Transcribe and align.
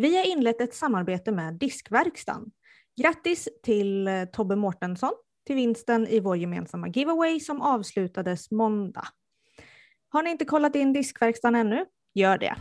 Vi 0.00 0.16
har 0.16 0.24
inlett 0.24 0.60
ett 0.60 0.74
samarbete 0.74 1.32
med 1.32 1.54
Diskverkstan. 1.54 2.50
Grattis 3.00 3.48
till 3.62 4.08
eh, 4.08 4.24
Tobbe 4.24 4.56
Mårtensson 4.56 5.12
till 5.46 5.56
vinsten 5.56 6.06
i 6.06 6.20
vår 6.20 6.36
gemensamma 6.36 6.88
giveaway 6.88 7.40
som 7.40 7.60
avslutades 7.60 8.50
måndag. 8.50 9.08
Har 10.08 10.22
ni 10.22 10.30
inte 10.30 10.44
kollat 10.44 10.74
in 10.74 10.92
Diskverkstan 10.92 11.54
ännu? 11.54 11.84
Gör 12.14 12.38
det. 12.38 12.54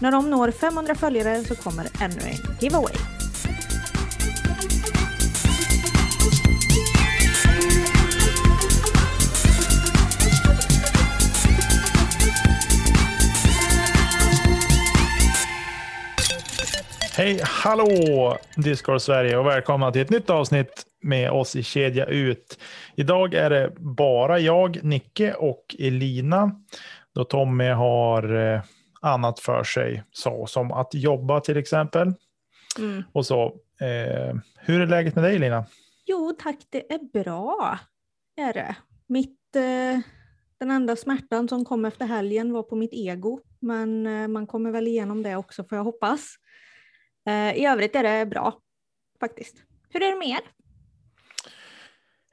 När 0.00 0.12
de 0.12 0.30
når 0.30 0.50
500 0.50 0.94
följare 0.94 1.44
så 1.44 1.54
kommer 1.54 2.02
ännu 2.02 2.20
en 2.20 2.56
giveaway. 2.60 3.17
Hej, 17.18 17.40
hallå 17.42 18.38
Discord 18.56 19.00
Sverige 19.00 19.38
och 19.38 19.46
välkomna 19.46 19.92
till 19.92 20.02
ett 20.02 20.10
nytt 20.10 20.30
avsnitt 20.30 20.86
med 21.02 21.30
oss 21.30 21.56
i 21.56 21.62
Kedja 21.62 22.06
Ut. 22.06 22.58
Idag 22.96 23.34
är 23.34 23.50
det 23.50 23.72
bara 23.78 24.38
jag, 24.38 24.84
Nicke 24.84 25.34
och 25.34 25.76
Elina 25.78 26.50
då 27.14 27.24
Tommy 27.24 27.68
har 27.68 28.52
eh, 28.54 28.60
annat 29.00 29.40
för 29.40 29.64
sig, 29.64 30.02
så 30.12 30.46
som 30.46 30.72
att 30.72 30.94
jobba 30.94 31.40
till 31.40 31.56
exempel. 31.56 32.14
Mm. 32.78 33.02
Och 33.12 33.26
så. 33.26 33.44
Eh, 33.80 34.36
hur 34.58 34.80
är 34.80 34.86
läget 34.86 35.14
med 35.14 35.24
dig 35.24 35.38
Lina? 35.38 35.66
Jo 36.06 36.36
tack, 36.38 36.58
det 36.70 36.92
är 36.92 37.22
bra. 37.22 37.78
Är 38.36 38.52
det. 38.52 38.76
Mitt, 39.06 39.56
eh, 39.56 40.00
den 40.58 40.70
enda 40.70 40.96
smärtan 40.96 41.48
som 41.48 41.64
kom 41.64 41.84
efter 41.84 42.06
helgen 42.06 42.52
var 42.52 42.62
på 42.62 42.76
mitt 42.76 42.92
ego, 42.92 43.40
men 43.60 44.06
eh, 44.06 44.28
man 44.28 44.46
kommer 44.46 44.70
väl 44.70 44.86
igenom 44.86 45.22
det 45.22 45.36
också 45.36 45.64
får 45.64 45.78
jag 45.78 45.84
hoppas. 45.84 46.34
Eh, 47.28 47.56
I 47.56 47.66
övrigt 47.66 47.96
är 47.96 48.02
det 48.02 48.26
bra 48.26 48.58
faktiskt. 49.20 49.56
Hur 49.90 50.02
är 50.02 50.12
det 50.12 50.18
med 50.18 50.28
er? 50.28 50.40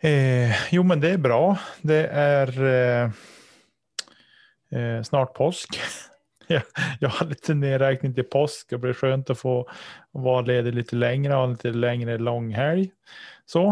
Eh, 0.10 0.74
jo 0.74 0.84
men 0.84 1.00
det 1.00 1.10
är 1.10 1.18
bra. 1.18 1.58
Det 1.82 2.08
är 2.08 2.64
eh, 2.64 3.12
eh, 4.80 5.04
snart 5.04 5.34
påsk. 5.34 5.80
jag, 6.48 6.62
jag 7.00 7.10
har 7.10 7.26
lite 7.26 7.54
nedräkning 7.54 8.14
till 8.14 8.24
påsk. 8.24 8.70
Det 8.70 8.78
blir 8.78 8.94
skönt 8.94 9.30
att 9.30 9.40
få 9.40 9.70
vara 10.12 10.42
ledig 10.42 10.74
lite 10.74 10.96
längre 10.96 11.34
och 11.34 11.40
ha 11.40 11.48
lite 11.48 11.72
längre 11.72 12.18
långhelg. 12.18 12.92
Så, 13.46 13.68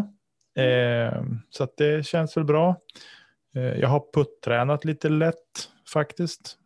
eh, 0.61 1.23
så 1.49 1.67
det 1.77 2.05
känns 2.05 2.37
väl 2.37 2.45
bra. 2.45 2.75
Eh, 3.55 3.79
jag 3.79 3.87
har 3.87 4.03
puttränat 4.13 4.85
lite 4.85 5.09
lätt 5.09 5.69
faktiskt 5.93 6.57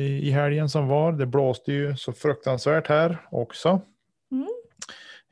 i, 0.00 0.30
helgen 0.30 0.68
som 0.68 0.88
var. 0.88 1.12
Det 1.12 1.26
blåste 1.26 1.72
ju 1.72 1.96
så 1.96 2.12
fruktansvärt 2.12 2.88
här 2.88 3.26
också. 3.30 3.80
Mm. 4.32 4.48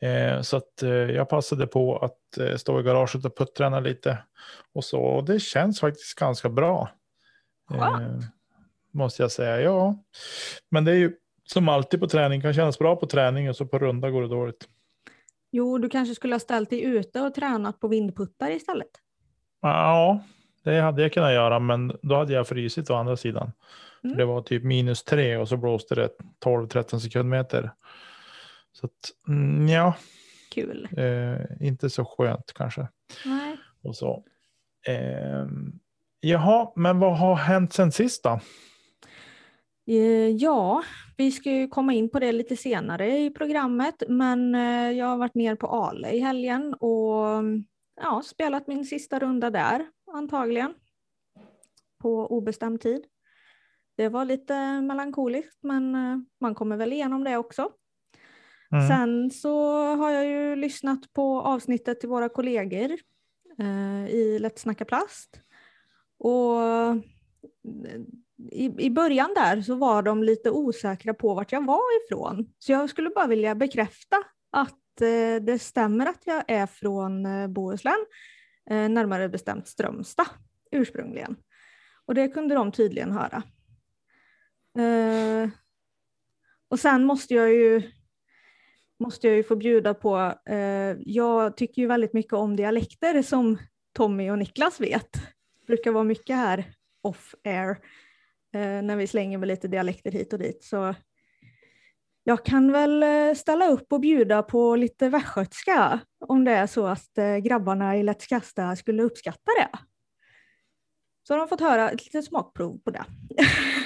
Eh, 0.01 0.43
så 0.43 0.57
att 0.57 0.83
eh, 0.83 0.91
jag 0.91 1.29
passade 1.29 1.67
på 1.67 1.99
att 1.99 2.39
eh, 2.39 2.57
stå 2.57 2.81
i 2.81 2.83
garaget 2.83 3.25
och 3.25 3.37
putträna 3.37 3.81
lite. 3.81 4.19
Och 4.73 4.85
så 4.85 5.01
och 5.01 5.25
det 5.25 5.41
känns 5.41 5.81
faktiskt 5.81 6.19
ganska 6.19 6.49
bra. 6.49 6.91
Eh, 7.75 8.01
måste 8.91 9.23
jag 9.23 9.33
säga. 9.33 9.61
Ja, 9.61 9.99
men 10.71 10.85
det 10.85 10.91
är 10.91 10.97
ju 10.97 11.13
som 11.45 11.69
alltid 11.69 12.01
på 12.01 12.09
träning. 12.09 12.41
Kan 12.41 12.55
kännas 12.55 12.79
bra 12.79 12.97
på 12.97 13.07
träning 13.07 13.49
och 13.49 13.57
så 13.57 13.67
på 13.67 13.79
runda 13.79 14.11
går 14.11 14.23
det 14.23 14.29
dåligt. 14.29 14.69
Jo, 15.51 15.79
du 15.79 15.89
kanske 15.89 16.15
skulle 16.15 16.35
ha 16.35 16.41
ställt 16.41 16.71
dig 16.71 16.83
ute 16.83 17.21
och 17.21 17.35
tränat 17.35 17.81
på 17.81 17.89
vindputtar 17.89 18.51
istället. 18.51 18.91
Ja, 19.63 20.21
det 20.65 20.81
hade 20.81 21.03
jag 21.03 21.13
kunnat 21.13 21.33
göra, 21.33 21.59
men 21.59 21.93
då 22.03 22.15
hade 22.15 22.33
jag 22.33 22.49
frysit 22.49 22.91
å 22.91 22.95
andra 22.95 23.17
sidan. 23.17 23.53
Mm. 24.05 24.17
det 24.17 24.25
var 24.25 24.43
typ 24.43 24.65
minus 24.65 25.03
tre 25.05 25.37
och 25.37 25.49
så 25.49 25.57
blåste 25.57 25.95
det 25.95 26.09
12-13 26.45 26.99
sekundmeter. 26.99 27.71
Så 28.73 28.87
att, 28.87 29.29
mm, 29.29 29.69
ja, 29.69 29.95
Kul. 30.55 30.89
eh, 30.97 31.67
inte 31.67 31.91
så 31.91 32.05
skönt 32.05 32.53
kanske. 32.55 32.89
Nej. 33.25 33.57
Och 33.83 33.97
så. 33.97 34.25
Ehm, 34.87 35.73
jaha, 36.21 36.73
men 36.77 36.99
vad 36.99 37.19
har 37.19 37.35
hänt 37.35 37.73
sen 37.73 37.93
sist 37.93 38.23
då? 38.25 38.41
Eh, 39.87 40.29
Ja, 40.29 40.83
vi 41.17 41.33
ska 41.33 41.51
ju 41.51 41.69
komma 41.69 41.93
in 41.93 42.11
på 42.11 42.19
det 42.19 42.33
lite 42.33 42.57
senare 42.57 43.19
i 43.19 43.31
programmet, 43.31 44.03
men 44.09 44.55
eh, 44.55 44.91
jag 44.91 45.07
har 45.07 45.17
varit 45.17 45.35
ner 45.35 45.55
på 45.57 45.67
Ale 45.67 46.11
i 46.11 46.21
helgen 46.21 46.75
och 46.75 47.27
ja, 48.03 48.23
spelat 48.25 48.67
min 48.67 48.85
sista 48.85 49.19
runda 49.19 49.51
där 49.51 49.87
antagligen. 50.15 50.75
På 51.99 52.27
obestämd 52.27 52.81
tid. 52.81 53.05
Det 53.97 54.09
var 54.09 54.25
lite 54.25 54.81
melankoliskt, 54.81 55.59
men 55.63 55.95
eh, 55.95 56.19
man 56.41 56.55
kommer 56.55 56.77
väl 56.77 56.93
igenom 56.93 57.25
det 57.25 57.37
också. 57.37 57.71
Mm. 58.73 58.89
Sen 58.89 59.31
så 59.31 59.85
har 59.95 60.11
jag 60.11 60.27
ju 60.27 60.57
lyssnat 60.57 61.13
på 61.13 61.41
avsnittet 61.41 62.01
till 62.01 62.09
våra 62.09 62.29
kollegor 62.29 62.97
eh, 63.59 64.07
i 64.09 64.39
Lätt 64.39 64.59
snacka 64.59 64.85
plast. 64.85 65.41
Och 66.19 66.63
eh, 66.63 66.97
i, 68.51 68.75
i 68.79 68.91
början 68.91 69.35
där 69.35 69.63
så 69.63 69.75
var 69.75 70.03
de 70.03 70.23
lite 70.23 70.51
osäkra 70.51 71.15
på 71.15 71.35
vart 71.35 71.53
jag 71.53 71.67
var 71.67 72.05
ifrån. 72.05 72.53
Så 72.59 72.73
jag 72.73 72.91
skulle 72.91 73.11
bara 73.11 73.27
vilja 73.27 73.55
bekräfta 73.55 74.17
att 74.51 75.01
eh, 75.01 75.43
det 75.43 75.59
stämmer 75.59 76.07
att 76.07 76.23
jag 76.25 76.45
är 76.49 76.67
från 76.67 77.27
eh, 77.27 77.49
Bohuslän, 77.49 78.07
Eh, 78.71 78.89
närmare 78.89 79.29
bestämt 79.29 79.69
Strömstad 79.69 80.27
ursprungligen. 80.71 81.37
Och 82.07 82.15
det 82.15 82.29
kunde 82.29 82.55
de 82.55 82.73
tydligen 82.73 83.13
höra. 83.13 83.43
Eh, 84.79 85.49
och 86.69 86.81
sen 86.81 87.05
måste 87.05 87.35
jag 87.35 87.53
ju 87.53 87.83
måste 88.99 89.27
jag 89.27 89.37
ju 89.37 89.43
få 89.43 89.57
bjuda 89.57 89.95
på, 89.95 90.35
eh, 90.47 90.97
jag 91.05 91.57
tycker 91.57 91.83
ju 91.83 91.89
väldigt 91.89 92.13
mycket 92.13 92.33
om 92.33 92.57
dialekter 92.57 93.23
som 93.23 93.59
Tommy 93.93 94.31
och 94.31 94.39
Niklas 94.39 94.81
vet. 94.81 95.13
Det 95.13 95.67
brukar 95.67 95.91
vara 95.91 96.05
mycket 96.05 96.37
här 96.37 96.65
off 97.03 97.35
air 97.45 97.71
eh, 98.55 98.83
när 98.83 98.97
vi 98.97 99.07
slänger 99.07 99.39
med 99.39 99.49
lite 99.49 99.69
dialekter 99.69 100.11
hit 100.11 100.33
och 100.33 100.39
dit. 100.39 100.65
Så 100.65 100.95
jag 102.25 102.45
kan 102.45 102.73
väl 102.73 103.03
eh, 103.03 103.35
ställa 103.35 103.67
upp 103.69 103.93
och 103.93 104.01
bjuda 104.01 104.43
på 104.43 104.77
lite 104.77 105.09
västgötska 105.09 106.01
om 106.21 106.45
det 106.45 106.51
är 106.53 106.67
så 106.67 106.87
att 106.87 107.19
eh, 107.19 107.37
grabbarna 107.37 107.97
i 107.97 108.03
Let's 108.03 108.29
Kasta 108.29 108.77
skulle 108.77 109.03
uppskatta 109.03 109.51
det. 109.59 109.69
Så 111.23 111.35
har 111.35 111.39
de 111.39 111.49
fått 111.49 111.61
höra 111.61 111.91
ett 111.91 112.05
litet 112.05 112.25
smakprov 112.25 112.79
på 112.79 112.91
det. 112.91 113.05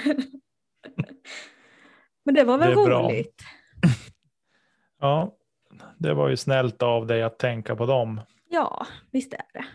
Men 2.25 2.35
det 2.35 2.43
var 2.43 2.57
väl 2.57 2.75
Det 2.75 2.81
är 2.81 2.85
bra. 2.85 3.07
roligt. 3.09 3.41
Ja, 5.01 5.35
det 5.97 6.13
var 6.13 6.29
ju 6.29 6.37
snällt 6.37 6.81
av 6.83 7.07
dig 7.07 7.23
att 7.23 7.39
tänka 7.39 7.75
på 7.75 7.85
dem. 7.85 8.21
Ja, 8.49 8.87
visst 9.11 9.33
är 9.33 9.41
det. 9.53 9.65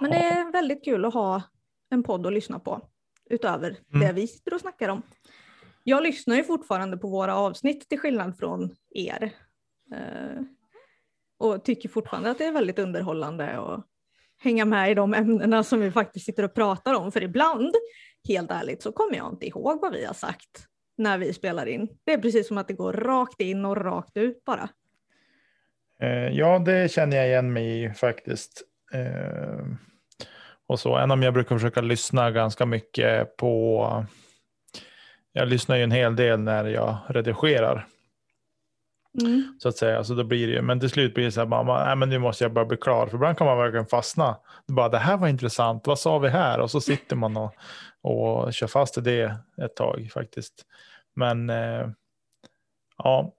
Men 0.00 0.10
det 0.10 0.16
är 0.16 0.52
väldigt 0.52 0.84
kul 0.84 1.04
att 1.04 1.14
ha 1.14 1.42
en 1.90 2.02
podd 2.02 2.26
att 2.26 2.32
lyssna 2.32 2.58
på 2.58 2.80
utöver 3.30 3.70
det 3.88 3.96
Mm. 3.98 4.14
vi 4.14 4.26
sitter 4.26 4.54
och 4.54 4.60
snackar 4.60 4.88
om. 4.88 5.02
Jag 5.84 6.02
lyssnar 6.02 6.36
ju 6.36 6.44
fortfarande 6.44 6.96
på 6.96 7.08
våra 7.08 7.36
avsnitt 7.36 7.88
till 7.88 7.98
skillnad 7.98 8.38
från 8.38 8.76
er. 8.94 9.32
Eh, 9.94 10.42
och 11.38 11.64
tycker 11.64 11.88
fortfarande 11.88 12.30
att 12.30 12.38
det 12.38 12.44
är 12.44 12.52
väldigt 12.52 12.78
underhållande 12.78 13.58
att 13.58 13.86
hänga 14.38 14.64
med 14.64 14.90
i 14.90 14.94
de 14.94 15.14
ämnena 15.14 15.62
som 15.62 15.80
vi 15.80 15.90
faktiskt 15.90 16.26
sitter 16.26 16.42
och 16.42 16.54
pratar 16.54 16.94
om. 16.94 17.12
För 17.12 17.22
ibland, 17.22 17.74
helt 18.28 18.50
ärligt, 18.50 18.82
så 18.82 18.92
kommer 18.92 19.16
jag 19.16 19.32
inte 19.32 19.46
ihåg 19.46 19.80
vad 19.80 19.92
vi 19.92 20.04
har 20.04 20.14
sagt 20.14 20.66
när 20.96 21.18
vi 21.18 21.32
spelar 21.32 21.66
in. 21.66 21.88
Det 22.04 22.12
är 22.12 22.18
precis 22.18 22.48
som 22.48 22.58
att 22.58 22.68
det 22.68 22.74
går 22.74 22.92
rakt 22.92 23.40
in 23.40 23.64
och 23.64 23.76
rakt 23.76 24.16
ut 24.16 24.44
bara. 24.44 24.68
Eh, 26.00 26.28
ja, 26.28 26.58
det 26.58 26.90
känner 26.90 27.16
jag 27.16 27.26
igen 27.26 27.52
mig 27.52 27.84
i 27.84 27.90
faktiskt. 27.90 28.62
Eh, 28.94 29.66
och 30.66 30.80
så, 30.80 30.96
även 30.96 31.10
om 31.10 31.22
jag 31.22 31.34
brukar 31.34 31.56
försöka 31.56 31.80
lyssna 31.80 32.30
ganska 32.30 32.66
mycket 32.66 33.36
på. 33.36 34.06
Jag 35.36 35.48
lyssnar 35.48 35.76
ju 35.76 35.82
en 35.82 35.90
hel 35.90 36.16
del 36.16 36.40
när 36.40 36.64
jag 36.64 36.96
redigerar 37.08 37.86
Mm. 39.20 39.58
så 39.62 39.68
att 39.68 39.76
säga. 39.76 40.04
Så 40.04 40.14
då 40.14 40.24
blir 40.24 40.46
det 40.46 40.52
ju, 40.52 40.62
men 40.62 40.80
till 40.80 40.90
slut 40.90 41.14
blir 41.14 41.24
det 41.24 41.32
så 41.32 41.40
här, 41.40 41.46
mamma, 41.46 41.84
nej, 41.84 41.96
men 41.96 42.08
nu 42.08 42.18
måste 42.18 42.44
jag 42.44 42.52
bara 42.52 42.64
bli 42.64 42.76
klar. 42.76 43.06
För 43.06 43.14
ibland 43.16 43.38
kan 43.38 43.46
man 43.46 43.58
verkligen 43.58 43.86
fastna. 43.86 44.36
Det 44.66 44.72
Bara, 44.72 44.88
det 44.88 44.98
här 44.98 45.16
var 45.16 45.28
intressant, 45.28 45.86
vad 45.86 45.98
sa 45.98 46.18
vi 46.18 46.28
här? 46.28 46.60
Och 46.60 46.70
så 46.70 46.80
sitter 46.80 47.16
man 47.16 47.36
och, 47.36 47.54
och 48.00 48.52
kör 48.54 48.66
fast 48.66 48.98
i 48.98 49.00
det 49.00 49.36
ett 49.62 49.76
tag 49.76 50.10
faktiskt. 50.14 50.54
Men 51.16 51.50
eh, 51.50 51.88
ja. 52.98 53.32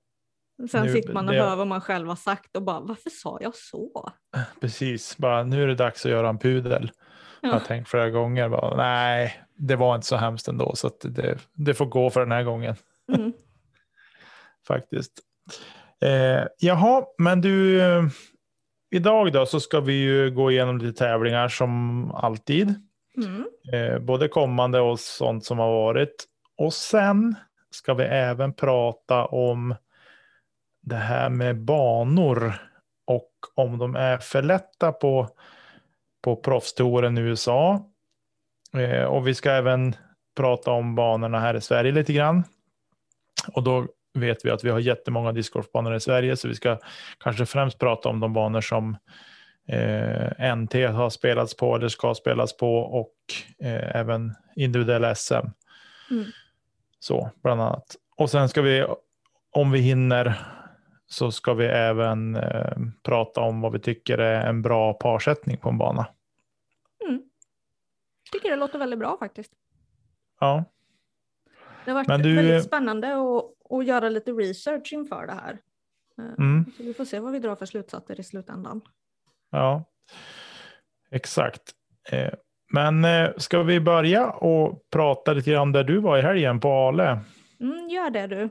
Sen 0.71 0.85
Nu- 0.85 0.91
sitter 0.93 1.13
man 1.13 1.27
och 1.27 1.33
det- 1.33 1.41
hör 1.41 1.55
vad 1.55 1.67
man 1.67 1.81
själv 1.81 2.07
har 2.07 2.15
sagt 2.15 2.55
och 2.55 2.61
bara 2.63 2.79
varför 2.79 3.09
sa 3.09 3.37
jag 3.41 3.55
så? 3.55 4.11
Precis, 4.61 5.17
bara 5.17 5.43
nu 5.43 5.63
är 5.63 5.67
det 5.67 5.75
dags 5.75 6.05
att 6.05 6.11
göra 6.11 6.29
en 6.29 6.39
pudel. 6.39 6.91
Jag 7.41 7.49
Ja. 7.49 7.53
har 7.53 7.59
tänkt 7.65 7.89
flera 7.89 8.09
gånger, 8.09 8.49
bara, 8.49 8.77
nej, 8.77 9.44
det 9.57 9.75
var 9.75 9.95
inte 9.95 10.07
så 10.07 10.15
hemskt 10.15 10.47
ändå, 10.47 10.75
så 10.75 10.91
det, 11.01 11.37
det 11.53 11.73
får 11.73 11.85
gå 11.85 12.09
för 12.09 12.19
den 12.19 12.31
här 12.31 12.43
gången 12.43 12.75
Mm. 13.13 13.33
faktiskt. 14.67 15.11
Eh, 16.01 16.43
jaha, 16.59 17.03
men 17.17 17.41
du, 17.41 17.81
eh, 17.81 18.03
idag 18.91 19.33
då 19.33 19.45
så 19.45 19.59
ska 19.59 19.79
vi 19.79 19.93
ju 19.93 20.31
gå 20.31 20.51
igenom 20.51 20.77
lite 20.77 20.97
tävlingar 20.99 21.47
som 21.47 22.11
alltid, 22.11 22.73
Mm. 23.17 23.45
eh, 23.73 23.99
både 23.99 24.27
kommande 24.27 24.79
och 24.79 24.99
sånt 24.99 25.45
som 25.45 25.59
har 25.59 25.71
varit. 25.71 26.25
Och 26.57 26.73
sen 26.73 27.35
ska 27.69 27.93
vi 27.93 28.03
även 28.03 28.53
prata 28.53 29.25
om 29.25 29.75
det 30.81 30.95
här 30.95 31.29
med 31.29 31.61
banor 31.61 32.53
och 33.07 33.29
om 33.55 33.77
de 33.77 33.95
är 33.95 34.17
för 34.17 34.41
lätta 34.41 34.91
på, 34.91 35.29
på 36.23 36.35
proffstouren 36.35 37.17
i 37.17 37.21
USA. 37.21 37.89
Eh, 38.77 39.03
och 39.03 39.27
vi 39.27 39.33
ska 39.33 39.51
även 39.51 39.95
prata 40.35 40.71
om 40.71 40.95
banorna 40.95 41.39
här 41.39 41.53
i 41.53 41.61
Sverige 41.61 41.91
lite 41.91 42.13
grann. 42.13 42.43
Och 43.53 43.63
då 43.63 43.87
vet 44.13 44.45
vi 44.45 44.49
att 44.49 44.63
vi 44.63 44.69
har 44.69 44.79
jättemånga 44.79 45.31
discgolfbanor 45.31 45.95
i 45.95 45.99
Sverige, 45.99 46.37
så 46.37 46.47
vi 46.47 46.55
ska 46.55 46.77
kanske 47.19 47.45
främst 47.45 47.79
prata 47.79 48.09
om 48.09 48.19
de 48.19 48.33
banor 48.33 48.61
som 48.61 48.97
eh, 49.67 50.55
NT 50.55 50.73
har 50.73 51.09
spelats 51.09 51.57
på 51.57 51.75
eller 51.75 51.87
ska 51.87 52.13
spelas 52.13 52.57
på 52.57 52.77
och 52.77 53.13
eh, 53.59 53.95
även 53.95 54.35
individuella 54.55 55.15
SM. 55.15 55.33
Mm. 56.11 56.25
Så 56.99 57.29
bland 57.43 57.61
annat. 57.61 57.95
Och 58.17 58.29
sen 58.29 58.49
ska 58.49 58.61
vi, 58.61 58.85
om 59.51 59.71
vi 59.71 59.79
hinner, 59.79 60.39
så 61.07 61.31
ska 61.31 61.53
vi 61.53 61.65
även 61.65 62.35
eh, 62.35 62.77
prata 63.03 63.41
om 63.41 63.61
vad 63.61 63.71
vi 63.71 63.79
tycker 63.79 64.17
är 64.17 64.47
en 64.47 64.61
bra 64.61 64.93
parsättning 64.93 65.57
på 65.57 65.69
en 65.69 65.77
bana. 65.77 66.07
Tycker 68.31 68.49
det 68.49 68.55
låter 68.55 68.79
väldigt 68.79 68.99
bra 68.99 69.17
faktiskt. 69.19 69.51
Ja, 70.39 70.63
Det 71.85 71.91
har 71.91 71.95
varit 71.95 72.07
Men 72.07 72.21
du- 72.21 72.35
väldigt 72.35 72.63
spännande 72.65 73.07
att, 73.15 73.43
att 73.69 73.85
göra 73.85 74.09
lite 74.09 74.31
research 74.31 74.93
inför 74.93 75.27
det 75.27 75.33
här. 75.33 75.57
Eh, 76.19 76.33
Mm. 76.45 76.65
Så 76.77 76.83
vi 76.83 76.93
får 76.93 77.05
se 77.05 77.19
vad 77.19 77.31
vi 77.31 77.39
drar 77.39 77.55
för 77.55 77.65
slutsatser 77.65 78.19
i 78.19 78.23
slutändan. 78.23 78.81
ja. 79.51 79.83
exakt. 81.11 81.61
Eh, 82.11 82.33
men 82.73 83.05
eh, 83.05 83.29
ska 83.37 83.63
vi 83.63 83.79
börja 83.79 84.29
och 84.29 84.89
prata 84.91 85.33
lite 85.33 85.51
grann 85.51 85.71
där 85.71 85.83
du 85.83 85.97
var 85.99 86.17
i 86.17 86.21
helgen 86.21 86.59
på 86.59 86.69
Ale? 86.71 87.19
Mm, 87.59 87.89
gör 87.89 88.09
det 88.09 88.27
du. 88.27 88.49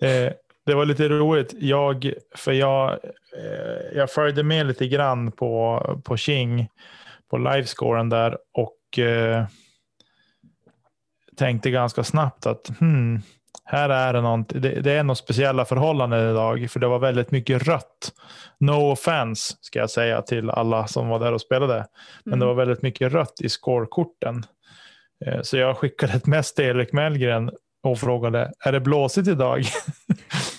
Det 0.66 0.74
var 0.74 0.84
lite 0.84 1.08
roligt. 1.08 1.54
Jag, 1.58 2.12
för 2.36 2.52
jag, 2.52 2.98
jag 3.94 4.10
följde 4.10 4.42
med 4.42 4.66
lite 4.66 4.86
grann 4.88 5.32
på, 5.32 5.80
på 6.04 6.16
King, 6.16 6.68
på 7.30 7.38
livescoren 7.38 8.08
där 8.08 8.38
och 8.54 8.98
eh, 8.98 9.44
tänkte 11.36 11.70
ganska 11.70 12.04
snabbt 12.04 12.46
att 12.46 12.70
hmm, 12.80 13.22
här 13.64 13.88
är 13.88 14.12
det, 14.12 14.20
något, 14.20 14.48
det, 14.48 14.80
det 14.80 14.92
är 14.92 15.02
något 15.02 15.18
speciella 15.18 15.64
förhållanden 15.64 16.30
idag, 16.30 16.70
för 16.70 16.80
det 16.80 16.86
var 16.88 16.98
väldigt 16.98 17.30
mycket 17.30 17.62
rött. 17.62 18.12
No 18.60 18.92
offense 18.92 19.54
ska 19.60 19.78
jag 19.78 19.90
säga 19.90 20.22
till 20.22 20.50
alla 20.50 20.86
som 20.86 21.08
var 21.08 21.18
där 21.18 21.32
och 21.32 21.40
spelade, 21.40 21.86
men 22.24 22.38
det 22.38 22.44
Mm. 22.44 22.48
var 22.48 22.54
väldigt 22.64 22.82
mycket 22.82 23.12
rött 23.12 23.40
i 23.40 23.48
scorekorten. 23.48 24.44
Eh, 25.26 25.42
Så 25.42 25.56
jag 25.56 25.76
skickade 25.76 26.12
ett 26.12 26.26
mess 26.26 26.54
till 26.54 26.64
Erik 26.64 26.92
Mellgren 26.92 27.50
och 27.82 27.98
frågade, 27.98 28.52
är 28.64 28.72
det 28.72 28.80
blåsigt 28.80 29.28
idag? 29.28 29.64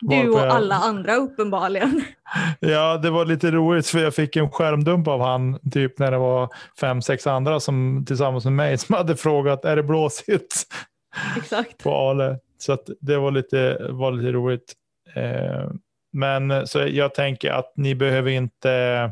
Du 0.00 0.30
och 0.30 0.40
alla 0.40 0.74
andra 0.74 1.14
uppenbarligen. 1.16 2.04
Ja, 2.60 2.96
det 2.96 3.10
var 3.10 3.24
lite 3.24 3.50
roligt 3.50 3.86
för 3.86 3.98
jag 3.98 4.14
fick 4.14 4.36
en 4.36 4.50
skärmdump 4.50 5.08
av 5.08 5.20
han 5.20 5.70
typ 5.70 5.98
när 5.98 6.10
det 6.10 6.18
var 6.18 6.48
fem, 6.80 7.02
sex 7.02 7.26
andra 7.26 7.60
som 7.60 8.04
tillsammans 8.06 8.44
med 8.44 8.52
mig 8.52 8.78
som 8.78 8.94
hade 8.94 9.16
frågat, 9.16 9.64
är 9.64 9.76
det 9.76 9.82
blåsigt 9.82 10.54
Exakt. 11.36 11.82
på 11.84 11.94
Ale? 11.94 12.38
Så 12.58 12.78
det 13.00 13.16
var 13.16 13.30
lite, 13.30 13.86
var 13.90 14.12
lite 14.12 14.32
roligt. 14.32 14.72
Eh, 15.14 15.70
men 16.12 16.66
så 16.66 16.78
jag 16.86 17.14
tänker 17.14 17.50
att 17.50 17.72
ni 17.76 17.94
behöver 17.94 18.30
inte 18.30 19.10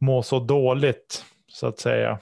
må 0.00 0.22
så 0.22 0.38
dåligt 0.40 1.24
så 1.52 1.66
att 1.66 1.78
säga 1.78 2.18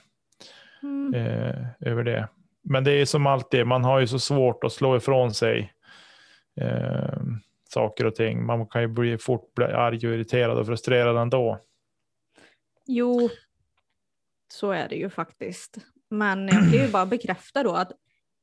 Mm. 0.83 1.15
eh, 1.15 1.67
över 1.81 2.03
det. 2.05 2.29
Men 2.65 2.85
det 2.85 2.93
är 2.93 3.05
som 3.07 3.27
alltid, 3.27 3.67
man 3.67 3.85
har 3.85 4.01
ju 4.01 4.07
så 4.07 4.19
svårt 4.19 4.65
att 4.65 4.73
slå 4.73 4.97
ifrån 4.97 5.35
sig 5.35 5.73
eh, 6.61 7.19
saker 7.69 8.07
och 8.07 8.15
ting. 8.15 8.47
Man 8.47 8.67
kan 8.67 8.83
ju 8.83 8.89
bli 8.89 9.19
fort 9.19 9.55
bli 9.55 9.65
arg 9.65 9.97
och 9.97 10.15
irriterad 10.15 10.59
och 10.59 10.67
frustrerad 10.67 11.17
ändå. 11.17 11.61
Jo, 12.87 13.31
så 14.53 14.71
är 14.71 14.89
det 14.89 14.97
ju 14.97 15.11
faktiskt. 15.11 15.79
Men 16.11 16.49
jag 16.49 16.61
kan 16.61 16.73
ju 16.73 16.89
bara 16.89 17.07
bekräfta 17.07 17.63
då 17.63 17.73
att 17.73 17.93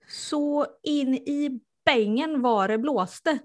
så 0.07 0.65
in 0.83 1.13
i 1.13 1.61
bängen 1.85 2.41
var 2.41 2.67
det 2.67 2.77
blåste. 2.77 3.39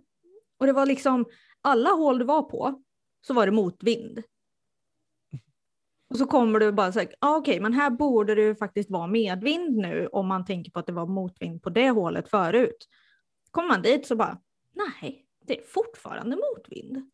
Och 0.58 0.66
det 0.66 0.72
var 0.72 0.86
liksom 0.86 1.24
alla 1.60 1.90
hål 1.90 2.18
du 2.18 2.24
var 2.24 2.42
på 2.42 2.82
så 3.26 3.34
var 3.34 3.46
det 3.46 3.52
motvind. 3.52 4.22
Och 6.10 6.16
så 6.16 6.26
kommer 6.26 6.60
du 6.60 6.72
bara 6.72 6.92
säga, 6.92 7.08
ah, 7.18 7.36
okej, 7.36 7.60
men 7.60 7.72
här 7.72 7.90
borde 7.90 8.34
det 8.34 8.42
ju 8.42 8.54
faktiskt 8.54 8.90
vara 8.90 9.06
medvind 9.06 9.76
nu 9.76 10.06
om 10.12 10.26
man 10.26 10.44
tänker 10.44 10.70
på 10.70 10.78
att 10.78 10.86
det 10.86 10.92
var 10.92 11.06
motvind 11.06 11.62
på 11.62 11.70
det 11.70 11.90
hålet 11.90 12.28
förut. 12.28 12.88
Kommer 13.50 13.68
man 13.68 13.82
dit 13.82 14.06
så 14.06 14.16
bara, 14.16 14.38
nej, 14.76 15.24
det 15.46 15.58
är 15.60 15.64
fortfarande 15.66 16.36
motvind. 16.36 17.10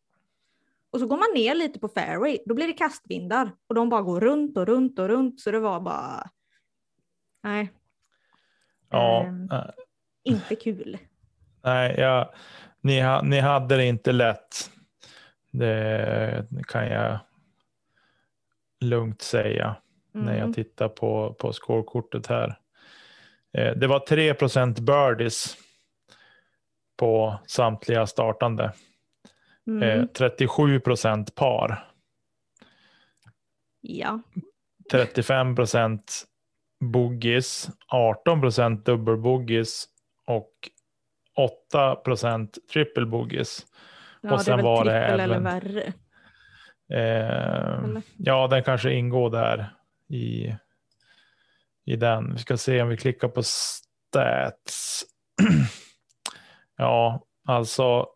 Och 0.91 0.99
så 0.99 1.07
går 1.07 1.17
man 1.17 1.27
ner 1.43 1.55
lite 1.55 1.79
på 1.79 1.87
fairway, 1.87 2.39
då 2.45 2.55
blir 2.55 2.67
det 2.67 2.73
kastvindar 2.73 3.51
och 3.67 3.75
de 3.75 3.89
bara 3.89 4.01
går 4.01 4.19
runt 4.21 4.57
och 4.57 4.65
runt 4.67 4.99
och 4.99 5.07
runt 5.07 5.39
så 5.39 5.51
det 5.51 5.59
var 5.59 5.79
bara, 5.79 6.29
nej, 7.43 7.69
Ja, 8.89 9.23
Ehm. 9.23 9.49
eh, 9.51 9.65
inte 10.23 10.55
kul. 10.55 10.97
nej, 11.63 11.95
ja, 11.97 12.33
ni, 12.81 13.01
ha, 13.01 13.21
ni 13.21 13.39
hade 13.39 13.77
det 13.77 13.85
inte 13.85 14.11
lätt. 14.11 14.69
Det 15.51 16.47
kan 16.67 16.87
jag 16.87 17.19
lugnt 18.79 19.21
säga 19.21 19.75
när 20.11 20.21
Mm. 20.33 20.37
jag 20.37 20.53
tittar 20.55 20.89
på, 20.89 21.33
på 21.33 21.53
scorekortet 21.53 22.27
här. 22.27 22.59
Eh, 23.53 23.75
det 23.77 23.87
var 23.87 23.99
3% 24.07 24.79
birdies 24.79 25.57
på 26.97 27.39
samtliga 27.47 28.07
startande. 28.07 28.73
Mm. 29.67 29.83
Eh, 29.99 30.05
37 30.05 30.79
procent 30.79 31.35
par. 31.35 31.89
Ja, 33.81 34.19
35 34.91 35.55
procent 35.55 36.23
boogies. 36.79 37.69
18 37.87 38.41
procent 38.41 38.85
dubbelboogies. 38.85 39.85
Och 40.27 40.51
8 41.35 41.95
procent 41.95 42.57
triple 42.73 43.05
boogies. 43.05 43.65
ja 44.21 44.31
Och 44.31 44.37
det 44.37 44.43
sen 44.43 44.55
väl 44.57 44.65
var 44.65 44.85
det 44.85 44.91
trippel 45.01 45.19
eller 45.19 45.35
även- 45.35 45.43
värre. 45.43 45.93
Eh, 46.89 47.83
Eller? 47.83 48.01
ja, 48.17 48.47
den 48.47 48.63
kanske 48.63 48.93
ingår 48.93 49.29
där 49.29 49.75
i, 50.09 50.55
i 51.85 51.95
den. 51.95 52.33
Vi 52.33 52.39
ska 52.39 52.57
se 52.57 52.81
om 52.81 52.89
vi 52.89 52.97
klickar 52.97 53.27
på 53.27 53.43
stats. 53.43 55.05
ja, 56.83 57.23
alltså 57.47 58.07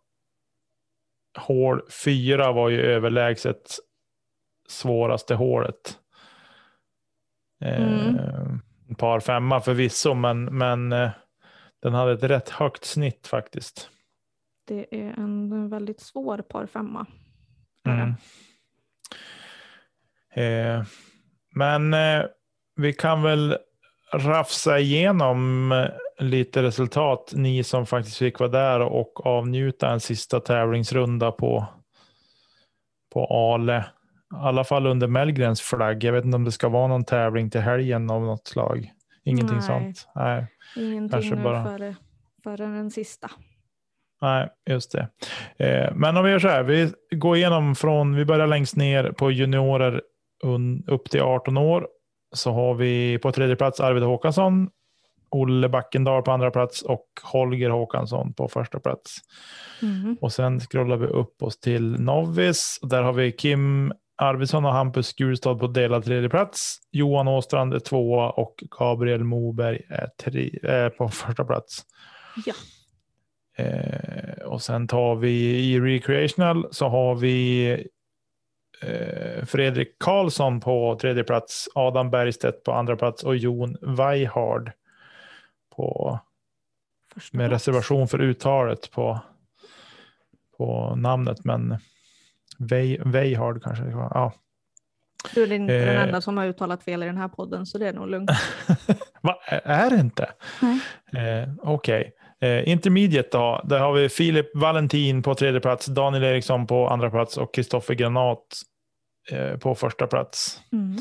hål 1.38 1.82
4 2.06 2.52
var 2.52 2.70
ju 2.70 2.82
överlägset 2.82 3.80
svåraste 4.68 5.36
hålet. 5.36 6.00
Eh, 7.62 8.08
Mm. 8.88 8.96
Par 8.98 9.20
femma 9.20 9.62
förvisso, 9.62 10.14
men, 10.14 10.44
men 10.44 10.92
eh, 10.92 11.10
den 11.82 11.94
hade 11.94 12.12
ett 12.12 12.24
rätt 12.24 12.50
högt 12.50 12.86
snitt 12.86 13.28
faktiskt. 13.28 13.90
Det 14.68 14.88
är 14.92 15.14
en 15.14 15.70
väldigt 15.70 16.00
svår 16.00 16.38
par 16.38 16.66
femma. 16.66 17.06
Mm. 17.86 18.14
Eh, 20.34 20.86
men 21.56 21.94
eh, 21.94 22.26
vi 22.76 22.94
kan 22.94 23.22
väl 23.22 23.58
rafsa 24.14 24.80
igenom 24.80 25.72
eh, 25.72 25.90
lite 26.20 26.64
resultat. 26.64 27.32
Ni 27.36 27.64
som 27.64 27.86
faktiskt 27.86 28.18
fick 28.18 28.40
vara 28.40 28.50
där 28.50 28.80
och 28.80 29.26
avnjuta 29.26 29.90
en 29.90 30.00
sista 30.00 30.40
tävlingsrunda 30.40 31.32
på, 31.32 31.66
på 33.14 33.26
Ale. 33.26 33.78
I 34.34 34.36
alla 34.36 34.64
fall 34.64 34.88
under 34.88 35.08
Mellgrens 35.08 35.62
flagg. 35.62 36.04
Jag 36.04 36.14
vet 36.14 36.26
inte 36.26 36.36
om 36.36 36.44
det 36.44 36.52
ska 36.52 36.70
vara 36.70 36.88
någon 36.88 37.06
tävling 37.06 37.50
till 37.50 37.62
helgen 37.62 38.10
av 38.10 38.22
något 38.22 38.48
slag. 38.48 38.92
Ingenting 39.24 39.58
Nej. 39.58 39.66
sånt. 39.66 40.08
Nej. 40.16 40.48
Ingenting 40.78 41.10
Kanske 41.10 41.36
bara- 41.36 41.64
före, 41.64 41.96
före 42.44 42.66
den 42.66 42.92
sista. 42.92 43.32
Nej, 44.22 44.50
just 44.70 44.92
det. 44.92 45.08
Eh, 45.66 45.94
men 45.96 46.18
om 46.18 46.24
vi 46.26 46.32
gör 46.32 46.40
så 46.40 46.48
här, 46.48 46.64
vi 46.64 46.92
går 47.16 47.38
igenom 47.38 47.76
från, 47.76 48.16
vi 48.16 48.26
börjar 48.26 48.48
längst 48.48 48.76
ner 48.76 49.12
på 49.12 49.32
juniorer 49.32 50.02
un, 50.44 50.84
upp 50.88 51.10
till 51.10 51.22
18 51.22 51.58
år. 51.58 51.88
så 52.36 52.52
har 52.52 52.74
vi 52.74 53.20
på 53.20 53.32
tredje 53.32 53.56
plats 53.56 53.80
Arvid 53.80 54.04
Håkansson, 54.04 54.70
Olle 55.30 55.70
Backendal 55.70 56.24
på 56.24 56.32
andra 56.32 56.52
plats 56.52 56.82
och 56.82 57.06
Holger 57.24 57.70
Håkansson 57.70 58.34
på 58.34 58.48
första 58.48 58.80
plats. 58.80 59.18
Mm. 59.82 60.18
Och 60.22 60.34
sen 60.34 60.60
scrollar 60.60 60.98
vi 60.98 61.06
upp 61.08 61.44
oss 61.44 61.60
till 61.60 62.00
Novis. 62.00 62.80
Där 62.82 63.04
har 63.04 63.14
vi 63.14 63.32
Kim 63.32 63.94
Arvidsson 64.18 64.66
och 64.66 64.74
Hampus 64.74 65.14
Gulstad 65.14 65.56
på 65.56 65.68
delad 65.68 66.06
tredje 66.06 66.30
plats. 66.30 66.78
Johan 66.92 67.28
Åstrand 67.28 67.74
är 67.74 67.80
tvåa 67.80 68.30
och 68.30 68.64
Gabriel 68.80 69.24
Moberg 69.24 69.82
är 69.90 70.10
tre, 70.24 70.60
eh, 70.64 70.90
på 70.90 71.10
första 71.10 71.46
plats. 71.46 71.86
Ja. 72.46 72.54
Eh, 73.58 74.46
och 74.46 74.62
sen 74.62 74.88
tar 74.88 75.16
vi 75.16 75.60
i 75.74 75.80
Recreational 75.80 76.68
så 76.72 76.88
har 76.88 77.16
vi 77.16 77.70
eh, 78.82 79.46
Fredrik 79.46 79.88
Karlsson 80.00 80.60
på 80.60 80.98
tredje 81.02 81.24
plats, 81.24 81.70
Adam 81.76 82.10
Bergstedt 82.10 82.64
på 82.64 82.72
andra 82.72 82.96
plats 82.96 83.24
och 83.24 83.38
Jon 83.38 83.78
Weihard 83.82 84.72
på, 85.78 86.20
Första 87.14 87.38
med 87.38 87.50
reservation 87.50 88.08
för 88.08 88.22
uttalet 88.22 88.92
på, 88.92 89.20
på 90.58 90.96
namnet. 90.96 91.46
Men 91.46 91.78
Wei- 92.60 93.12
Weihard 93.12 93.64
kanske. 93.64 93.84
Ja. 93.86 94.34
Du 95.34 95.44
är 95.44 95.52
inte 95.54 95.74
den 95.86 95.96
Eh. 95.96 96.04
enda 96.04 96.22
som 96.22 96.38
har 96.38 96.46
uttalat 96.46 96.84
fel 96.84 97.04
i 97.04 97.06
den 97.06 97.18
här 97.18 97.28
podden 97.28 97.66
så 97.66 97.78
det 97.78 97.88
är 97.88 97.94
nog 97.94 98.08
lugnt. 98.10 98.32
Va, 99.22 99.36
är 99.64 99.90
det 99.90 99.96
inte? 100.00 100.24
Eh, 101.14 101.50
Okej. 101.62 102.14
Eh, 102.40 102.70
intermediate 102.70 103.30
då, 103.32 103.62
där 103.64 103.80
har 103.80 103.94
vi 103.94 104.10
Filip 104.10 104.56
Valentin 104.56 105.24
på 105.24 105.36
tredje 105.36 105.60
plats, 105.60 105.86
Daniel 105.86 106.24
Eriksson 106.24 106.68
på 106.68 106.88
andra 106.90 107.10
plats 107.10 107.38
och 107.38 107.54
Kristoffer 107.54 107.94
Granat 107.94 108.46
eh, 109.32 109.58
på 109.58 109.76
första 109.76 110.08
plats. 110.08 110.62
Mm. 110.72 110.98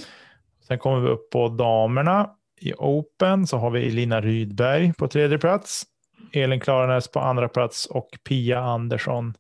Sen 0.69 0.79
kommer 0.79 1.01
vi 1.01 1.09
upp 1.09 1.31
på 1.31 1.49
damerna. 1.49 2.31
I 2.61 2.73
Open 2.79 3.47
så 3.47 3.57
har 3.57 3.71
vi 3.71 3.87
Elina 3.89 4.21
Rydberg 4.21 4.93
på 4.95 5.09
tredje 5.09 5.39
plats, 5.39 5.85
Elin 6.33 6.61
Klaranäs 6.61 7.09
på 7.09 7.21
andra 7.21 7.49
plats 7.49 7.87
och 7.87 8.09
Pia 8.29 8.61
Andersson 8.61 9.35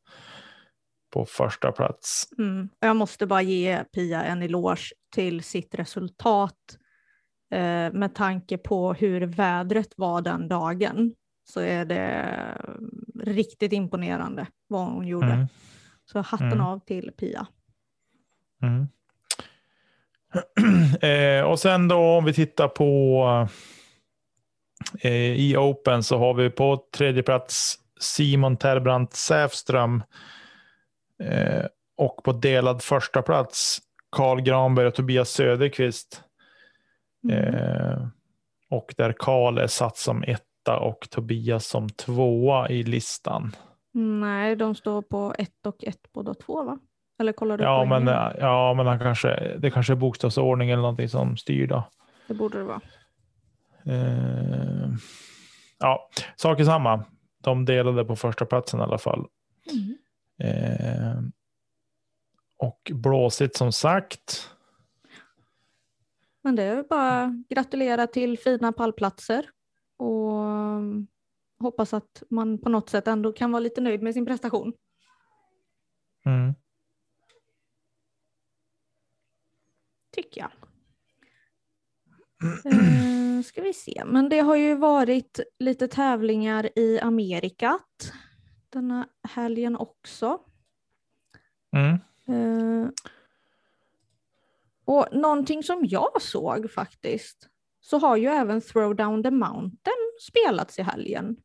på 1.13 1.25
första 1.25 1.73
plats. 1.73 2.29
Mm. 2.39 2.69
Jag 2.81 2.97
måste 2.97 3.27
bara 3.27 3.43
ge 3.43 3.85
Pia 3.85 4.25
en 4.25 4.43
eloge 4.43 4.93
till 5.15 5.43
sitt 5.43 5.75
resultat 5.75 6.79
eh, 7.51 7.93
med 7.93 8.15
tanke 8.15 8.59
på 8.59 8.93
hur 8.93 9.21
vädret 9.21 9.93
var 9.97 10.23
den 10.23 10.49
dagen 10.49 11.15
så 11.45 11.61
är 11.61 11.85
det 11.85 12.27
riktigt 13.21 13.73
imponerande 13.73 14.47
vad 14.67 14.87
hon 14.87 15.07
gjorde. 15.07 15.33
Mm. 15.33 15.47
Så 16.05 16.21
hatten 16.21 16.53
Mm. 16.53 16.61
av 16.61 16.79
till 16.79 17.11
Pia. 17.19 17.47
Eh, 21.00 21.43
och 21.43 21.59
sen 21.59 21.88
då 21.88 21.97
om 21.97 22.25
vi 22.25 22.33
tittar 22.33 22.69
på 22.69 23.49
eh, 25.00 25.33
i 25.33 25.57
Open 25.57 26.02
så 26.02 26.19
har 26.19 26.35
vi 26.35 26.50
på 26.50 26.85
tredje 26.97 27.23
plats 27.23 27.78
Simon 28.00 28.57
Terbrandt 28.57 29.12
Säfström 29.12 30.02
eh, 31.23 31.64
och 31.97 32.25
på 32.25 32.33
delad 32.33 32.83
första 32.83 33.23
plats 33.23 33.78
Carl 34.11 34.40
Granberg 34.40 34.87
och 34.87 34.95
Tobias 34.95 35.31
Söderqvist. 35.31 36.23
Mm. 37.25 37.55
Eh, 37.55 38.07
och 38.71 38.95
där 38.97 39.14
Carl 39.19 39.59
är 39.59 39.66
satt 39.66 39.97
som 39.97 40.23
etta 40.23 40.78
och 40.78 41.11
Tobias 41.11 41.66
som 41.66 41.88
tvåa 41.88 42.69
i 42.69 42.83
listan. 42.83 43.57
Nej, 43.93 44.57
de 44.57 44.75
står 44.75 45.02
på 45.02 45.35
ett 45.38 45.66
och 45.66 45.85
ett 45.85 46.12
båda 46.12 46.35
två 46.35 46.64
va? 46.64 46.78
Eller 47.19 47.33
kollar 47.33 47.59
du 47.59 47.65
Ja, 47.65 47.87
poängen? 47.89 48.05
men, 48.05 48.15
eh, 48.15 48.33
ja, 48.39 48.75
men 48.75 48.87
han 48.87 48.99
kanske, 48.99 49.57
det 49.59 49.71
kanske 49.71 49.93
är 49.93 49.97
bokstavsordning 49.97 50.71
eller 50.71 50.83
någonting 50.83 51.09
som 51.09 51.37
styr 51.37 51.67
då. 51.67 51.89
Det 52.29 52.35
borde 52.35 52.59
det 52.59 52.65
vara. 52.65 52.81
Eh, 53.85 54.89
ja, 55.79 56.09
sak 56.37 56.61
är 56.61 56.65
samma. 56.65 57.05
De 57.43 57.65
delade 57.65 58.05
på 58.05 58.17
första 58.17 58.47
platsen 58.47 58.81
i 58.81 58.83
alla 58.83 58.99
fall. 58.99 59.27
Mm. 59.73 59.97
Eh, 60.39 61.17
och 62.59 62.93
blåsigt 62.95 63.57
som 63.57 63.73
sagt. 63.73 64.51
Men 66.43 66.57
det 66.57 66.63
är 66.63 66.83
bara 66.83 67.45
gratulera 67.49 68.07
till 68.07 68.39
fina 68.39 68.73
pallplatser 68.73 69.47
och 69.97 70.41
um, 70.41 71.07
hoppas 71.61 71.95
att 71.95 72.23
man 72.31 72.59
på 72.59 72.69
något 72.69 72.89
sätt 72.91 73.09
ändå 73.09 73.33
kan 73.33 73.53
vara 73.53 73.61
lite 73.61 73.81
nöjd 73.81 74.03
med 74.03 74.15
sin 74.15 74.27
prestation. 74.27 74.73
Mm. 76.27 76.55
Tycker 80.17 80.41
jag. 80.41 80.51
Eh, 82.65 83.43
ska 83.43 83.63
vi 83.63 83.73
se, 83.73 84.03
men 84.07 84.29
det 84.29 84.39
har 84.39 84.57
ju 84.57 84.75
varit 84.75 85.41
lite 85.59 85.89
tävlingar 85.89 86.79
i 86.79 87.01
Amerikat 87.01 88.13
denna 88.69 89.09
helgen 89.29 89.77
också. 89.77 90.39
Mm. 91.77 91.95
Eh, 92.29 92.91
och 94.85 95.07
någonting 95.13 95.63
som 95.63 95.81
jag 95.85 96.23
såg 96.23 96.71
faktiskt, 96.71 97.49
så 97.81 97.99
har 97.99 98.17
ju 98.17 98.27
även 98.27 98.61
Throw 98.61 98.97
Down 98.97 99.23
the 99.23 99.31
Mountain 99.31 100.13
spelats 100.21 100.79
i 100.79 100.83
helgen. 100.83 101.37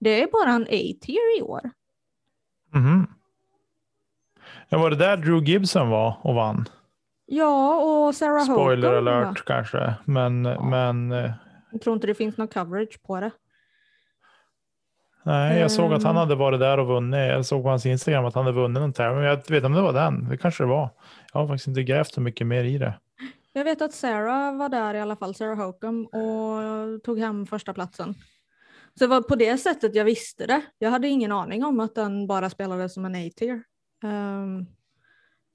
Det 0.00 0.22
är 0.22 0.26
bara 0.32 0.50
en 0.50 0.62
A-tier 0.62 1.38
i 1.38 1.42
år. 1.42 1.70
Mhm. 2.74 3.06
Ja, 4.68 4.78
var 4.78 4.90
det 4.90 4.96
där 4.96 5.16
Drew 5.16 5.44
Gibson 5.44 5.88
var 5.88 6.20
och 6.24 6.34
vann? 6.34 6.68
Ja, 7.26 7.76
och 8.06 8.14
Sarah 8.14 8.44
Spoiler 8.44 8.88
Hogan. 8.88 9.08
alert 9.08 9.26
va? 9.26 9.42
kanske, 9.46 9.94
men, 10.04 10.42
men 10.42 11.12
eh, 11.12 11.30
Jag 11.72 11.80
tror 11.80 11.94
inte 11.94 12.06
det 12.06 12.14
finns 12.14 12.36
någon 12.36 12.48
coverage 12.48 13.02
på 13.02 13.20
det. 13.20 13.30
nej, 15.22 15.60
jag 15.60 15.70
såg 15.70 15.92
att 15.92 16.02
han 16.02 16.10
Mm. 16.10 16.16
hade 16.20 16.34
varit 16.34 16.60
där 16.60 16.78
och 16.78 16.86
vunnit. 16.86 17.18
Jag 17.20 17.46
såg 17.46 17.62
på 17.62 17.68
hans 17.68 17.86
Instagram 17.86 18.24
att 18.24 18.34
han 18.34 18.44
hade 18.44 18.56
vunnit 18.56 18.80
någon 18.80 18.92
tävling. 18.92 19.24
Jag 19.24 19.36
vet 19.36 19.50
inte 19.50 19.66
om 19.66 19.72
det 19.72 19.82
var 19.82 19.92
den. 19.92 20.28
Det 20.28 20.36
kanske 20.36 20.62
det 20.62 20.68
var. 20.68 20.90
Jag 21.32 21.40
har 21.40 21.46
faktiskt 21.48 21.66
inte 21.68 21.82
grävt 21.82 22.12
så 22.14 22.20
mycket 22.20 22.46
mer 22.46 22.64
i 22.64 22.78
det. 22.78 22.94
Jag 23.52 23.64
vet 23.64 23.82
att 23.82 23.92
Sarah 23.92 24.56
var 24.56 24.68
där 24.68 24.94
i 24.94 25.00
alla 25.00 25.16
fall, 25.16 25.34
Sarah 25.34 25.56
Hokum, 25.66 26.06
och 26.06 27.02
tog 27.02 27.18
hem 27.18 27.46
första 27.46 27.74
platsen. 27.74 28.14
Så 28.98 29.04
det 29.04 29.06
var 29.06 29.22
på 29.22 29.36
det 29.36 29.58
sättet 29.58 29.94
jag 29.94 30.04
visste 30.04 30.46
det. 30.46 30.62
Jag 30.78 30.90
hade 30.90 31.08
ingen 31.08 31.32
aning 31.32 31.64
om 31.64 31.80
att 31.80 31.94
den 31.94 32.26
bara 32.26 32.50
spelade 32.50 32.88
som 32.88 33.04
en 33.04 33.14
A-tier. 33.14 33.62
Ehm, 34.04 34.66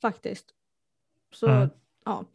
faktiskt. 0.01 0.45
Så, 1.31 1.47
Mm. 1.47 1.69
ja. 2.05 2.25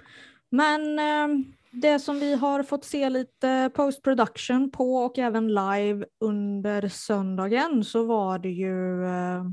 Men 0.50 0.98
ehm, 0.98 1.44
det 1.70 1.98
som 1.98 2.20
vi 2.20 2.34
har 2.34 2.62
fått 2.62 2.84
se 2.84 3.10
lite 3.10 3.70
post-production 3.74 4.70
på 4.70 4.96
och 4.96 5.18
även 5.18 5.48
live 5.48 6.06
under 6.20 6.88
söndagen 6.88 7.84
så 7.84 8.04
var 8.04 8.38
det 8.38 8.50
ju 8.50 9.04
eh, 9.06 9.44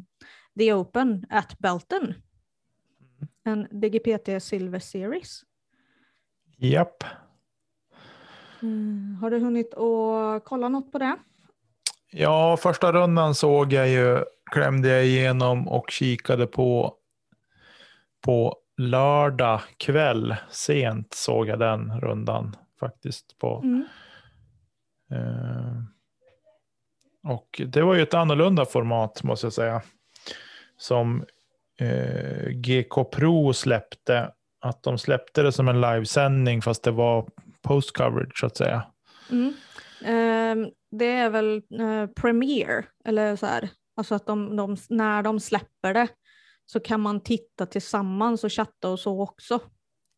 The 0.59 0.73
Open 0.73 1.25
at 1.29 1.59
Belton. 1.59 2.13
En 3.43 3.67
DGPT 3.71 4.43
Silver 4.43 4.79
Series. 4.79 5.41
Japp. 6.57 7.03
Mm, 8.61 9.17
har 9.21 9.31
du 9.31 9.39
hunnit 9.39 9.73
att 9.73 10.45
kolla 10.45 10.69
något 10.69 10.91
på 10.91 10.97
det? 10.99 11.15
Ja, 12.11 12.57
första 12.57 12.91
rundan 12.91 13.35
såg 13.35 13.73
jag 13.73 13.89
ju, 13.89 14.23
klämde 14.51 14.89
jag 14.89 15.05
igenom 15.05 15.67
och 15.67 15.91
kikade 15.91 16.47
på 16.47 16.95
på 18.21 18.55
lördag 18.81 19.61
kväll 19.77 20.35
sent 20.49 21.13
såg 21.13 21.47
jag 21.47 21.59
den 21.59 21.99
rundan 21.99 22.55
faktiskt 22.79 23.37
på. 23.37 23.61
Mm. 23.63 23.85
Eh, 25.11 25.83
och 27.23 27.61
det 27.67 27.81
var 27.81 27.95
ju 27.95 28.01
ett 28.01 28.13
annorlunda 28.13 28.65
format 28.65 29.23
måste 29.23 29.45
jag 29.45 29.53
säga. 29.53 29.81
Som 30.77 31.25
eh, 31.79 32.49
GK 32.49 33.03
Pro 33.03 33.53
släppte. 33.53 34.31
Att 34.61 34.83
de 34.83 34.97
släppte 34.97 35.43
det 35.43 35.51
som 35.51 35.67
en 35.67 35.81
livesändning 35.81 36.61
fast 36.61 36.83
det 36.83 36.91
var 36.91 37.29
post 37.61 37.97
coverage 37.97 38.39
så 38.39 38.45
att 38.45 38.57
säga. 38.57 38.83
Mm. 39.31 39.53
Ehm, 40.05 40.69
det 40.91 41.11
är 41.11 41.29
väl 41.29 41.61
eh, 41.79 42.07
Premiere, 42.21 42.85
eller 43.05 43.35
så 43.35 43.45
här, 43.45 43.69
alltså 43.95 44.15
att 44.15 44.25
de, 44.25 44.55
de, 44.55 44.77
när 44.89 45.23
de 45.23 45.39
släpper 45.39 45.93
det 45.93 46.07
så 46.71 46.79
kan 46.79 47.01
man 47.01 47.19
titta 47.19 47.65
tillsammans 47.65 48.43
och 48.43 48.53
chatta 48.53 48.89
och 48.89 48.99
så 48.99 49.21
också. 49.21 49.59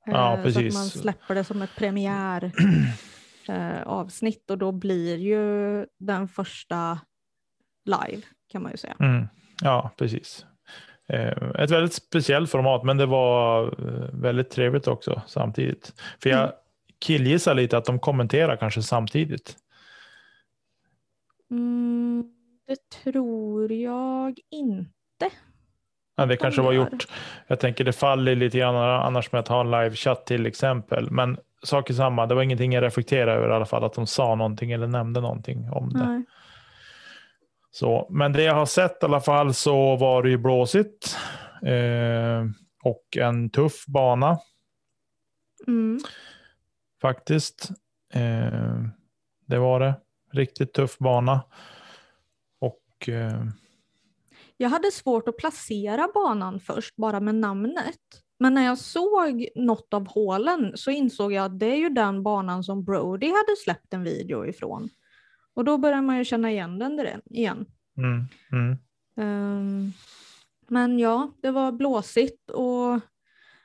Ja, 0.05 0.37
Eh, 0.37 0.49
Så 0.51 0.59
att 0.59 0.73
man 0.73 0.85
släpper 0.85 1.35
det 1.35 1.43
som 1.43 1.61
ett 1.61 1.75
premiär 1.77 2.51
eh, 3.49 3.81
och 3.81 4.57
då 4.57 4.71
blir 4.71 5.15
ju 5.17 5.85
den 5.99 6.27
första 6.27 6.99
live 7.85 8.21
kan 8.47 8.61
man 8.63 8.71
ju 8.71 8.77
säga. 8.77 8.95
Mm. 8.99 9.27
Ja, 9.61 9.91
precis. 9.97 10.45
Eh, 11.07 11.49
Ett 11.59 11.71
väldigt 11.71 11.93
speciellt 11.93 12.49
format, 12.49 12.83
men 12.83 12.97
det 12.97 13.05
var 13.05 13.65
eh, 13.65 14.09
väldigt 14.21 14.49
trevligt 14.49 14.87
också 14.87 15.21
samtidigt. 15.27 15.93
För 16.19 16.29
jag 16.29 16.39
Mm. 16.39 16.55
killgissar 16.99 17.55
lite 17.55 17.77
att 17.77 17.85
de 17.85 17.99
kommenterar 17.99 18.55
kanske 18.55 18.81
samtidigt. 18.81 19.57
Mm, 21.51 22.23
det 22.67 22.89
tror 23.03 23.71
jag 23.71 24.39
inte. 24.51 25.29
Ja, 26.15 26.25
det 26.25 26.33
De 26.33 26.37
kanske 26.37 26.61
var 26.61 26.73
gjort. 26.73 27.07
Jag 27.47 27.59
tänker 27.59 27.83
det 27.83 27.93
faller 27.93 28.35
lite 28.35 28.57
grann 28.57 28.75
annars 28.75 29.31
med 29.31 29.39
att 29.39 29.47
ha 29.47 29.61
en 29.61 29.71
livechatt 29.71 30.25
till 30.25 30.45
exempel. 30.45 31.11
Men 31.11 31.37
sak 31.63 31.89
i 31.89 31.93
samma. 31.93 32.25
Det 32.25 32.35
var 32.35 32.41
ingenting 32.41 32.73
jag 32.73 32.83
reflekterade 32.83 33.31
över 33.31 33.49
i 33.49 33.53
alla 33.53 33.65
fall, 33.65 33.83
att 33.83 33.93
de 33.93 34.07
sa 34.07 34.35
någonting 34.35 34.71
eller 34.71 34.87
nämnde 34.87 35.21
någonting 35.21 35.69
om 35.71 35.89
det. 35.93 36.05
Nej. 36.07 36.23
Så, 37.71 38.07
men 38.09 38.33
det 38.33 38.43
jag 38.43 38.53
har 38.55 38.65
sett 38.65 39.03
i 39.03 39.05
alla 39.05 39.21
fall 39.21 39.53
så 39.53 39.95
var 39.95 40.23
det 40.23 40.29
ju 40.29 40.37
blåsigt 40.37 41.17
eh, 41.65 42.45
och 42.83 43.17
en 43.17 43.49
tuff 43.49 43.85
bana 43.87 44.39
Mm. 45.67 45.99
faktiskt. 47.01 47.69
Eh, 48.13 48.81
det 49.47 49.57
var 49.59 49.79
det. 49.79 49.95
Riktigt 50.33 50.73
tuff 50.73 50.97
bana. 50.97 51.41
Och 52.59 53.09
eh, 53.09 53.43
Jag 54.63 54.69
hade 54.69 54.91
svårt 54.91 55.27
att 55.27 55.37
placera 55.37 56.09
banan 56.13 56.59
först, 56.59 56.95
bara 56.95 57.19
med 57.19 57.35
namnet. 57.35 57.99
Men 58.39 58.53
när 58.53 58.65
jag 58.65 58.77
såg 58.77 59.47
något 59.55 59.93
av 59.93 60.07
hålen 60.07 60.71
så 60.75 60.91
insåg 60.91 61.33
jag 61.33 61.45
att 61.45 61.59
det 61.59 61.65
är 61.65 61.75
ju 61.75 61.89
den 61.89 62.23
banan 62.23 62.63
som 62.63 62.83
Brody 62.83 63.27
hade 63.27 63.55
släppt 63.63 63.93
en 63.93 64.03
video 64.03 64.45
ifrån. 64.45 64.89
Och 65.53 65.65
då 65.65 65.77
börjar 65.77 66.01
man 66.01 66.17
ju 66.17 66.25
känna 66.25 66.51
igen 66.51 66.79
den 66.79 66.97
där 66.97 67.21
igen. 67.25 67.65
mm, 67.97 68.25
mm, 68.51 68.77
Ehm, 69.17 69.91
men 70.67 70.99
ja, 70.99 71.31
det 71.41 71.51
var 71.51 71.71
blåsigt 71.71 72.49
och 72.49 72.99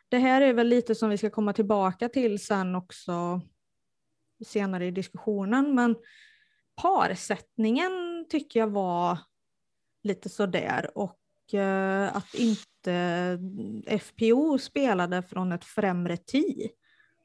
det 0.08 0.18
här 0.18 0.40
är 0.40 0.52
väl 0.52 0.68
lite 0.68 0.94
som 0.94 1.10
vi 1.10 1.18
ska 1.18 1.30
komma 1.30 1.52
tillbaka 1.52 2.08
till 2.08 2.44
sen 2.44 2.74
också 2.74 3.40
senare 4.46 4.86
i 4.86 4.90
diskussionen. 4.90 5.74
Men 5.74 5.96
parsättningen 6.82 8.26
tycker 8.28 8.60
jag 8.60 8.70
var 8.70 9.18
lite 10.02 10.28
sådär 10.28 10.90
och 10.94 11.54
eh, 11.54 12.16
att 12.16 12.34
inte 12.34 13.38
FPO 14.00 14.58
spelade 14.58 15.22
från 15.22 15.52
ett 15.52 15.64
främre 15.64 16.16
tee 16.16 16.68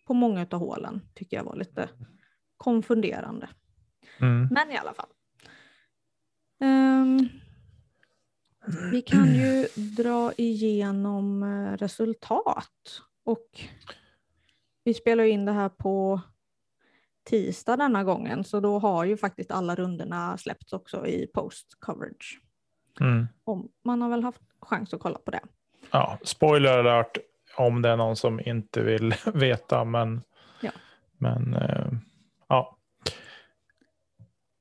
på 0.05 0.13
många 0.13 0.47
av 0.51 0.59
hålen 0.59 1.01
tycker 1.13 1.37
jag 1.37 1.43
var 1.43 1.55
lite 1.55 1.89
konfunderande. 2.57 3.49
mm. 4.19 4.47
Men 4.51 4.71
i 4.71 4.77
alla 4.77 4.93
fall. 4.93 5.09
Ehm, 6.61 7.29
vi 8.91 9.01
kan 9.01 9.35
ju 9.35 9.67
dra 9.75 10.33
igenom 10.37 11.43
eh, 11.43 11.77
resultat 11.77 13.01
och 13.23 13.47
vi 14.83 14.93
spelar 14.93 15.23
in 15.23 15.45
det 15.45 15.51
här 15.51 15.69
på 15.69 16.21
tisdag 17.23 17.77
denna 17.77 18.03
gången 18.03 18.43
så 18.43 18.59
då 18.59 18.79
har 18.79 19.05
ju 19.05 19.17
faktiskt 19.17 19.51
alla 19.51 19.75
rundorna 19.75 20.37
släppts 20.37 20.73
också 20.73 21.07
i 21.07 21.27
post 21.27 21.67
coverage. 21.79 22.41
Mm. 22.99 23.27
Om 23.43 23.69
man 23.83 24.01
har 24.01 24.09
väl 24.09 24.23
haft 24.23 24.41
chans 24.61 24.93
att 24.93 24.99
kolla 24.99 25.17
på 25.19 25.31
det. 25.31 25.41
Ja, 25.91 26.17
spoiler 26.23 26.77
alert 26.77 27.17
om 27.57 27.81
det 27.81 27.89
är 27.89 27.97
någon 27.97 28.15
som 28.15 28.39
inte 28.39 28.81
vill 28.83 29.15
veta. 29.33 29.83
Men, 29.83 30.21
Ja. 30.61 30.71
men 31.17 31.53
eh, 31.53 31.91
ja. 32.47 32.77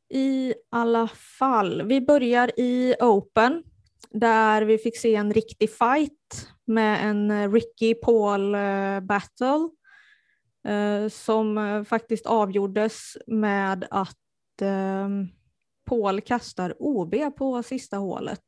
I 0.09 0.55
alla 0.71 1.09
fall, 1.39 1.83
vi 1.83 2.01
börjar 2.01 2.51
i 2.61 2.95
Open 3.01 3.62
där 4.11 4.62
vi 4.62 4.79
fick 4.79 4.97
se 4.99 5.15
en 5.15 5.33
riktig 5.35 5.71
fight 5.71 6.49
med 6.65 7.09
en 7.11 7.53
Ricky 7.53 7.95
Paul 7.95 8.55
eh, 8.55 9.01
battle 9.01 9.69
eh, 10.69 11.09
som 11.09 11.59
eh, 11.59 11.85
faktiskt 11.85 12.27
avgjordes 12.27 13.17
med 13.27 13.87
att 13.91 14.17
eh, 14.62 15.09
Paul 15.92 16.20
kastar 16.20 16.75
OB 16.78 17.14
på 17.37 17.62
sista 17.62 17.96
hålet 17.96 18.44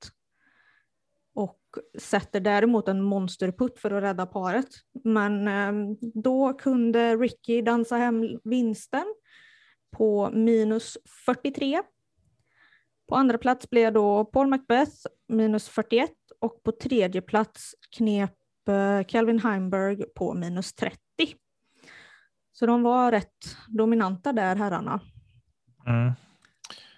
och 1.35 1.61
sätter 1.99 2.41
däremot 2.41 2.89
en 2.89 3.03
monsterputt 3.03 3.79
för 3.79 3.91
att 3.91 4.03
rädda 4.03 4.27
paret. 4.27 4.69
Men 5.05 5.49
eh, 5.49 5.97
då 6.15 6.53
kunde 6.53 7.17
Ricky 7.17 7.63
dansa 7.63 7.97
hem 7.97 8.41
vinsten 8.45 9.15
på 9.97 10.31
minus 10.33 10.99
43. 11.27 11.83
På 13.09 13.15
andra 13.15 13.39
plats 13.39 13.71
blev 13.71 13.93
då 13.93 14.25
Paul 14.25 14.47
Macbeth 14.47 15.07
minus 15.29 15.69
41 15.69 16.11
och 16.41 16.63
på 16.63 16.73
tredje 16.73 17.23
plats 17.23 17.75
knep 17.97 18.69
eh, 18.69 19.03
Calvin 19.09 19.39
Heimberg 19.39 20.05
på 20.15 20.35
minus 20.35 20.75
30. 20.75 20.99
Så 22.53 22.67
de 22.67 22.83
var 22.83 23.11
rätt 23.11 23.57
dominanta 23.69 24.33
där 24.33 24.57
herrarna. 24.57 25.01
Mm. 25.87 26.13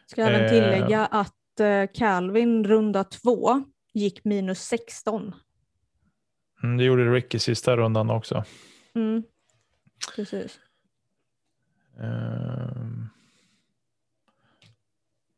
Ska 0.06 0.22
även 0.22 0.40
Eh. 0.44 0.48
tillägga 0.48 1.06
att 1.06 1.60
eh, 1.60 1.84
Calvin 1.94 2.64
runda 2.64 3.04
två 3.04 3.64
gick 3.94 4.24
minus 4.24 4.60
16. 4.60 5.34
Mm, 6.62 6.76
Det 6.76 6.84
gjorde 6.84 7.12
Ricky 7.12 7.38
sista 7.38 7.76
rundan 7.76 8.10
också. 8.10 8.44
Mm. 8.94 9.22
Precis. 10.16 10.60
Ehm. 12.00 13.08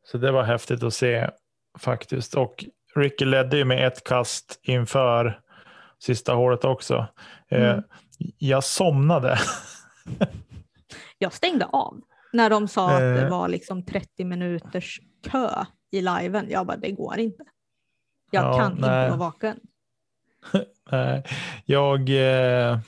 Så 0.05 0.19
det 0.19 0.33
var 0.33 0.43
häftigt 0.43 0.83
att 0.83 0.95
se 0.95 1.31
faktiskt. 1.79 2.35
Och 2.35 2.65
Ricky 2.95 3.25
ledde 3.25 3.57
ju 3.57 3.65
med 3.65 3.87
ett 3.87 4.05
kast 4.05 4.61
inför 4.63 5.41
sista 5.99 6.33
hålet 6.35 6.65
också. 6.65 7.07
Eh, 7.49 7.71
Mm. 7.71 7.83
Jag 8.39 8.65
somnade. 8.65 9.39
Jag 11.19 11.33
stängde 11.33 11.65
av 11.65 12.01
när 12.33 12.51
de 12.51 12.69
sa 12.69 12.91
att 12.91 13.01
det 13.01 13.23
Eh. 13.23 13.31
var 13.31 13.49
liksom 13.49 13.85
30 13.85 14.25
minuters 14.25 15.01
kö 15.31 15.49
i 15.91 16.01
liven. 16.01 16.47
Jag 16.51 16.67
bara, 16.67 16.77
det 16.77 16.91
går 16.91 17.19
inte. 17.19 17.45
Jag 18.31 18.45
Ja, 18.45 18.59
kan 18.59 18.73
inte 18.73 18.91
nej. 18.91 19.09
vara 19.09 19.19
vaken. 19.19 19.57
Nej, 20.91 21.25
jag, 21.65 22.09
eh, 22.11 22.79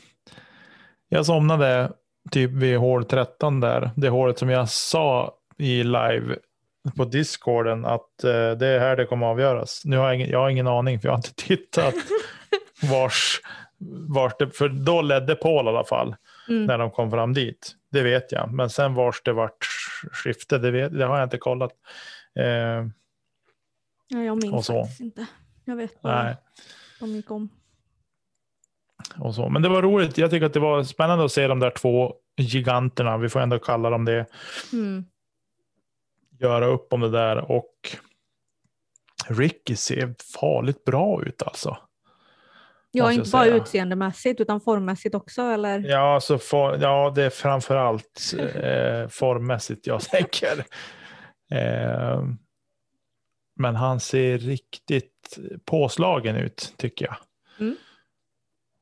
jag 1.08 1.26
somnade 1.26 1.92
typ 2.30 2.50
vid 2.50 2.78
hål 2.78 3.04
13 3.04 3.60
där. 3.60 3.90
Det 3.96 4.08
hålet 4.08 4.38
som 4.38 4.50
jag 4.50 4.68
sa 4.68 5.34
i 5.58 5.82
live 5.82 6.36
på 6.96 7.04
discorden 7.04 7.84
att 7.84 8.24
eh, 8.24 8.50
det 8.50 8.66
är 8.66 8.78
här 8.80 8.96
det 8.96 9.06
kommer 9.06 9.26
avgöras. 9.26 9.82
Nu 9.84 9.96
har 9.96 10.04
jag, 10.06 10.14
ingen, 10.14 10.28
jag 10.30 10.38
har 10.38 10.50
ingen 10.50 10.66
aning 10.66 11.00
för 11.00 11.08
jag 11.08 11.12
har 11.12 11.18
inte 11.18 11.34
tittat 11.46 11.94
vars, 12.82 13.40
vars 14.08 14.32
det, 14.38 14.50
för 14.50 14.68
då 14.68 15.02
ledde 15.02 15.34
Paul 15.34 15.66
i 15.66 15.68
alla 15.68 15.84
fall 15.84 16.16
Mm. 16.48 16.64
när 16.64 16.78
de 16.78 16.90
kom 16.90 17.10
fram 17.10 17.32
dit. 17.34 17.72
Det 17.90 18.02
vet 18.02 18.32
jag. 18.32 18.52
Men 18.52 18.70
sen 18.70 18.94
vars 18.94 19.22
det 19.24 19.32
vart 19.32 19.64
skifte, 20.12 20.58
det, 20.58 20.70
vet, 20.70 20.98
det 20.98 21.04
har 21.06 21.16
jag 21.18 21.26
inte 21.26 21.38
kollat. 21.38 21.70
Eh, 22.38 22.86
Ja, 24.12 24.22
jag 24.22 24.42
minns 24.42 24.54
Och 24.54 24.64
så. 24.64 24.80
faktiskt 24.82 25.00
inte. 25.00 25.26
Jag 25.64 25.76
vet 25.76 26.02
bara 26.02 26.22
nej. 26.24 26.36
de 27.00 27.08
gick 27.10 27.30
om. 27.30 27.48
och 29.18 29.34
så. 29.34 29.48
Men 29.48 29.62
det 29.62 29.68
var 29.68 29.82
roligt. 29.82 30.18
Jag 30.18 30.30
tycker 30.30 30.46
att 30.46 30.52
det 30.52 30.60
var 30.60 30.82
spännande 30.84 31.24
att 31.24 31.32
se 31.32 31.46
de 31.46 31.58
där 31.60 31.70
två 31.70 32.14
giganterna, 32.36 33.18
vi 33.18 33.28
får 33.28 33.40
ändå 33.40 33.58
kalla 33.58 33.90
dem 33.90 34.04
det, 34.04 34.26
Mm. 34.72 35.04
göra 36.38 36.66
upp 36.66 36.92
om 36.92 37.00
det 37.00 37.10
där. 37.10 37.36
Och 37.52 37.74
Ricky 39.28 39.76
ser 39.76 40.14
farligt 40.40 40.84
bra 40.84 41.22
ut 41.24 41.42
alltså. 41.42 41.78
Ja, 42.92 43.12
inte 43.12 43.30
bara 43.30 43.44
säga. 43.44 43.56
utseendemässigt 43.56 44.40
utan 44.40 44.60
formmässigt 44.60 45.14
också 45.14 45.42
eller? 45.42 45.80
Ja, 45.80 46.20
så 46.20 46.38
for, 46.38 46.82
ja 46.82 47.12
det 47.14 47.22
är 47.22 47.30
framförallt 47.30 48.34
eh, 48.38 49.08
formmässigt 49.08 49.86
jag 49.86 50.00
tänker. 50.10 50.64
Eh, 51.50 52.22
men 53.56 53.76
han 53.76 54.00
ser 54.00 54.38
riktigt 54.38 55.38
påslagen 55.64 56.36
ut 56.36 56.74
tycker 56.76 57.04
jag. 57.04 57.16
Mm. 57.60 57.76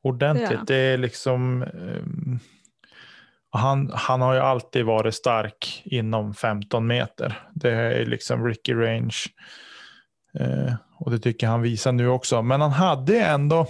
Ordentligt. 0.03 0.57
Han. 0.57 0.65
Det 0.65 0.75
är 0.75 0.97
liksom. 0.97 1.63
ehm, 1.63 2.39
han, 3.51 3.91
han 3.93 4.21
har 4.21 4.33
ju 4.33 4.39
alltid 4.39 4.85
varit 4.85 5.15
stark 5.15 5.81
inom 5.85 6.33
15 6.33 6.87
meter. 6.87 7.39
Det 7.53 7.71
är 7.71 8.05
liksom 8.05 8.47
Ricky 8.47 8.73
Range. 8.73 9.15
Eh, 10.39 10.73
och 10.99 11.11
det 11.11 11.19
tycker 11.19 11.47
jag 11.47 11.51
han 11.51 11.61
visar 11.61 11.91
nu 11.91 12.07
också. 12.07 12.41
Men 12.41 12.61
han 12.61 12.71
hade 12.71 13.19
ändå, 13.19 13.67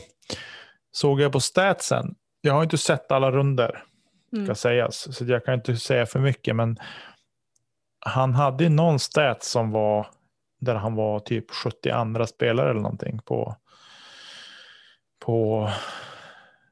såg 0.91 1.21
jag 1.21 1.31
på 1.31 1.39
statsen. 1.39 2.15
Jag 2.41 2.53
har 2.53 2.63
inte 2.63 2.77
sett 2.77 3.11
alla 3.11 3.31
runder 3.31 3.83
Mm. 4.33 4.45
ska 4.45 4.55
sägas. 4.55 5.15
Så 5.17 5.25
jag 5.25 5.45
kan 5.45 5.53
inte 5.53 5.75
säga 5.75 6.05
för 6.05 6.19
mycket. 6.19 6.55
Men 6.55 6.77
han 7.99 8.33
hade 8.33 8.69
någon 8.69 8.99
stat 8.99 9.43
som 9.43 9.71
var 9.71 10.07
där 10.59 10.75
han 10.75 10.95
var 10.95 11.19
typ 11.19 11.51
70 11.51 11.89
andra 11.89 12.27
spelare 12.27 12.69
eller 12.69 12.81
någonting 12.81 13.19
på, 13.25 13.55
på 15.25 15.69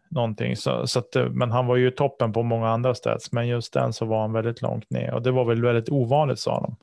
någonting. 0.10 0.56
Så, 0.56 0.88
så 0.88 1.00
att, 1.00 1.16
men 1.32 1.52
han 1.52 1.66
var 1.68 1.76
ju 1.76 1.92
toppen 1.92 2.34
på 2.34 2.44
många 2.44 2.70
andra 2.70 2.96
stats. 2.96 3.32
Men 3.32 3.48
just 3.48 3.74
den 3.74 3.94
så 3.94 4.06
var 4.06 4.22
han 4.22 4.34
väldigt 4.34 4.62
långt 4.62 4.90
ner. 4.90 5.14
Och 5.14 5.22
det 5.22 5.32
var 5.32 5.46
väl 5.46 5.62
väldigt 5.62 5.90
ovanligt 5.90 6.40
sa 6.40 6.62
de 6.62 6.76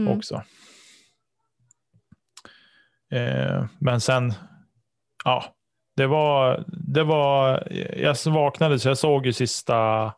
Mm. 0.00 0.18
också. 0.18 0.42
Eh, 3.10 3.64
men 3.78 4.00
sen, 4.00 4.32
ja, 5.24 5.44
det 5.98 6.06
var, 6.06 6.64
det 6.68 7.04
var, 7.04 7.68
jag 7.96 8.16
vaknade 8.26 8.78
så 8.78 8.88
jag 8.88 8.98
såg 8.98 9.26
ju 9.26 9.32
sista, 9.32 10.12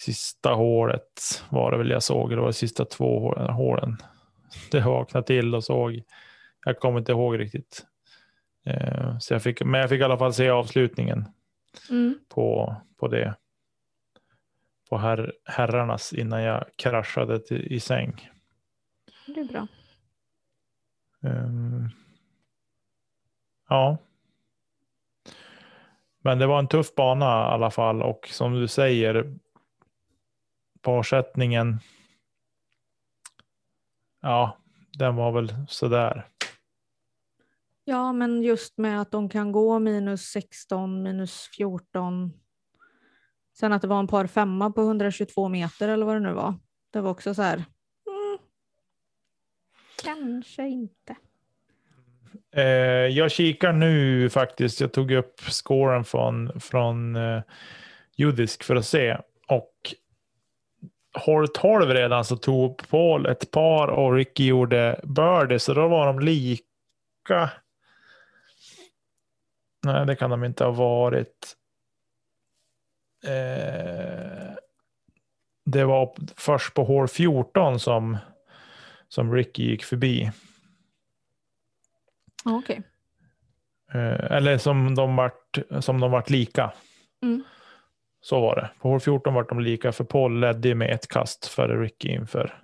sista 0.00 0.50
håret 0.54 1.44
var 1.50 1.70
det 1.70 1.78
väl 1.78 1.90
jag 1.90 2.02
såg, 2.02 2.30
det 2.30 2.36
var 2.36 2.44
de 2.44 2.52
sista 2.52 2.84
två 2.84 3.20
hå- 3.34 3.50
håren. 3.52 3.96
Det 4.70 4.80
vaknade 4.80 5.26
till 5.26 5.54
och 5.54 5.64
såg, 5.64 6.02
jag 6.64 6.78
kommer 6.80 6.98
inte 6.98 7.12
ihåg 7.12 7.38
riktigt. 7.38 7.86
Eh, 8.64 9.18
så 9.18 9.34
jag 9.34 9.42
fick, 9.42 9.62
men 9.64 9.80
jag 9.80 9.88
fick 9.88 10.00
i 10.00 10.04
alla 10.04 10.18
fall 10.18 10.34
se 10.34 10.48
avslutningen 10.50 11.24
Mm. 11.90 12.18
på, 12.28 12.76
på 12.96 13.08
det. 13.08 13.34
på 14.90 14.98
her, 14.98 15.32
herrarnas 15.44 16.12
innan 16.12 16.42
jag 16.42 16.64
kraschade 16.76 17.38
till, 17.38 17.72
i 17.72 17.80
säng. 17.80 18.30
Det 19.26 19.40
är 19.40 19.44
bra. 19.44 19.66
Um, 21.20 21.90
ja. 23.68 23.98
Men 26.26 26.38
det 26.38 26.46
var 26.46 26.58
en 26.58 26.68
tuff 26.68 26.94
bana 26.94 27.24
i 27.24 27.52
alla 27.54 27.70
fall 27.70 28.02
och 28.02 28.28
som 28.28 28.54
du 28.54 28.68
säger. 28.68 29.38
Parsättningen. 30.80 31.78
Ja, 34.22 34.58
den 34.98 35.16
var 35.16 35.32
väl 35.32 35.54
sådär. 35.68 36.28
Ja, 37.84 38.12
men 38.12 38.42
just 38.42 38.78
med 38.78 39.00
att 39.00 39.10
de 39.10 39.28
kan 39.28 39.52
gå 39.52 39.78
minus 39.78 40.22
16, 40.22 41.02
minus 41.02 41.50
14. 41.56 42.32
Sen 43.58 43.72
att 43.72 43.82
det 43.82 43.88
var 43.88 43.98
en 43.98 44.06
par 44.06 44.26
femma 44.26 44.70
på 44.70 44.80
122 44.80 45.48
meter 45.48 45.88
eller 45.88 46.06
vad 46.06 46.16
det 46.16 46.20
nu 46.20 46.32
var. 46.32 46.54
Det 46.90 47.00
var 47.00 47.10
också 47.10 47.34
så 47.34 47.42
här. 47.42 47.64
Mm, 48.06 48.38
kanske 50.02 50.68
inte. 50.68 51.16
Eh, 52.56 52.64
jag 53.06 53.30
kikar 53.30 53.72
nu 53.72 54.30
faktiskt. 54.30 54.80
Jag 54.80 54.92
tog 54.92 55.10
upp 55.10 55.40
scoren 55.40 56.04
från, 56.04 56.60
från 56.60 57.16
eh, 57.16 57.42
Judisk 58.16 58.64
för 58.64 58.76
att 58.76 58.86
se. 58.86 59.16
Och 59.48 59.72
hål 61.14 61.48
12 61.48 61.90
redan 61.90 62.24
så 62.24 62.36
tog 62.36 62.88
Paul 62.88 63.26
ett 63.26 63.50
par 63.50 63.88
och 63.88 64.14
Ricky 64.14 64.46
gjorde 64.46 65.00
birdie. 65.04 65.58
Så 65.58 65.74
då 65.74 65.88
var 65.88 66.06
de 66.06 66.20
lika. 66.20 67.50
Nej, 69.84 70.06
det 70.06 70.16
kan 70.16 70.30
de 70.30 70.44
inte 70.44 70.64
ha 70.64 70.70
varit. 70.70 71.56
Eh, 73.24 74.54
det 75.64 75.84
var 75.84 76.14
först 76.36 76.74
på 76.74 76.84
hål 76.84 77.08
14 77.08 77.80
som, 77.80 78.16
som 79.08 79.34
Ricky 79.34 79.70
gick 79.70 79.84
förbi. 79.84 80.30
Okay. 82.46 82.80
Eh, 83.92 84.36
eller 84.36 84.58
som 84.58 84.94
de 84.94 85.16
vart, 85.16 85.58
som 85.80 86.00
de 86.00 86.10
vart 86.10 86.30
lika. 86.30 86.72
Mm. 87.22 87.44
Så 88.20 88.40
var 88.40 88.56
det. 88.56 88.70
På 88.80 88.88
hål 88.88 89.00
14 89.00 89.34
vart 89.34 89.48
de 89.48 89.60
lika 89.60 89.92
för 89.92 90.04
Paul 90.04 90.40
ledde 90.40 90.74
med 90.74 90.90
ett 90.90 91.08
kast 91.08 91.46
före 91.46 91.82
Ricky 91.82 92.08
inför. 92.08 92.54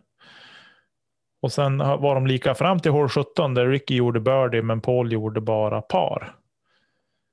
Och 1.43 1.53
sen 1.53 1.79
var 1.79 2.15
de 2.15 2.27
lika 2.27 2.55
fram 2.55 2.81
till 2.81 2.91
hål 2.91 3.09
17 3.09 3.55
där 3.55 3.67
Ricky 3.67 3.95
gjorde 3.97 4.21
birdie 4.21 4.63
men 4.63 4.81
Paul 4.81 5.13
gjorde 5.13 5.41
bara 5.41 5.81
par. 5.81 6.35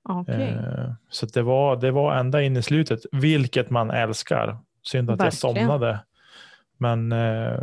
Okay. 0.10 0.42
Eh, 0.42 0.92
så 1.10 1.26
det 1.26 1.42
var, 1.42 1.76
det 1.76 1.92
var 1.92 2.16
ända 2.16 2.42
in 2.42 2.58
i 2.58 2.62
slutet, 2.62 3.00
vilket 3.12 3.70
man 3.70 3.92
älskar. 3.92 4.58
Synd 4.84 5.10
att 5.10 5.20
Verkligen. 5.20 5.56
jag 5.56 5.68
somnade. 5.68 6.00
Men 6.78 7.12
eh, 7.12 7.60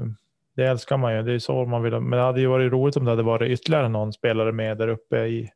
det 0.57 0.67
älskar 0.67 0.97
man 0.97 1.15
ju. 1.15 1.23
Det 1.23 1.33
är 1.33 1.39
så 1.39 1.67
man 1.67 1.83
vill. 1.83 2.01
Men 2.01 2.19
det 2.19 2.25
hade 2.25 2.41
ju 2.41 2.47
varit 2.47 2.73
roligt 2.73 2.97
om 2.97 3.05
det 3.05 3.11
hade 3.11 3.23
varit 3.23 3.51
ytterligare 3.51 3.89
någon 3.89 4.13
spelare 4.13 4.53
med 4.53 4.79
där 4.79 4.89
uppe 4.89 5.27
i, 5.27 5.51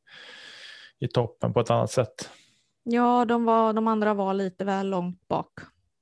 i 0.98 1.08
toppen 1.08 1.52
på 1.52 1.60
ett 1.60 1.70
annat 1.70 1.90
sätt. 1.90 2.30
Ja, 2.82 3.24
de, 3.24 3.44
var, 3.44 3.72
de 3.72 3.88
andra 3.88 4.14
var 4.14 4.34
lite 4.34 4.64
väl 4.64 4.90
långt 4.90 5.28
bak 5.28 5.50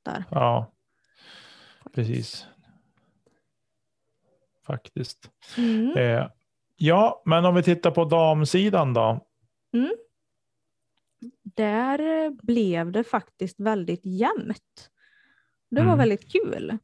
där. 0.02 0.24
Ja, 0.30 0.72
precis. 1.94 2.46
Faktiskt. 4.66 5.30
Mm. 5.56 5.96
Eh, 5.96 6.28
ja, 6.76 7.22
men 7.24 7.44
om 7.44 7.54
vi 7.54 7.62
tittar 7.62 7.90
på 7.90 8.04
damsidan 8.04 8.94
då. 8.94 9.26
Mm 9.74 9.92
där 11.58 12.30
blev 12.30 12.92
det 12.92 13.04
faktiskt 13.04 13.60
väldigt 13.60 14.06
jämnt. 14.06 14.90
Det 15.70 15.80
var 15.80 15.94
mm. 15.94 15.98
väldigt 15.98 16.32
kul. 16.32 16.78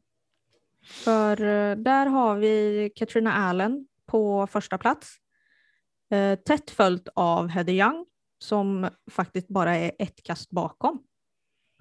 För 0.85 1.43
eh, 1.43 1.77
där 1.77 2.07
har 2.07 2.37
vi 2.37 2.91
Katrina 2.97 3.33
Allen 3.33 3.87
på 4.07 4.47
första 4.47 4.79
plats. 4.79 5.17
Eh, 6.11 6.39
tätt 6.39 6.71
följt 6.71 7.09
av 7.15 7.49
Heather 7.49 7.73
Young 7.73 8.07
som 8.39 8.89
faktiskt 9.11 9.49
bara 9.49 9.77
är 9.77 9.93
ett 9.99 10.23
kast 10.23 10.51
bakom. 10.51 11.03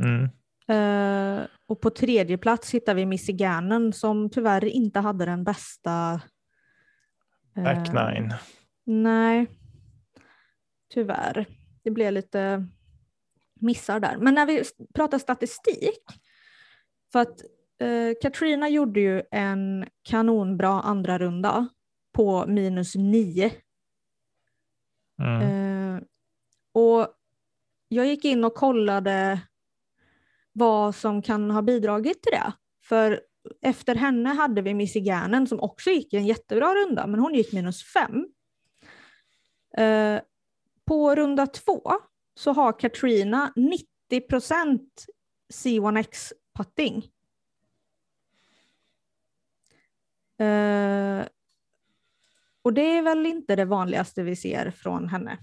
Mm. 0.04 0.30
Eh, 0.68 1.46
och 1.66 1.82
på 1.82 1.90
tredje 1.90 2.38
plats 2.38 2.74
hittar 2.74 2.96
vi 2.96 3.06
Missy 3.06 3.34
Gannon 3.34 3.94
som 3.94 4.30
tyvärr 4.30 4.66
inte 4.66 5.00
hade 5.00 5.26
den 5.26 5.44
bästa... 5.44 6.22
Back 7.56 7.94
nine. 7.94 8.34
Nej, 8.86 9.48
tyvärr. 10.94 11.46
Det 11.84 11.92
blev 11.92 12.14
lite 12.14 12.68
missar 13.54 14.00
där. 14.00 14.18
Men 14.18 14.34
när 14.34 14.46
vi 14.46 14.64
pratar 14.94 15.20
statistik, 15.20 16.04
för 17.12 17.20
att 17.20 17.42
eh, 17.84 18.14
Katrina 18.22 18.70
gjorde 18.70 19.00
ju 19.00 19.22
en 19.32 19.86
kanonbra 20.04 20.82
andra 20.82 21.20
runda 21.20 21.68
på 22.14 22.46
minus 22.48 22.96
nio. 22.96 23.52
Mm. 25.22 25.42
Eh, 25.42 26.02
och 26.72 27.08
jag 27.88 28.06
gick 28.06 28.26
in 28.26 28.44
och 28.44 28.56
kollade 28.56 29.40
vad 30.54 30.96
som 30.96 31.22
kan 31.22 31.52
ha 31.52 31.62
bidragit 31.62 32.24
till 32.24 32.32
det. 32.32 32.54
För 32.84 33.22
efter 33.62 33.96
henne 33.96 34.30
hade 34.30 34.62
vi 34.62 34.74
Missy 34.74 35.00
Gannon 35.00 35.48
som 35.48 35.60
också 35.60 35.90
gick 35.90 36.14
en 36.14 36.26
jättebra 36.26 36.76
runda, 36.76 37.08
men 37.08 37.20
hon 37.20 37.34
gick 37.34 37.54
minus 37.54 37.84
fem. 37.84 38.28
Eh, 39.78 40.22
på 40.86 41.16
runda 41.16 41.48
två 41.48 41.92
så 42.36 42.52
har 42.52 42.80
Katrina 42.80 43.54
90 43.56 43.88
procent 44.30 45.06
C1X 45.54 46.32
putting. 46.58 47.13
Uh, 50.42 51.26
och 52.62 52.74
det 52.74 52.98
är 52.98 53.02
väl 53.02 53.26
inte 53.26 53.56
det 53.56 53.66
vanligaste 53.66 54.24
vi 54.24 54.36
ser 54.36 54.72
från 54.72 55.10
henne. 55.10 55.38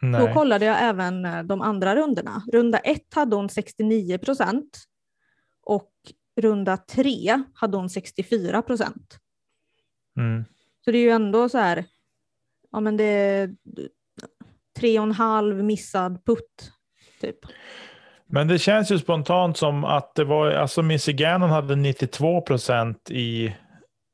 Nej. 0.00 0.26
Då 0.26 0.32
kollade 0.32 0.64
jag 0.64 0.82
även 0.82 1.24
eh, 1.24 1.42
de 1.42 1.60
andra 1.60 1.96
rundorna. 1.96 2.42
Runda 2.52 2.78
ett 2.78 3.14
hade 3.14 3.36
hon 3.36 3.48
69 3.48 4.18
procent 4.18 4.78
och 5.62 5.92
runda 6.36 6.76
tre 6.76 7.42
hade 7.54 7.76
hon 7.76 7.90
64 7.90 8.62
procent. 8.62 9.18
Mm. 10.16 10.44
Så 10.84 10.90
det 10.90 10.98
är 10.98 11.02
ju 11.02 11.10
ändå 11.10 11.48
så 11.48 11.58
här, 11.58 11.84
ja 12.70 12.80
men 12.80 12.96
det, 12.96 13.50
tre 14.76 14.98
och 14.98 15.04
en 15.04 15.12
halv 15.12 15.64
missad 15.64 16.24
putt. 16.24 16.72
Typ. 17.20 17.38
Men 18.28 18.48
det 18.48 18.58
känns 18.58 18.90
ju 18.90 18.98
spontant 18.98 19.56
som 19.56 19.84
att 19.84 20.14
det 20.14 20.24
var, 20.24 20.50
alltså 20.50 20.82
Missy 20.82 21.12
Gannon 21.12 21.50
hade 21.50 21.76
92 21.76 22.40
procent 22.40 23.10
i 23.10 23.56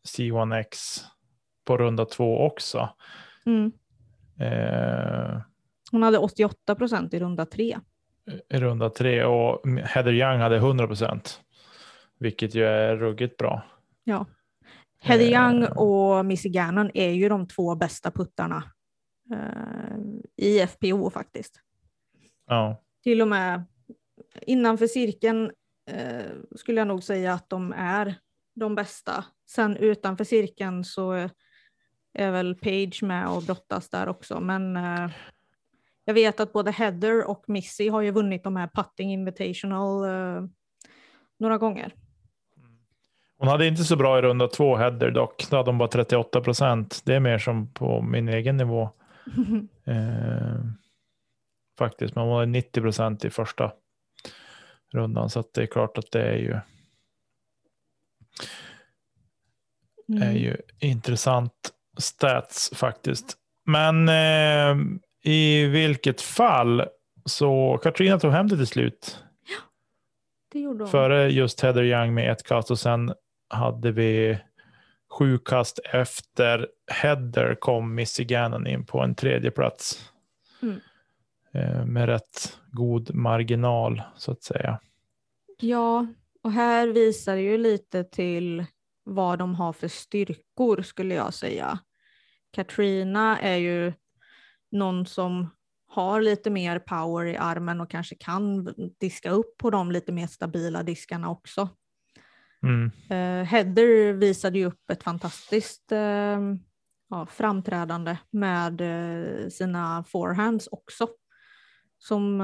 C1X 0.09 0.67
på 1.65 1.77
runda 1.77 2.05
två 2.05 2.41
också. 2.41 2.89
Mm. 3.47 3.73
Eh, 4.41 5.41
Hon 5.91 6.03
hade 6.03 6.19
88 6.19 6.75
procent 6.75 7.15
i 7.15 7.19
runda 7.19 7.47
tre. 7.47 7.79
I 8.49 8.57
runda 8.57 8.91
tre 8.91 9.25
och 9.25 9.69
Heather 9.85 10.13
Young 10.13 10.41
hade 10.41 10.57
100 10.57 10.87
procent. 10.87 11.41
Vilket 12.19 12.55
ju 12.55 12.65
är 12.65 12.97
ruggigt 12.97 13.37
bra. 13.37 13.63
Ja. 14.05 14.27
Heather 15.01 15.25
Young 15.25 15.63
eh. 15.63 15.71
och 15.71 16.27
Missy 16.27 16.49
Gannon 16.49 16.91
är 16.95 17.11
ju 17.11 17.29
de 17.29 17.49
två 17.49 17.75
bästa 17.75 18.11
puttarna 18.11 18.63
Eh, 19.33 19.97
i 20.37 20.67
FPO 20.67 21.11
faktiskt. 21.11 21.61
Ja. 22.47 22.83
Till 23.03 23.23
och 23.23 23.29
med 23.29 23.65
innanför 24.43 24.87
cirkeln 24.87 25.51
eh, 25.91 26.33
skulle 26.57 26.81
jag 26.81 26.89
nog 26.89 27.03
säga 27.03 27.33
att 27.33 27.51
de 27.51 27.73
är 27.77 28.15
de 28.55 28.75
bästa. 28.75 29.25
Sen 29.47 29.77
utanför 29.77 30.25
cirkeln 30.25 30.85
så 30.85 31.29
är 32.15 32.31
väl 32.31 32.55
Page 32.55 33.03
med 33.03 33.29
och 33.29 33.43
brottas 33.43 33.91
där 33.91 34.09
också. 34.09 34.41
Men 34.41 34.77
eh, 34.77 35.11
jag 36.05 36.15
vet 36.15 36.41
att 36.41 36.53
både 36.53 36.71
Heather 36.71 37.31
och 37.31 37.45
Missy 37.49 37.89
har 37.89 38.01
ju 38.01 38.11
vunnit 38.11 38.45
de 38.45 38.57
här 38.57 38.71
Putting 38.75 39.13
Invitational 39.13 40.05
eh, 40.05 40.49
några 41.39 41.59
gånger. 41.59 41.95
Hon 43.39 43.49
hade 43.49 43.67
inte 43.67 43.85
så 43.85 43.97
bra 43.97 44.19
i 44.19 44.23
runda 44.23 44.49
två 44.49 44.77
Heather 44.77 45.11
dock. 45.11 45.51
Då 45.51 45.57
hade 45.57 45.71
hon 45.71 45.79
bara 45.79 45.89
38 45.89 46.41
procent. 46.41 47.03
Det 47.05 47.15
är 47.15 47.21
mer 47.21 47.39
som 47.39 47.73
på 47.73 48.03
min 48.03 48.29
egen 48.29 48.57
nivå. 48.57 48.91
Eh, 49.87 50.61
faktiskt, 51.79 52.15
men 52.15 52.25
hon 52.25 52.33
var 52.33 52.47
90 52.47 52.81
procent 52.81 53.25
i 53.25 53.31
första 53.31 53.73
rundan 54.95 55.31
så 55.31 55.45
det 55.55 55.63
är 55.63 55.67
klart 55.67 55.99
att 55.99 56.11
det 56.11 56.23
är 56.23 56.37
ju. 56.37 56.59
Mm. 60.09 60.23
är 60.23 60.33
ju 60.33 60.57
intressant 60.79 61.53
stats 61.99 62.71
faktiskt. 62.75 63.37
Men 63.67 64.09
eh, 64.09 64.77
i 65.25 65.67
vilket 65.67 66.21
fall 66.21 66.85
så 67.25 67.79
Katrina 67.83 68.19
tog 68.19 68.33
hem 68.33 68.49
det 68.49 68.57
till 68.57 68.67
slut. 68.67 69.25
Ja, 69.49 69.57
det 70.53 70.61
gjorde 70.61 70.85
hon. 70.85 70.91
Före 70.91 71.31
just 71.31 71.61
Heather 71.61 71.83
Young 71.83 72.15
med 72.15 72.33
ett 72.33 72.43
kast 72.43 72.71
och 72.71 72.79
sen 72.79 73.15
hade 73.49 73.93
vi 73.93 74.39
sju 75.19 75.39
kast 75.39 75.79
efter 75.79 76.69
Header 76.93 77.55
kom 77.55 77.95
Missy 77.95 78.25
Gannon 78.25 78.67
in 78.67 78.87
på 78.87 79.01
en 79.01 79.15
tredje 79.15 79.51
plats. 79.51 80.11
Eh, 81.55 81.87
med 81.87 82.07
rätt 82.07 82.59
god 82.73 83.15
marginal 83.15 84.03
så 84.17 84.33
att 84.33 84.43
säga. 84.43 84.81
Ja, 85.61 86.07
och 86.43 86.53
här 86.53 86.89
visar 86.89 87.37
det 87.37 87.43
ju 87.43 87.59
lite 87.59 88.05
till 88.05 88.65
vad 89.05 89.39
de 89.39 89.55
har 89.55 89.73
för 89.73 89.89
styrkor 89.89 90.83
skulle 90.83 91.15
jag 91.15 91.35
säga. 91.35 91.79
Katrina 92.53 93.41
är 93.41 93.57
ju 93.57 93.93
någon 94.71 95.07
som 95.07 95.51
har 95.89 96.21
lite 96.21 96.51
mer 96.51 96.79
power 96.79 97.25
i 97.27 97.37
armen 97.37 97.81
och 97.81 97.91
kanske 97.91 98.15
kan 98.15 98.75
diska 99.01 99.31
upp 99.31 99.59
på 99.59 99.71
de 99.71 99.93
lite 99.93 100.13
mer 100.13 100.27
stabila 100.27 100.83
diskarna 100.83 101.31
också. 101.31 101.69
Mm. 102.63 102.85
Uh, 102.85 103.45
Heather 103.45 104.13
visade 104.13 104.59
ju 104.59 104.65
upp 104.65 104.91
ett 104.91 105.03
fantastiskt 105.03 105.93
uh, 105.93 106.57
ja, 107.11 107.27
framträdande 107.31 108.17
med 108.31 108.81
uh, 108.81 109.49
sina 109.49 110.05
forehands 110.05 110.69
också. 110.71 111.09
Som 112.07 112.41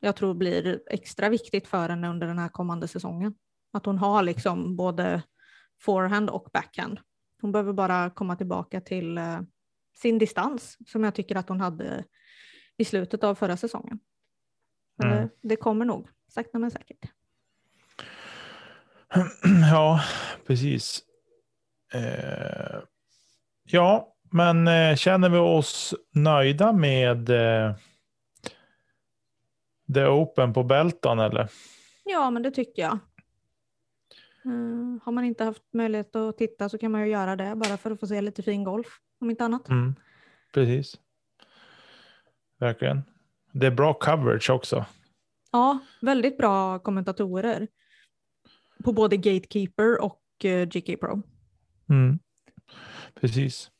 jag 0.00 0.16
tror 0.16 0.34
blir 0.34 0.80
extra 0.86 1.28
viktigt 1.28 1.68
för 1.68 1.88
henne 1.88 2.08
under 2.08 2.26
den 2.26 2.38
här 2.38 2.48
kommande 2.48 2.88
säsongen. 2.88 3.34
Att 3.72 3.86
hon 3.86 3.98
har 3.98 4.22
liksom 4.22 4.76
både 4.76 5.22
forehand 5.80 6.30
och 6.30 6.48
backhand. 6.52 7.00
Hon 7.40 7.52
behöver 7.52 7.72
bara 7.72 8.10
komma 8.10 8.36
tillbaka 8.36 8.80
till 8.80 9.20
sin 9.94 10.18
distans 10.18 10.78
som 10.86 11.04
jag 11.04 11.14
tycker 11.14 11.36
att 11.36 11.48
hon 11.48 11.60
hade 11.60 12.04
i 12.76 12.84
slutet 12.84 13.24
av 13.24 13.34
förra 13.34 13.56
säsongen. 13.56 13.98
Men 14.96 15.12
mm. 15.12 15.28
det, 15.42 15.56
kommer 15.56 15.84
nog, 15.84 16.08
sakta 16.28 16.58
men 16.58 16.70
säkert. 16.70 17.10
Ja, 19.70 20.00
precis. 20.46 21.02
Eh, 21.92 22.80
ja, 23.64 24.16
men 24.30 24.68
eh, 24.68 24.96
känner 24.96 25.28
vi 25.28 25.38
oss 25.38 25.94
nöjda 26.14 26.72
med 26.72 27.30
eh, 27.30 27.74
The 29.94 30.06
Open 30.06 30.52
på 30.52 30.62
Belton 30.62 31.18
eller? 31.18 31.48
Ja, 32.04 32.30
men 32.30 32.42
det 32.42 32.50
tycker 32.50 32.82
jag. 32.82 32.98
Uh, 34.46 34.98
har 35.02 35.12
man 35.12 35.24
inte 35.24 35.44
haft 35.44 35.62
möjlighet 35.72 36.16
att 36.16 36.38
titta 36.38 36.68
så 36.68 36.78
kan 36.78 36.92
man 36.92 37.00
ju 37.00 37.06
göra 37.06 37.36
det 37.36 37.54
bara 37.56 37.76
för 37.76 37.90
att 37.90 38.00
få 38.00 38.06
se 38.06 38.20
lite 38.20 38.42
fin 38.42 38.64
golf, 38.64 38.86
om 39.20 39.30
inte 39.30 39.44
annat. 39.44 39.68
Mm, 39.68 39.94
precis. 40.54 41.00
Verkligen. 42.58 43.02
Det 43.52 43.66
är 43.66 43.70
bra 43.70 43.94
coverage 43.94 44.50
också. 44.50 44.84
Ja, 45.52 45.78
väldigt 46.00 46.38
bra 46.38 46.78
kommentatorer 46.78 47.68
på 48.84 48.92
både 48.92 49.16
Gatekeeper 49.16 50.02
och 50.02 50.44
eh, 50.44 50.66
GK 50.68 50.96
Pro. 51.00 51.22
Mm. 51.88 52.18
Precis. 53.14 53.70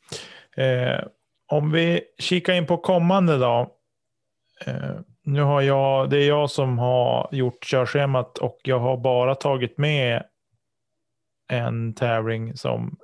Eh, 0.57 1.07
om 1.47 1.73
vi 1.73 2.01
kikar 2.19 2.53
in 2.53 2.67
på 2.67 2.77
kommande 2.77 3.39
då. 3.39 3.77
Eh, 4.67 5.01
nu 5.25 5.43
har 5.43 5.61
jag, 5.61 6.11
det 6.11 6.19
är 6.19 6.29
jag 6.29 6.51
som 6.51 6.79
har 6.79 7.29
gjort 7.33 7.65
körschemat 7.65 8.39
och 8.39 8.61
jag 8.63 8.79
har 8.79 8.97
bara 8.97 9.35
tagit 9.35 9.79
med 9.79 10.23
en 11.49 11.95
tävling 11.95 12.57
som 12.57 12.97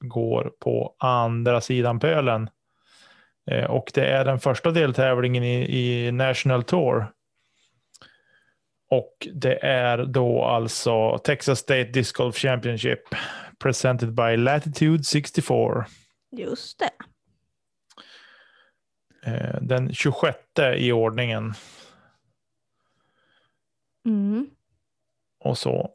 går 0.00 0.52
på 0.60 0.94
andra 0.98 1.60
sidan 1.60 2.00
pölen. 2.00 2.50
Eh, 3.50 3.64
och 3.64 3.90
det 3.94 4.06
är 4.06 4.24
den 4.24 4.38
första 4.38 4.70
deltävlingen 4.70 5.44
i, 5.44 5.78
i 5.78 6.12
National 6.12 6.62
Tour. 6.62 7.12
Och 8.90 9.28
det 9.34 9.64
är 9.64 10.04
då 10.04 10.44
alltså 10.44 11.18
Texas 11.18 11.58
State 11.58 11.84
Disc 11.84 12.12
Golf 12.12 12.36
Championship 12.36 13.00
presented 13.58 14.14
by 14.14 14.36
Latitude 14.36 15.04
64. 15.04 15.86
Just 16.30 16.78
det. 16.78 16.90
Eh, 19.26 19.60
den 19.60 19.94
26 19.94 20.38
i 20.76 20.92
ordningen. 20.92 21.54
Mm. 24.06 24.50
Och 25.38 25.58
så. 25.58 25.90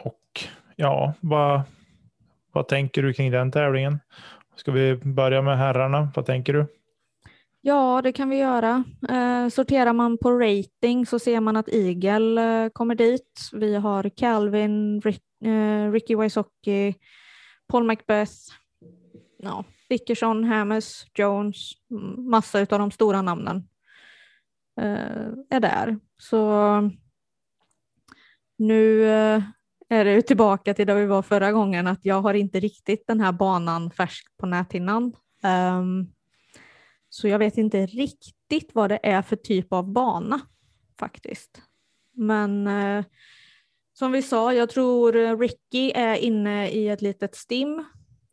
Och 0.00 0.40
ja, 0.76 1.14
vad, 1.20 1.62
vad 2.52 2.68
tänker 2.68 3.02
du 3.02 3.12
kring 3.12 3.30
den 3.30 3.52
tävlingen? 3.52 4.00
Ska 4.56 4.72
vi 4.72 4.96
börja 4.96 5.42
med 5.42 5.58
herrarna? 5.58 6.08
Vad 6.14 6.26
tänker 6.26 6.52
du? 6.52 6.66
Ja, 7.60 8.00
det 8.02 8.12
kan 8.12 8.28
vi 8.28 8.36
göra. 8.36 8.84
Eh, 9.08 9.48
sorterar 9.48 9.92
man 9.92 10.18
på 10.18 10.30
rating 10.30 11.06
så 11.06 11.18
ser 11.18 11.40
man 11.40 11.56
att 11.56 11.68
Eagle 11.68 12.64
eh, 12.64 12.68
kommer 12.68 12.94
dit. 12.94 13.50
Vi 13.52 13.74
har 13.74 14.08
Calvin, 14.08 15.00
Rick, 15.00 15.22
eh, 15.44 15.92
Ricky 15.92 16.16
Wysocki, 16.16 16.94
Paul 17.68 17.84
Macbeth, 17.84 18.32
ja, 19.38 19.64
Dickerson, 19.88 20.44
Hammes, 20.44 21.06
Jones, 21.14 21.72
massa 22.18 22.60
av 22.60 22.66
de 22.66 22.90
stora 22.90 23.22
namnen 23.22 23.68
eh, 24.80 25.28
är 25.50 25.60
där. 25.60 25.98
Så 26.18 26.90
nu 28.58 29.04
eh, 29.04 29.42
är 29.88 30.04
det 30.04 30.22
tillbaka 30.22 30.74
till 30.74 30.86
där 30.86 30.94
vi 30.94 31.06
var 31.06 31.22
förra 31.22 31.52
gången, 31.52 31.86
att 31.86 32.04
jag 32.04 32.22
har 32.22 32.34
inte 32.34 32.60
riktigt 32.60 33.06
den 33.06 33.20
här 33.20 33.32
banan 33.32 33.90
färsk 33.90 34.36
på 34.36 34.46
näthinnan. 34.46 35.12
Um, 35.42 36.12
så 37.08 37.28
jag 37.28 37.38
vet 37.38 37.58
inte 37.58 37.86
riktigt 37.86 38.70
vad 38.74 38.90
det 38.90 39.00
är 39.02 39.22
för 39.22 39.36
typ 39.36 39.72
av 39.72 39.92
bana 39.92 40.40
faktiskt. 40.98 41.62
Men 42.12 42.66
eh, 42.66 43.04
som 43.92 44.12
vi 44.12 44.22
sa, 44.22 44.52
jag 44.52 44.70
tror 44.70 45.16
eh, 45.16 45.38
Ricky 45.38 45.92
är 45.94 46.16
inne 46.16 46.70
i 46.70 46.88
ett 46.88 47.02
litet 47.02 47.34
stim. 47.34 47.84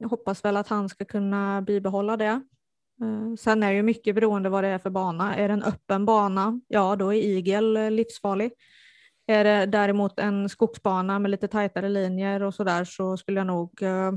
Jag 0.04 0.10
hoppas 0.10 0.46
väl 0.46 0.58
att 0.58 0.68
han 0.68 0.89
ska 0.89 1.06
kunna 1.06 1.62
bibehålla 1.62 2.18
det. 2.18 2.42
Eh, 3.02 3.36
sen 3.39 3.63
är 3.63 3.72
ju 3.72 3.84
mycket 3.84 4.16
beroende 4.16 4.50
vad 4.50 4.63
det 4.63 4.68
är 4.68 4.78
för 4.78 4.89
bana. 4.89 5.36
Är 5.36 5.48
det 5.48 5.54
en 5.54 5.63
öppen 5.63 6.06
bana, 6.06 6.62
ja 6.68 6.96
då 6.96 7.13
är 7.13 7.18
igel 7.18 7.78
eh, 7.78 7.92
livsfarlig. 7.92 8.52
Är 9.28 9.44
det 9.44 9.66
däremot 9.66 10.20
en 10.20 10.50
skogsbana 10.50 11.20
med 11.20 11.32
lite 11.32 11.48
tajtare 11.48 11.89
linjer 11.89 12.44
och 12.44 12.54
sådär 12.54 12.84
så 12.84 13.18
skulle 13.18 13.39
jag 13.39 13.48
nog 13.48 13.82
eh, 13.82 14.12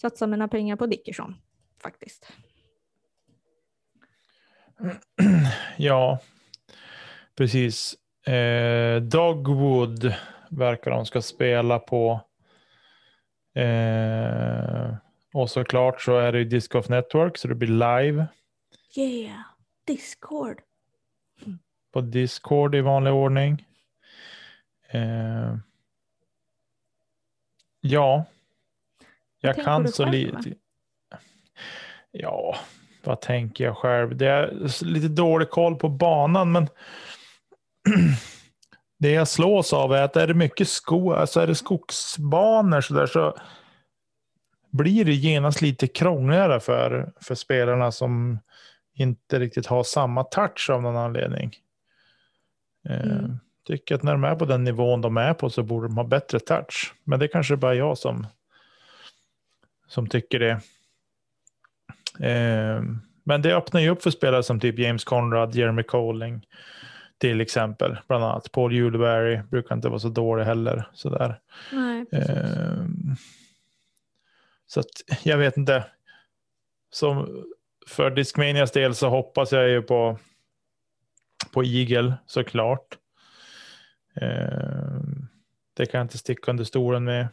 satsa 0.00 0.26
mina 0.26 0.48
pengar 0.48 0.76
på 0.76 0.86
Dickerson 0.86 1.34
faktiskt. 1.82 2.32
Ja, 5.76 6.18
precis. 7.36 7.94
Eh, 8.26 9.02
Dogwood 9.02 10.14
verkar 10.50 10.90
de 10.90 11.06
ska 11.06 11.22
spela 11.22 11.78
på. 11.78 12.20
Eh, 13.54 14.94
och 15.32 15.50
såklart 15.50 16.02
så 16.02 16.18
är 16.18 16.32
det 16.32 16.44
Disc 16.44 16.68
Golf 16.68 16.88
Network 16.88 17.38
så 17.38 17.48
det 17.48 17.54
blir 17.54 17.68
live. 17.68 18.26
Yeah, 18.96 19.40
Discord. 19.86 20.60
På 21.92 22.00
Discord 22.00 22.74
i 22.74 22.80
vanlig 22.80 23.12
ordning. 23.12 23.66
Eh, 24.88 25.56
ja, 27.80 28.24
jag 29.40 29.64
kan 29.64 29.88
så 29.88 30.04
lite. 30.04 30.54
Ja, 32.10 32.56
vad 33.04 33.20
tänker 33.20 33.64
jag 33.64 33.76
själv? 33.76 34.16
Det 34.16 34.26
är 34.26 34.84
lite 34.84 35.08
dålig 35.08 35.50
koll 35.50 35.76
på 35.76 35.88
banan, 35.88 36.52
men 36.52 36.68
det 38.98 39.10
jag 39.10 39.28
slås 39.28 39.72
av 39.72 39.94
är 39.94 40.02
att 40.02 40.16
är 40.16 40.26
det 40.26 40.34
mycket 40.34 40.68
sko, 40.68 41.12
alltså 41.12 41.40
är 41.40 41.46
det 41.46 41.54
skogsbanor 41.54 42.80
så 42.80 42.94
där 42.94 43.06
så 43.06 43.36
blir 44.70 45.04
det 45.04 45.12
genast 45.12 45.62
lite 45.62 45.86
krångligare 45.86 46.60
för, 46.60 47.12
för 47.20 47.34
spelarna 47.34 47.92
som 47.92 48.38
inte 48.94 49.38
riktigt 49.38 49.66
har 49.66 49.82
samma 49.82 50.24
touch 50.24 50.70
av 50.70 50.82
någon 50.82 50.96
anledning. 50.96 51.56
Eh, 52.88 53.00
mm. 53.00 53.38
Tycker 53.66 53.94
att 53.94 54.02
när 54.02 54.12
de 54.12 54.24
är 54.24 54.34
på 54.34 54.44
den 54.44 54.64
nivån 54.64 55.00
de 55.00 55.16
är 55.16 55.34
på 55.34 55.50
så 55.50 55.62
borde 55.62 55.88
de 55.88 55.96
ha 55.96 56.04
bättre 56.04 56.40
touch. 56.40 56.94
Men 57.04 57.18
det 57.18 57.28
kanske 57.28 57.56
bara 57.56 57.74
jag 57.74 57.98
som, 57.98 58.26
som 59.86 60.06
tycker 60.06 60.38
det. 60.38 60.60
Eh, 62.28 62.82
men 63.24 63.42
det 63.42 63.56
öppnar 63.56 63.80
ju 63.80 63.88
upp 63.88 64.02
för 64.02 64.10
spelare 64.10 64.42
som 64.42 64.60
typ 64.60 64.78
James 64.78 65.04
Conrad, 65.04 65.54
Jeremy 65.54 65.82
Colling 65.82 66.46
till 67.18 67.40
exempel. 67.40 67.96
Bland 68.08 68.24
annat 68.24 68.52
Paul 68.52 68.72
Juleberry 68.72 69.42
brukar 69.50 69.74
inte 69.74 69.88
vara 69.88 69.98
så 69.98 70.08
dålig 70.08 70.44
heller. 70.44 70.88
Sådär. 70.92 71.40
Nej, 71.72 72.04
eh, 72.12 72.84
så 74.66 74.80
att 74.80 74.86
jag 75.22 75.38
vet 75.38 75.56
inte. 75.56 75.84
Som 76.90 77.44
för 77.86 78.10
Discmanias 78.10 78.72
del 78.72 78.94
så 78.94 79.08
hoppas 79.08 79.52
jag 79.52 79.68
ju 79.68 79.82
på, 79.82 80.18
på 81.52 81.64
Eagle 81.64 82.14
såklart. 82.26 82.98
Eh, 84.20 85.00
det 85.74 85.86
kan 85.86 85.98
jag 85.98 86.04
inte 86.04 86.18
sticka 86.18 86.50
under 86.50 86.64
stolen 86.64 87.04
med. 87.04 87.28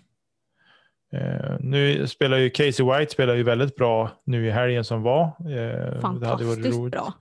Eh, 1.13 1.55
nu 1.59 2.07
spelar 2.07 2.37
ju 2.37 2.49
Casey 2.49 2.85
White 2.85 3.11
spelar 3.11 3.35
ju 3.35 3.43
väldigt 3.43 3.75
bra 3.75 4.09
nu 4.23 4.47
i 4.47 4.51
helgen 4.51 4.83
som 4.83 5.01
var. 5.01 5.25
Eh, 5.39 6.19
det 6.19 6.27
hade 6.27 6.45
varit 6.45 6.65
roligt, 6.65 6.91
bra. 6.91 7.13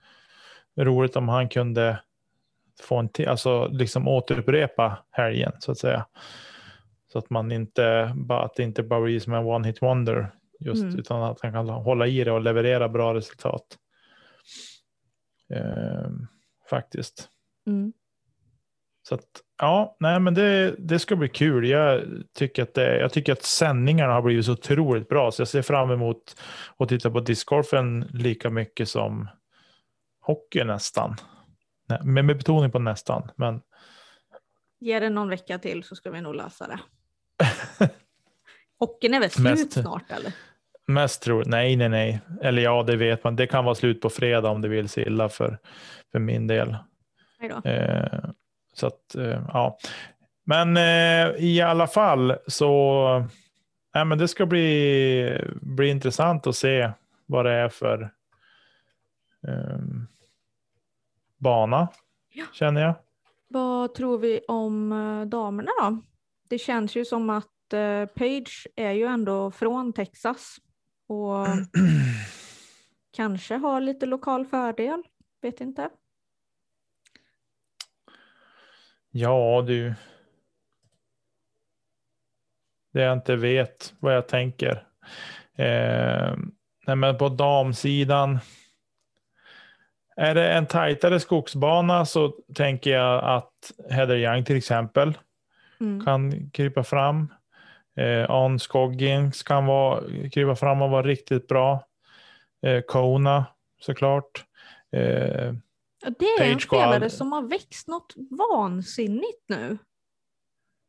roligt 0.77 1.15
om 1.15 1.29
han 1.29 1.49
kunde 1.49 1.99
få 2.79 2.97
en 2.97 3.09
till, 3.09 3.27
alltså 3.27 3.67
liksom 3.67 4.07
återupprepa 4.07 4.97
helgen 5.11 5.51
så 5.59 5.71
att 5.71 5.77
säga. 5.77 6.05
Så 7.11 7.19
att 7.19 7.29
man 7.29 7.51
inte 7.51 8.13
bara 8.15 8.45
att 8.45 8.55
det 8.55 8.63
inte 8.63 8.83
bara 8.83 9.01
blir 9.01 9.19
som 9.19 9.33
en 9.33 9.45
one 9.45 9.67
hit 9.67 9.81
wonder 9.81 10.31
just 10.59 10.83
mm. 10.83 10.99
utan 10.99 11.23
att 11.23 11.41
han 11.41 11.51
kan 11.51 11.69
hålla 11.69 12.07
i 12.07 12.23
det 12.23 12.31
och 12.31 12.41
leverera 12.41 12.89
bra 12.89 13.13
resultat. 13.13 13.77
Eh, 15.53 16.09
faktiskt. 16.69 17.29
Mm. 17.67 17.93
Så 19.03 19.15
att, 19.15 19.27
ja, 19.57 19.95
nej, 19.99 20.19
men 20.19 20.33
det, 20.33 20.75
det 20.77 20.99
ska 20.99 21.15
bli 21.15 21.29
kul. 21.29 21.67
Jag 21.67 22.03
tycker, 22.33 22.63
att 22.63 22.73
det, 22.73 22.99
jag 22.99 23.13
tycker 23.13 23.33
att 23.33 23.43
sändningarna 23.43 24.13
har 24.13 24.21
blivit 24.21 24.45
så 24.45 24.51
otroligt 24.51 25.09
bra, 25.09 25.31
så 25.31 25.41
jag 25.41 25.47
ser 25.47 25.61
fram 25.61 25.91
emot 25.91 26.41
att 26.77 26.89
titta 26.89 27.11
på 27.11 27.19
discgolfen 27.19 28.07
lika 28.13 28.49
mycket 28.49 28.89
som 28.89 29.27
hockey 30.21 30.63
nästan. 30.63 31.15
Med, 32.03 32.25
med 32.25 32.37
betoning 32.37 32.71
på 32.71 32.79
nästan. 32.79 33.31
Men... 33.35 33.61
Ge 34.79 34.99
det 34.99 35.09
någon 35.09 35.29
vecka 35.29 35.59
till 35.59 35.83
så 35.83 35.95
ska 35.95 36.11
vi 36.11 36.21
nog 36.21 36.35
lösa 36.35 36.67
det. 36.67 36.79
Hockeyn 38.79 39.13
är 39.13 39.19
väl 39.19 39.29
slut 39.29 39.45
Mest- 39.45 39.81
snart 39.81 40.11
eller? 40.11 40.33
Mest 40.87 41.21
tror 41.21 41.43
nej, 41.45 41.75
nej, 41.75 41.89
nej. 41.89 42.21
Eller 42.41 42.61
ja, 42.61 42.83
det 42.83 42.95
vet 42.95 43.23
man. 43.23 43.35
Det 43.35 43.47
kan 43.47 43.65
vara 43.65 43.75
slut 43.75 44.01
på 44.01 44.09
fredag 44.09 44.49
om 44.49 44.61
det 44.61 44.67
vill 44.67 44.89
sig 44.89 45.03
illa 45.03 45.29
för, 45.29 45.57
för 46.11 46.19
min 46.19 46.47
del. 46.47 46.75
Eh, 47.63 48.19
så 48.73 48.87
att, 48.87 49.15
eh, 49.15 49.43
ja. 49.47 49.77
Men 50.43 50.77
eh, 50.77 51.35
i 51.37 51.61
alla 51.61 51.87
fall 51.87 52.35
så, 52.47 53.25
nej, 53.95 54.05
men 54.05 54.17
det 54.17 54.27
ska 54.27 54.45
bli, 54.45 55.47
bli 55.61 55.89
intressant 55.89 56.47
att 56.47 56.55
se 56.55 56.91
vad 57.25 57.45
det 57.45 57.51
är 57.51 57.69
för 57.69 58.11
ehm, 59.47 60.07
bana, 61.41 61.87
Ja. 62.33 62.45
känner 62.53 62.81
jag. 62.81 62.95
Vad 63.47 63.93
tror 63.93 64.17
vi 64.17 64.39
om 64.47 64.91
eh, 64.91 65.25
damerna 65.25 65.71
då? 65.81 66.01
Det 66.49 66.57
känns 66.57 66.95
ju 66.95 67.05
som 67.05 67.29
att 67.29 67.73
eh, 67.73 68.05
Page 68.05 68.67
är 68.75 68.91
ju 68.91 69.05
ändå 69.05 69.51
från 69.51 69.93
Texas 69.93 70.55
och 71.07 71.47
kanske 73.11 73.55
har 73.55 73.81
lite 73.81 74.05
lokal 74.05 74.45
fördel. 74.45 75.03
Vet 75.41 75.61
inte. 75.61 75.89
Ja, 79.11 79.63
du. 79.67 79.93
Det 82.93 83.01
jag 83.01 83.13
inte 83.13 83.35
vet 83.35 83.93
vad 83.99 84.15
jag 84.15 84.27
tänker. 84.27 84.87
Eh, 85.55 86.35
nej, 86.87 86.95
men 86.95 87.17
på 87.17 87.29
damsidan. 87.29 88.39
Är 90.15 90.35
det 90.35 90.51
en 90.53 90.65
tajtare 90.65 91.19
skogsbana 91.19 92.05
så 92.05 92.33
tänker 92.55 92.91
jag 92.91 93.23
att 93.23 93.71
Heather 93.89 94.15
Young 94.15 94.45
till 94.45 94.57
exempel 94.57 95.17
Mm. 95.79 96.05
kan 96.05 96.49
krypa 96.49 96.83
fram. 96.83 97.33
Eh, 97.97 98.31
On 98.31 98.59
Scoggins 98.59 99.43
kan 99.43 99.65
vara, 99.65 100.03
krypa 100.31 100.55
fram 100.55 100.81
och 100.81 100.89
vara 100.89 101.03
riktigt 101.07 101.47
bra. 101.47 101.87
Eh, 102.65 102.81
Kona 102.81 103.45
såklart. 103.81 104.45
Eh, 104.91 105.53
Det 106.19 106.25
är 106.39 106.51
en 106.53 106.59
spelare 106.59 107.09
som 107.09 107.31
har 107.31 107.41
växt 107.41 107.87
något 107.87 108.13
vansinnigt 108.49 109.43
nu. 109.49 109.77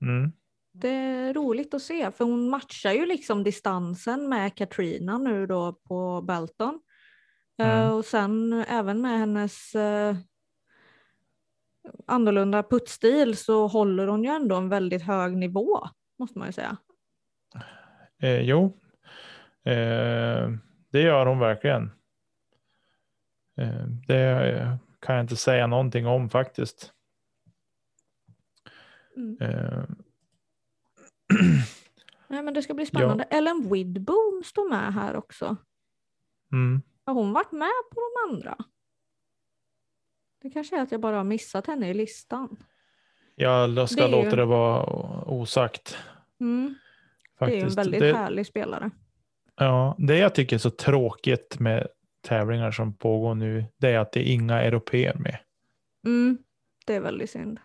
mm. 0.02 0.32
Det 0.74 0.88
är 0.88 1.34
roligt 1.34 1.74
att 1.74 1.82
se 1.82 2.10
för 2.10 2.24
hon 2.24 2.48
matchar 2.50 2.92
ju 2.92 3.06
liksom 3.06 3.44
distansen 3.44 4.28
med 4.28 4.54
Katrina 4.56 5.18
nu 5.18 5.46
då 5.46 5.72
på 5.72 6.22
Belton. 6.22 6.80
Mm. 7.62 7.92
och 7.92 8.04
sen 8.04 8.52
även 8.52 9.00
med 9.00 9.18
hennes 9.18 9.74
eh, 9.74 10.16
annorlunda 12.06 12.62
puttstil 12.62 13.36
så 13.36 13.66
håller 13.66 14.06
hon 14.06 14.24
ju 14.24 14.30
ändå 14.30 14.56
en 14.56 14.68
väldigt 14.68 15.02
hög 15.02 15.36
nivå 15.36 15.88
måste 16.22 16.38
man 16.38 16.48
ju 16.48 16.52
säga. 16.52 16.76
Eh, 18.18 18.40
jo, 18.40 18.64
eh, 19.64 20.50
det 20.90 21.02
gör 21.02 21.26
hon 21.26 21.38
verkligen. 21.38 21.90
Eh, 23.56 23.86
det 24.06 24.78
kan 25.00 25.14
jag 25.14 25.24
inte 25.24 25.36
säga 25.36 25.66
någonting 25.66 26.06
om 26.06 26.30
faktiskt. 26.30 26.92
Mm. 29.16 29.36
Eh, 29.40 29.84
Nej, 32.28 32.42
men 32.42 32.54
det 32.54 32.62
ska 32.62 32.74
bli 32.74 32.86
spännande. 32.86 33.24
Ellen 33.24 33.72
Widboom 33.72 34.42
står 34.44 34.70
med 34.70 34.94
här 34.94 35.16
också. 35.16 35.56
mm, 36.52 36.82
Har 37.04 37.14
hon 37.14 37.32
varit 37.32 37.52
med 37.52 37.70
på 37.94 38.00
de 38.00 38.32
andra? 38.32 38.56
Det 40.42 40.50
kanske 40.50 40.76
är 40.78 40.82
att 40.82 40.92
jag 40.92 41.00
bara 41.00 41.16
har 41.16 41.24
missat 41.24 41.66
henne 41.66 41.90
i 41.90 41.94
listan. 41.94 42.56
jag 43.34 43.88
ska 43.88 44.00
Det 44.08 44.12
är 44.14 44.18
ju- 44.18 44.24
låta 44.24 44.36
det 44.36 44.44
vara 44.44 44.84
osagt. 45.24 45.98
Mm. 46.40 46.74
Det 47.38 47.44
är 47.44 47.50
ju 47.50 47.60
en 47.60 47.68
väldigt 47.68 48.00
det, 48.00 48.16
härlig 48.16 48.46
spelare. 48.46 48.90
ja, 49.56 49.96
det 49.98 50.18
jag 50.18 50.34
tycker 50.34 50.56
är 50.56 50.58
så 50.58 50.70
tråkigt 50.70 51.58
med 51.60 51.86
tävlingar 52.20 52.70
som 52.70 52.94
pågår 52.96 53.34
nu, 53.34 53.64
det 53.76 53.88
är 53.90 53.98
att 53.98 54.12
det 54.12 54.20
är 54.20 54.32
inga 54.32 54.62
europeer 54.62 55.14
med. 55.14 55.38
Mm. 56.06 56.38
Det 56.86 56.94
är 56.94 57.00
väldigt 57.00 57.30
synd. 57.30 57.60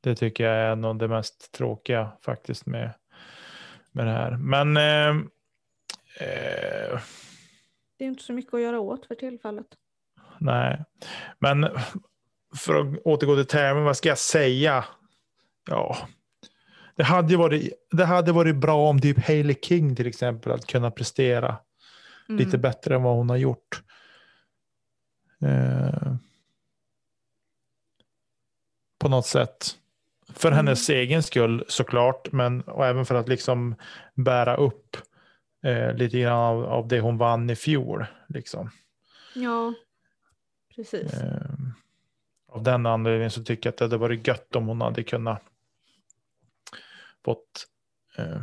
Det 0.00 0.14
tycker 0.14 0.44
jag 0.44 0.56
är 0.56 0.76
nog 0.76 0.98
det 0.98 1.08
mest 1.08 1.52
tråkiga 1.52 2.12
faktiskt 2.22 2.66
med, 2.66 2.90
med 3.92 4.06
det 4.06 4.12
här. 4.12 4.36
Men 4.36 4.76
eh, 4.76 5.08
eh, 6.28 7.00
Det 7.98 8.04
är 8.04 8.08
inte 8.08 8.22
så 8.22 8.32
mycket 8.32 8.54
att 8.54 8.60
göra 8.60 8.80
åt 8.80 9.06
för 9.06 9.14
tillfället. 9.14 9.66
Nej, 10.38 10.84
men 11.38 11.66
för 12.56 12.74
att 12.74 12.98
återgå 13.04 13.36
till 13.36 13.46
tävlingen, 13.46 13.84
vad 13.84 13.96
ska 13.96 14.08
jag 14.08 14.18
säga? 14.18 14.84
Ja, 15.70 15.96
det 16.96 17.04
hade, 17.04 17.36
varit, 17.36 17.72
det 17.90 18.04
hade 18.04 18.32
varit 18.32 18.56
bra 18.56 18.88
om 18.88 19.00
typ 19.00 19.26
Hailey 19.26 19.56
King 19.62 19.96
till 19.96 20.06
exempel 20.06 20.52
att 20.52 20.66
kunna 20.66 20.90
prestera 20.90 21.56
Mm. 22.28 22.38
lite 22.44 22.58
bättre 22.58 22.94
än 22.94 23.02
vad 23.02 23.16
hon 23.16 23.30
har 23.30 23.36
gjort. 23.36 23.82
Eh, 25.42 26.14
på 28.98 29.08
något 29.08 29.26
sätt. 29.26 29.76
För 30.32 30.48
Mm. 30.48 30.56
hennes 30.56 30.88
egen 30.90 31.22
skull 31.22 31.64
såklart, 31.68 32.32
men 32.32 32.60
och 32.62 32.86
även 32.86 33.06
för 33.06 33.14
att 33.14 33.28
liksom 33.28 33.74
bära 34.14 34.56
upp 34.56 34.96
eh, 35.64 35.94
lite 35.94 36.18
grann 36.18 36.38
av, 36.38 36.64
av 36.64 36.88
det 36.88 37.00
hon 37.00 37.18
vann 37.18 37.50
i 37.50 37.56
fjol. 37.56 38.06
Liksom. 38.28 38.70
Ja, 39.34 39.74
precis. 40.76 41.12
Eh, 41.12 41.50
av 42.48 42.62
den 42.62 42.86
anledningen 42.86 43.30
så 43.30 43.44
tycker 43.44 43.66
jag 43.66 43.72
att 43.72 43.78
det 43.78 43.84
hade 43.84 43.96
varit 43.96 44.26
gött 44.26 44.56
om 44.56 44.66
hon 44.66 44.80
hade 44.80 45.02
kunnat 45.02 45.42
fått 47.24 47.66
eh, 48.18 48.42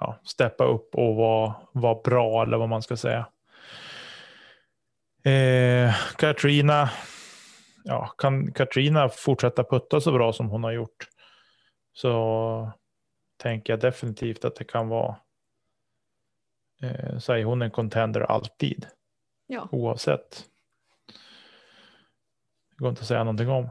ja, 0.00 0.20
steppa 0.24 0.64
upp 0.64 0.94
och 0.94 1.16
vara, 1.16 1.54
vara 1.72 2.02
bra 2.04 2.42
eller 2.42 2.56
vad 2.56 2.68
man 2.68 2.82
ska 2.82 2.96
säga. 2.96 3.26
Eh, 5.24 5.94
Katrina, 6.16 6.90
ja, 7.84 8.06
kan 8.06 8.52
Katrina 8.52 9.08
fortsätta 9.08 9.64
putta 9.64 10.00
så 10.00 10.12
bra 10.12 10.32
som 10.32 10.48
hon 10.48 10.64
har 10.64 10.72
gjort 10.72 11.08
så 11.92 12.72
tänker 13.36 13.72
jag 13.72 13.80
definitivt 13.80 14.44
att 14.44 14.56
det 14.56 14.64
kan 14.64 14.88
vara 14.88 15.16
eh, 16.82 17.18
så 17.18 17.32
är 17.32 17.44
hon 17.44 17.62
en 17.62 17.70
contender 17.70 18.20
alltid 18.20 18.86
Ja. 19.46 19.68
oavsett. 19.72 20.44
Det 22.70 22.78
går 22.82 22.88
inte 22.88 23.00
att 23.00 23.06
säga 23.08 23.24
någonting 23.24 23.48
om. 23.50 23.68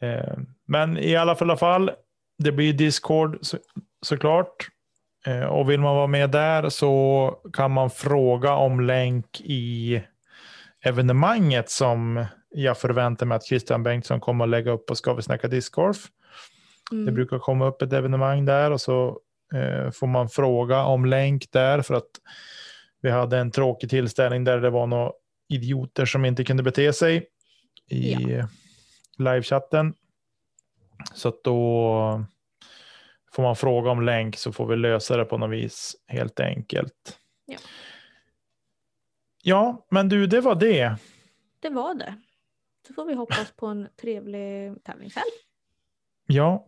Eh, 0.00 0.38
men 0.64 0.98
i 0.98 1.16
alla 1.16 1.34
fall, 1.34 1.50
alla 1.50 1.56
fall 1.58 1.90
det 2.38 2.52
blir 2.52 2.72
Discord 2.72 3.38
så, 3.40 3.58
såklart. 4.02 4.68
Eh, 5.26 5.42
och 5.44 5.70
vill 5.70 5.80
man 5.80 5.96
vara 5.96 6.06
med 6.06 6.30
där 6.30 6.68
så 6.68 7.36
kan 7.52 7.70
man 7.70 7.90
fråga 7.90 8.54
om 8.54 8.80
länk 8.80 9.40
i 9.40 10.02
evenemanget 10.80 11.70
som 11.70 12.24
jag 12.50 12.78
förväntar 12.78 13.26
mig 13.26 13.36
att 13.36 13.46
Christian 13.46 13.82
Bengtsson 13.82 14.20
kommer 14.20 14.44
att 14.44 14.50
lägga 14.50 14.70
upp 14.70 14.86
på 14.86 14.94
Ska 14.94 15.14
vi 15.14 15.22
snacka 15.22 15.48
discgolf. 15.48 16.06
Mm. 16.92 17.04
Det 17.06 17.12
brukar 17.12 17.38
komma 17.38 17.66
upp 17.66 17.82
ett 17.82 17.92
evenemang 17.92 18.44
där 18.44 18.70
och 18.70 18.80
så 18.80 19.20
får 19.94 20.06
man 20.06 20.28
fråga 20.28 20.84
om 20.84 21.04
länk 21.04 21.50
där 21.52 21.82
för 21.82 21.94
att 21.94 22.10
vi 23.00 23.10
hade 23.10 23.38
en 23.38 23.50
tråkig 23.50 23.90
tillställning 23.90 24.44
där 24.44 24.60
det 24.60 24.70
var 24.70 24.86
några 24.86 25.12
idioter 25.48 26.04
som 26.06 26.24
inte 26.24 26.44
kunde 26.44 26.62
bete 26.62 26.92
sig 26.92 27.26
i 27.90 28.12
Ja. 28.12 28.48
livechatten. 29.18 29.94
Så 31.14 31.34
då 31.44 32.24
får 33.32 33.42
man 33.42 33.56
fråga 33.56 33.90
om 33.90 34.02
länk 34.02 34.36
så 34.36 34.52
får 34.52 34.66
vi 34.66 34.76
lösa 34.76 35.16
det 35.16 35.24
på 35.24 35.38
något 35.38 35.50
vis 35.50 35.96
helt 36.06 36.40
enkelt. 36.40 37.18
Ja. 37.46 37.58
Ja, 39.42 39.86
men 39.90 40.08
du, 40.08 40.26
det 40.26 40.40
var 40.40 40.54
det. 40.54 40.96
Det 41.60 41.68
var 41.70 41.94
det. 41.94 42.14
Så 42.86 42.94
får 42.94 43.04
vi 43.04 43.14
hoppas 43.14 43.52
på 43.56 43.66
en 43.66 43.88
trevlig 44.00 44.84
tävlingshelg. 44.84 45.30
Ja, 46.26 46.66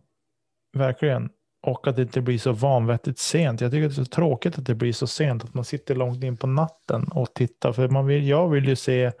verkligen. 0.73 1.29
Och 1.65 1.87
att 1.87 1.95
det 1.95 2.01
inte 2.01 2.21
blir 2.21 2.37
så 2.37 2.51
vanvettigt 2.51 3.19
sent. 3.19 3.61
Jag 3.61 3.71
tycker 3.71 3.81
det 3.81 3.91
är 3.91 4.03
så 4.03 4.05
tråkigt 4.05 4.57
att 4.57 4.65
det 4.65 4.75
blir 4.75 4.93
så 4.93 5.07
sent 5.07 5.43
att 5.43 5.53
man 5.53 5.65
sitter 5.65 5.95
långt 5.95 6.23
in 6.23 6.37
på 6.37 6.47
natten 6.47 7.07
och 7.11 7.33
tittar. 7.33 7.73
För 7.73 7.89
man 7.89 8.07
vill, 8.07 8.27
jag 8.27 8.49
vill 8.49 8.65
ju 8.65 8.75
se 8.75 9.11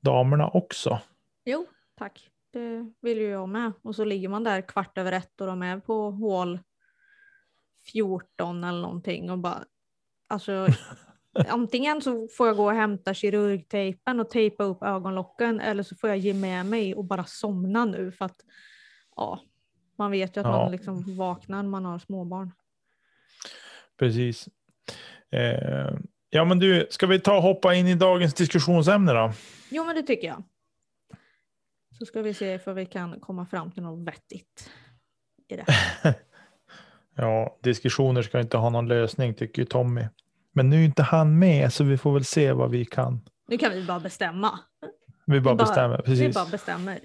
damerna 0.00 0.48
också. 0.48 1.00
Jo, 1.44 1.66
tack. 1.98 2.30
Det 2.52 2.92
vill 3.00 3.18
ju 3.18 3.28
jag 3.28 3.48
med. 3.48 3.72
Och 3.82 3.94
så 3.94 4.04
ligger 4.04 4.28
man 4.28 4.44
där 4.44 4.60
kvart 4.60 4.98
över 4.98 5.12
ett 5.12 5.40
och 5.40 5.46
de 5.46 5.62
är 5.62 5.80
på 5.80 6.10
hål 6.10 6.58
14 7.92 8.64
eller 8.64 8.80
någonting 8.80 9.30
och 9.30 9.38
bara 9.38 9.64
alltså 10.28 10.66
antingen 11.48 12.02
så 12.02 12.28
får 12.28 12.46
jag 12.46 12.56
gå 12.56 12.64
och 12.64 12.74
hämta 12.74 13.14
kirurgtejpen 13.14 14.20
och 14.20 14.30
tejpa 14.30 14.64
upp 14.64 14.82
ögonlocken 14.82 15.60
eller 15.60 15.82
så 15.82 15.96
får 15.96 16.10
jag 16.10 16.18
ge 16.18 16.34
med 16.34 16.66
mig 16.66 16.94
och 16.94 17.04
bara 17.04 17.24
somna 17.24 17.84
nu 17.84 18.12
för 18.12 18.24
att 18.24 18.40
ja, 19.16 19.40
man 19.98 20.10
vet 20.10 20.36
ju 20.36 20.40
att 20.40 20.46
Ja. 20.46 20.52
man 20.62 20.72
liksom 20.72 21.16
vaknar 21.16 21.62
när 21.62 21.70
man 21.70 21.84
har 21.84 21.98
småbarn. 21.98 22.50
Precis. 23.98 24.48
Eh, 25.30 25.90
ja, 26.30 26.44
men 26.44 26.58
du, 26.58 26.86
ska 26.90 27.06
vi 27.06 27.20
ta 27.20 27.36
och 27.36 27.42
hoppa 27.42 27.74
in 27.74 27.86
i 27.86 27.94
dagens 27.94 28.34
diskussionsämne 28.34 29.12
då? 29.12 29.32
Jo, 29.70 29.84
men 29.84 29.96
det 29.96 30.02
tycker 30.02 30.26
jag. 30.28 30.42
Så 31.98 32.06
ska 32.06 32.22
vi 32.22 32.34
se 32.34 32.58
för 32.58 32.72
vi 32.74 32.86
kan 32.86 33.20
komma 33.20 33.46
fram 33.46 33.70
till 33.72 33.82
något 33.82 34.06
vettigt 34.08 34.70
i 35.48 35.56
det. 35.56 35.66
Ja, 37.16 37.58
diskussioner 37.62 38.22
ska 38.22 38.40
inte 38.40 38.56
ha 38.56 38.70
någon 38.70 38.88
lösning 38.88 39.34
tycker 39.34 39.62
ju 39.62 39.66
Tommy. 39.66 40.04
Men 40.52 40.70
nu 40.70 40.80
är 40.80 40.84
inte 40.84 41.02
han 41.02 41.38
med 41.38 41.72
så 41.72 41.84
vi 41.84 41.98
får 41.98 42.12
väl 42.12 42.24
se 42.24 42.52
vad 42.52 42.70
vi 42.70 42.84
kan. 42.84 43.20
Nu 43.48 43.58
kan 43.58 43.72
vi 43.72 43.84
bara 43.86 44.00
bestämma. 44.00 44.58
Vi 45.26 45.40
bara 45.40 45.52
Vi 45.52 45.56
bara- 45.56 45.66
bestämmer. 45.66 45.96
Vi 45.96 46.02
Precis. 46.02 46.34
bara 46.34 46.46
bestämmer. 46.46 47.00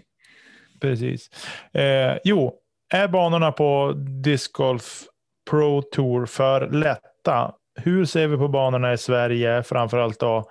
Precis. 0.81 1.29
Eh, 1.73 2.17
jo, 2.23 2.58
är 2.89 3.07
banorna 3.07 3.51
på 3.51 3.93
Disc 4.23 4.51
Golf 4.51 5.03
Pro 5.49 5.81
Tour 5.81 6.25
för 6.25 6.69
lätta? 6.69 7.53
Hur 7.75 8.05
ser 8.05 8.27
vi 8.27 8.37
på 8.37 8.47
banorna 8.47 8.93
i 8.93 8.97
Sverige? 8.97 9.63
Framförallt 9.63 10.19
då 10.19 10.49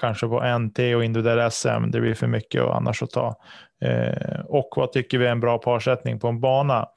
kanske 0.00 0.26
på 0.26 0.58
NT 0.58 0.78
och 0.78 1.04
individuell 1.04 1.50
SM. 1.50 1.90
Det 1.90 2.00
blir 2.00 2.14
för 2.14 2.26
mycket 2.26 2.62
och 2.62 2.76
annars 2.76 3.02
att 3.02 3.10
ta. 3.10 3.36
Eh, 3.82 4.40
och 4.40 4.68
vad 4.76 4.92
tycker 4.92 5.18
vi 5.18 5.26
är 5.26 5.30
en 5.30 5.40
bra 5.40 5.58
parsättning 5.58 6.20
på 6.20 6.28
en 6.28 6.40
bana? 6.40 6.88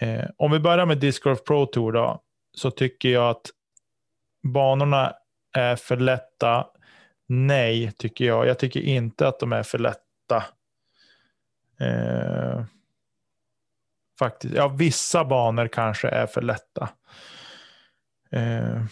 Eh, 0.00 0.24
om 0.36 0.50
vi 0.50 0.60
börjar 0.60 0.86
med 0.86 0.98
Disc 0.98 1.20
Golf 1.22 1.44
Pro 1.44 1.66
Tour 1.66 1.92
då, 1.92 2.22
så 2.56 2.70
tycker 2.70 3.08
jag 3.08 3.30
att 3.30 3.46
banorna 4.42 5.12
är 5.56 5.76
för 5.76 5.96
lätta. 5.96 6.66
Nej, 7.28 7.92
tycker 7.98 8.24
jag. 8.24 8.46
Jag 8.46 8.58
tycker 8.58 8.80
inte 8.80 9.28
att 9.28 9.40
de 9.40 9.52
är 9.52 9.62
för 9.62 9.78
lätta. 9.78 10.44
Eh, 11.80 12.64
faktiskt. 14.18 14.54
Ja, 14.54 14.68
vissa 14.68 15.24
banor 15.24 15.68
kanske 15.68 16.08
är 16.08 16.26
för 16.26 16.42
lätta. 16.42 16.88
Eh, 18.30 18.84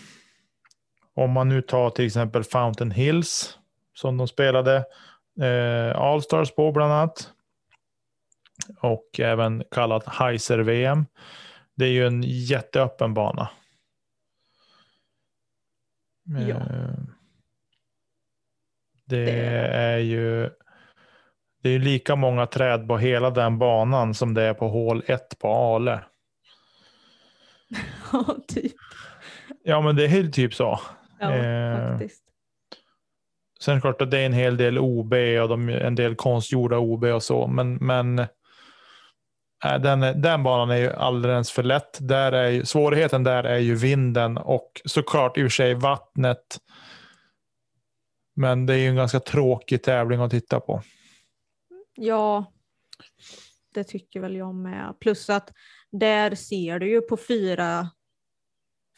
om 1.14 1.30
man 1.30 1.48
nu 1.48 1.62
tar 1.62 1.90
till 1.90 2.06
exempel 2.06 2.44
Fountain 2.44 2.90
Hills 2.90 3.58
som 3.94 4.16
de 4.16 4.28
spelade 4.28 4.84
eh, 5.40 5.96
Allstars 5.96 6.54
på 6.54 6.72
bland 6.72 6.92
annat. 6.92 7.32
Och 8.80 9.20
även 9.20 9.64
kallat 9.70 10.06
Heiser 10.06 10.58
VM. 10.58 11.06
Det 11.74 11.84
är 11.84 11.90
ju 11.90 12.06
en 12.06 12.22
jätteöppen 12.22 13.14
bana. 13.14 13.48
Ja. 16.24 16.56
Eh, 16.56 16.98
det 19.04 19.24
Det 19.24 19.30
är 19.30 19.94
är 19.94 19.98
ju 19.98 20.50
det 21.66 21.74
är 21.74 21.78
lika 21.78 22.16
många 22.16 22.46
träd 22.46 22.88
på 22.88 22.98
hela 22.98 23.30
den 23.30 23.58
banan 23.58 24.14
som 24.14 24.34
det 24.34 24.42
är 24.42 24.54
på 24.54 24.68
hål 24.68 25.02
1 25.06 25.38
på 25.38 25.48
Ale. 25.48 26.00
Ja, 28.12 28.36
typ. 28.48 28.72
Ja, 29.64 29.80
men 29.80 29.96
det 29.96 30.04
är 30.06 30.28
typ 30.28 30.54
så. 30.54 30.80
Ja, 31.20 31.32
Eh, 31.34 31.90
faktiskt. 31.90 32.22
Sen 33.60 33.80
klart 33.80 34.00
att 34.02 34.10
det 34.10 34.18
är 34.18 34.26
en 34.26 34.32
hel 34.32 34.56
del 34.56 34.78
OB 34.78 35.12
och 35.42 35.48
de, 35.48 35.68
en 35.68 35.94
del 35.94 36.14
konstgjorda 36.14 36.78
OB 36.78 37.04
och 37.04 37.22
så, 37.22 37.46
men, 37.46 37.74
men 37.74 38.18
äh, 38.18 38.26
den, 39.80 40.02
är- 40.02 40.14
den 40.14 40.42
banan 40.42 40.70
är 40.70 40.76
ju 40.76 40.92
alldeles 40.92 41.50
för 41.52 41.62
lätt. 41.62 41.98
Där 42.00 42.32
är 42.32 42.48
ju, 42.48 42.64
svårigheten 42.64 43.24
där 43.24 43.44
är 43.44 43.58
ju 43.58 43.74
vinden 43.74 44.38
och 44.38 44.82
såklart 44.84 45.36
i 45.38 45.40
och 45.40 45.44
för 45.44 45.50
sig 45.50 45.74
vattnet. 45.74 46.58
Men 48.36 48.66
det 48.66 48.74
är 48.74 48.78
ju 48.78 48.88
en 48.88 48.96
ganska 48.96 49.20
tråkig 49.20 49.82
tävling 49.82 50.20
att 50.20 50.30
titta 50.30 50.60
på. 50.60 50.82
Ja, 51.96 52.52
det 53.74 53.84
tycker 53.84 54.20
väl 54.20 54.36
jag 54.36 54.54
med. 54.54 54.96
Plus 55.00 55.30
att 55.30 55.52
där 55.90 56.34
ser 56.34 56.78
du 56.78 56.90
ju 56.90 57.00
på 57.00 57.16
fyra, 57.16 57.90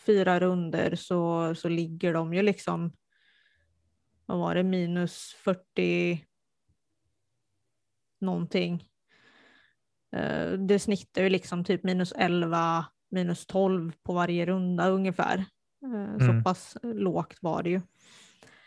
fyra 0.07 0.41
runder 0.41 0.95
så, 0.97 1.55
så 1.55 1.69
ligger 1.69 2.13
de 2.13 2.35
ju 2.35 2.43
liksom, 2.43 2.93
vad 4.27 4.39
var 4.39 4.55
det, 4.55 4.63
minus 4.63 5.35
40 5.39 6.25
någonting. 8.21 8.89
Eh, 10.17 10.53
Det 10.53 10.79
snittar 10.79 11.23
ju 11.23 11.29
liksom 11.29 11.65
typ 11.65 11.83
minus 11.85 12.13
11, 12.13 12.87
minus 13.11 13.47
12 13.47 13.93
på 14.03 14.13
varje 14.13 14.47
runda 14.47 14.89
ungefär. 14.89 15.39
Eh, 15.83 16.19
Så 16.19 16.25
Mm. 16.31 16.45
pass 16.45 16.77
lågt 16.83 17.39
var 17.43 17.63
det 17.63 17.71
ju. 17.71 17.81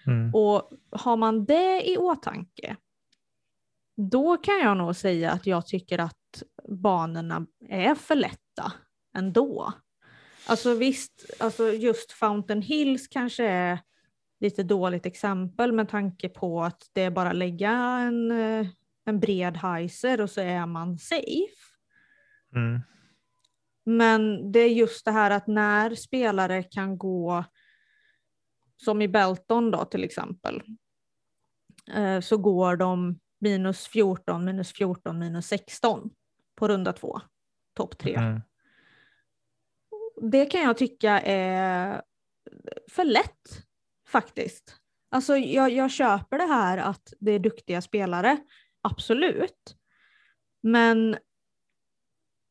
Mm. 0.07 0.36
Och 0.36 0.71
har 0.91 1.17
man 1.17 1.45
det 1.45 1.89
i 1.91 1.97
åtanke, 1.97 2.75
då 3.98 4.38
kan 4.38 4.60
jag 4.60 4.78
nog 4.78 4.96
säga 4.96 5.32
att 5.32 5.48
jag 5.48 5.68
tycker 5.68 6.00
att 6.00 6.44
banorna 6.70 7.46
är 7.70 7.96
för 7.96 8.16
lätta 8.16 8.74
ändå. 9.18 9.74
Alltså 10.48 10.74
visst, 10.74 11.26
alltså 11.39 11.74
just 11.74 12.12
Fountain 12.12 12.62
Hills 12.62 13.08
kanske 13.08 13.46
är 13.46 13.80
lite 14.39 14.64
dåligt 14.64 15.06
exempel 15.06 15.72
med 15.72 15.89
tanke 15.89 16.30
på 16.30 16.64
att 16.64 16.89
det 16.94 17.02
är 17.02 17.12
bara 17.12 17.34
lägga 17.34 17.72
en, 17.72 18.32
eh, 18.32 18.68
en 19.06 19.20
bred 19.20 19.58
heiser 19.58 20.22
och 20.22 20.30
så 20.30 20.42
är 20.42 20.66
man 20.66 20.98
safe. 20.98 21.62
Mm. 22.56 22.82
Men 23.86 24.52
det 24.52 24.60
är 24.60 24.70
just 24.70 25.06
det 25.06 25.12
här 25.12 25.32
att 25.32 25.48
när 25.48 25.96
spelare 25.96 26.64
kan 26.64 26.98
gå, 26.98 27.44
som 28.78 29.02
i 29.02 29.08
Belton 29.08 29.72
då 29.72 29.86
till 29.86 30.04
exempel, 30.04 30.62
eh, 31.94 32.20
så 32.20 32.38
går 32.38 32.76
de 32.76 33.20
minus 33.42 33.88
14, 33.88 34.46
minus 34.46 34.74
14, 34.74 35.20
minus 35.20 35.48
16 35.48 36.10
på 36.56 36.68
runda 36.68 36.94
två, 36.94 37.22
topp 37.74 37.98
tre. 37.98 38.16
Mm. 38.16 38.42
Det 40.22 40.46
kan 40.46 40.62
jag 40.62 40.78
tycka 40.78 41.20
är 41.20 42.02
för 42.92 43.04
lätt 43.04 43.66
faktiskt. 44.08 44.76
Alltså 45.10 45.38
jag, 45.38 45.72
jag 45.72 45.92
köper 45.92 46.38
det 46.38 46.54
här 46.54 46.78
att 46.78 47.14
det 47.20 47.32
är 47.32 47.39
duktiga 47.39 47.82
spelare, 47.82 48.38
absolut. 48.82 49.76
Men 50.62 51.18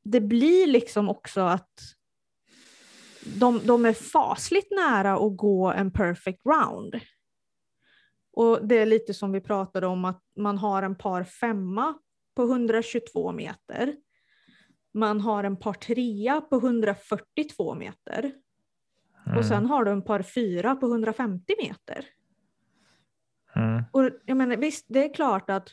det 0.04 0.20
blir 0.20 0.66
liksom 0.66 1.08
också 1.08 1.40
att 1.40 1.72
de, 3.24 3.60
de 3.64 3.84
är 3.84 3.92
fasligt 3.92 4.70
nära 4.70 5.12
att 5.12 5.36
gå 5.36 5.72
en 5.72 5.90
perfect 5.90 6.40
round. 6.46 7.00
Och 8.32 8.66
det 8.66 8.78
är 8.78 8.86
lite 8.86 9.14
som 9.14 9.32
vi 9.32 9.40
pratade 9.40 9.86
om 9.86 10.04
att 10.04 10.22
man 10.36 10.58
har 10.58 10.82
en 10.82 10.96
par 10.96 11.24
femma 11.24 11.98
på 12.34 12.42
122 12.42 13.32
meter. 13.32 13.96
Man 14.94 15.20
har 15.20 15.44
en 15.44 15.56
par 15.56 15.72
trea 15.72 16.40
på 16.40 16.56
142 16.56 17.74
meter. 17.74 18.32
Mm. 19.26 19.38
Och 19.38 19.44
sen 19.44 19.66
har 19.66 19.84
du 19.84 19.90
en 19.90 20.02
par 20.02 20.22
fyra 20.22 20.76
på 20.76 20.86
150 20.86 21.54
meter. 21.62 22.06
Mm. 23.56 23.84
Och 23.92 24.10
jag 24.26 24.36
menar, 24.36 24.56
visst, 24.56 24.86
det 24.88 25.04
är 25.04 25.14
klart 25.14 25.50
att, 25.50 25.68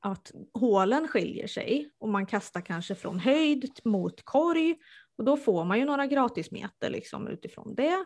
att 0.00 0.32
hålen 0.54 1.08
skiljer 1.08 1.46
sig 1.46 1.90
och 1.98 2.08
man 2.08 2.26
kastar 2.26 2.60
kanske 2.60 2.94
från 2.94 3.18
höjd 3.18 3.80
mot 3.84 4.24
korg 4.24 4.76
och 5.18 5.24
då 5.24 5.36
får 5.36 5.64
man 5.64 5.78
ju 5.78 5.84
några 5.84 6.06
gratismeter 6.06 6.90
liksom 6.90 7.28
utifrån 7.28 7.74
det. 7.74 8.04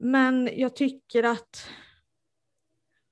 Men 0.00 0.50
jag 0.52 0.76
tycker 0.76 1.22
att 1.22 1.66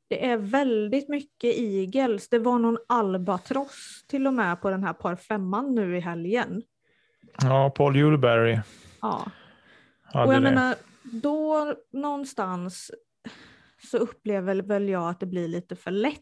det 0.09 0.27
är 0.27 0.37
väldigt 0.37 1.09
mycket 1.09 1.57
igels. 1.57 2.29
Det 2.29 2.39
var 2.39 2.59
någon 2.59 2.79
albatross 2.89 4.05
till 4.09 4.27
och 4.27 4.35
med 4.35 4.61
på 4.61 4.71
den 4.71 4.85
här 4.85 4.93
par 4.93 5.17
femman 5.17 5.75
nu 5.75 5.97
i 5.97 6.01
helgen. 6.01 6.63
Ja, 7.43 7.71
Paul 7.77 7.97
Juleberry 7.97 8.59
Ja. 9.01 9.31
hade 10.03 10.27
Och 10.29 10.35
jag 10.35 10.43
det. 10.43 10.51
menar, 10.51 10.75
då 11.03 11.75
någonstans 11.93 12.91
så 13.91 13.99
upplever 13.99 14.55
väl 14.63 14.89
jag 14.89 15.09
att 15.11 15.21
det 15.21 15.27
blir 15.27 15.49
lite 15.49 15.77
för 15.77 15.91
lätt 15.91 16.21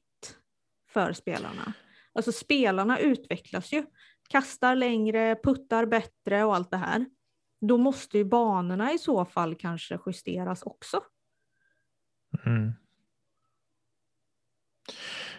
för 0.91 1.13
spelarna. 1.13 1.73
Alltså 2.13 2.33
spelarna 2.33 2.99
utvecklas 2.99 3.73
ju, 3.73 3.85
kastar 4.29 4.75
längre, 4.75 5.37
puttar 5.43 5.87
bättre 5.87 6.45
och 6.45 6.55
allt 6.55 6.71
det 6.71 6.77
här. 6.77 7.07
Då 7.61 7.77
måste 7.79 8.19
ju 8.19 8.25
banorna 8.25 8.93
i 8.93 8.99
så 8.99 9.25
fall 9.25 9.55
kanske 9.55 9.99
justeras 10.07 10.63
också. 10.63 11.01
Mm. 12.47 12.73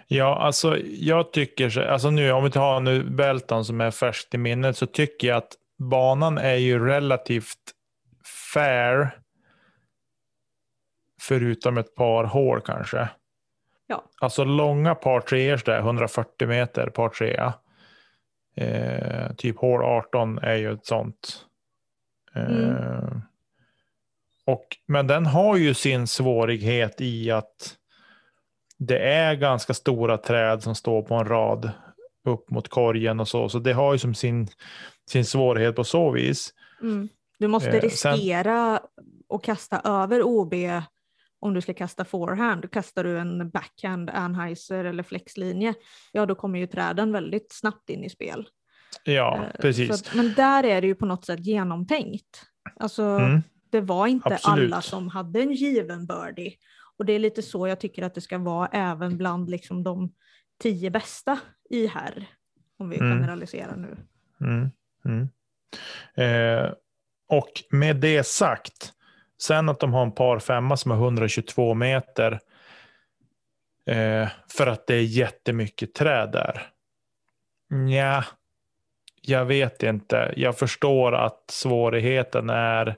Ja, 0.07 0.36
alltså 0.39 0.78
jag 0.84 1.32
tycker, 1.34 1.70
så- 1.70 1.82
alltså 1.82 2.09
nu 2.11 2.32
om 2.32 2.43
vi 2.43 2.51
tar 2.51 2.80
nu 2.80 3.03
Belton 3.03 3.65
som 3.65 3.82
är 3.82 3.91
färskt 3.91 4.34
i 4.34 4.38
minnet 4.38 4.78
så 4.78 4.86
tycker 4.86 5.28
jag 5.28 5.38
att 5.38 5.53
banan 5.78 6.38
är 6.38 6.55
ju 6.55 6.86
relativt 6.86 7.74
fair. 8.53 9.20
Förutom 11.22 11.78
ett 11.78 11.95
par 11.95 12.24
hål 12.24 12.61
kanske. 12.61 13.09
Ja. 13.88 14.03
Alltså 14.22 14.43
långa 14.43 14.95
par 14.95 15.22
treor 15.22 15.61
där, 15.65 15.80
140 15.80 16.47
meter 16.47 16.88
par 16.89 17.09
trea. 17.09 17.53
Eh, 18.55 19.34
typ 19.36 19.57
hål 19.57 19.84
18 19.84 20.38
är 20.38 20.55
ju 20.55 20.74
ett 20.74 20.86
sånt. 20.86 21.45
Eh, 22.39 23.09
Mm. 23.09 23.21
och, 24.45 24.67
men 24.85 25.07
den 25.07 25.25
har 25.25 25.57
ju 25.57 25.73
sin 25.73 26.07
svårighet 26.07 27.01
i 27.01 27.31
att 27.31 27.75
det 28.77 28.99
är 28.99 29.35
ganska 29.35 29.73
stora 29.73 30.17
träd 30.17 30.63
som 30.63 30.75
står 30.75 31.01
på 31.01 31.15
en 31.15 31.25
rad. 31.25 31.71
upp 32.25 32.49
mot 32.49 32.67
korgen 32.69 33.19
och 33.19 33.27
så. 33.27 33.49
Så 33.49 33.59
det 33.59 33.73
har 33.73 33.93
ju 33.93 33.99
som 33.99 34.15
sin, 34.15 34.47
sin 35.09 35.25
svårighet 35.25 35.75
på 35.75 35.83
så 35.83 36.11
vis. 36.11 36.53
Mm. 36.81 37.09
Du 37.39 37.47
måste 37.47 37.69
Eh, 37.69 37.81
riskera 37.81 38.81
att 39.29 39.43
kasta 39.43 39.81
över 39.83 40.23
OB 40.23 40.53
om 41.39 41.53
du 41.53 41.61
ska 41.61 41.73
kasta 41.73 42.05
forehand. 42.05 42.71
Kastar 42.71 43.03
du 43.03 43.19
en 43.19 43.49
backhand, 43.49 44.09
Anheuser 44.09 44.85
eller 44.85 45.03
flexlinje, 45.03 45.73
ja 46.11 46.25
då 46.25 46.35
kommer 46.35 46.59
ju 46.59 46.67
träden 46.67 47.11
väldigt 47.11 47.51
snabbt 47.53 47.89
in 47.89 48.03
i 48.03 48.09
spel. 48.09 48.47
Ja, 49.03 49.37
Eh, 49.53 49.61
precis. 49.61 49.91
Att, 49.91 50.15
men 50.15 50.33
där 50.33 50.63
är 50.63 50.81
det 50.81 50.87
ju 50.87 50.95
på 50.95 51.05
något 51.05 51.25
sätt 51.25 51.39
genomtänkt. 51.39 52.45
Alltså, 52.79 53.03
Mm. 53.03 53.41
Det 53.71 53.81
var 53.81 54.07
inte 54.07 54.33
Absolut. 54.33 54.73
alla 54.73 54.81
som 54.81 55.07
hade 55.07 55.41
en 55.41 55.51
given 55.51 56.05
birdie. 56.05 56.53
Och 56.97 57.05
det 57.05 57.13
är 57.13 57.19
lite 57.19 57.41
så 57.41 57.67
jag 57.67 57.79
tycker 57.79 58.03
att 58.03 58.15
det 58.15 58.21
ska 58.21 58.37
vara 58.37 58.67
även 58.67 59.17
bland 59.17 59.49
liksom 59.49 59.83
de 59.83 60.13
tio 60.61 60.89
bästa 60.89 61.39
i 61.69 61.87
här. 61.87 62.25
Om 62.77 62.89
vi 62.89 62.97
Mm. 62.97 63.17
generaliserar 63.19 63.75
nu. 63.75 63.97
Mm, 64.41 64.69
mm. 65.05 65.29
Eh, 66.15 66.71
och 67.27 67.51
med 67.71 67.95
det 67.95 68.23
sagt, 68.27 68.93
sen 69.41 69.69
att 69.69 69.79
de 69.79 69.93
har 69.93 70.01
en 70.03 70.11
par 70.11 70.39
femma 70.39 70.77
som 70.77 70.91
är 70.91 70.95
122 70.95 71.73
meter 71.73 72.39
eh, 73.85 74.29
för 74.49 74.67
att 74.67 74.87
det 74.87 74.95
är 74.95 75.03
jättemycket 75.03 75.93
träd 75.93 76.31
där. 76.31 76.67
Nja, 77.69 78.25
jag 79.22 79.45
vet 79.45 79.84
inte. 79.84 80.34
Jag 80.38 80.57
förstår 80.57 81.15
att 81.15 81.43
svårigheten 81.47 82.49
är 82.49 82.97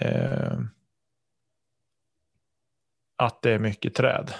eh, 0.00 0.58
att 3.16 3.42
det 3.42 3.50
är 3.50 3.58
mycket 3.58 3.94
träd. 3.94 4.34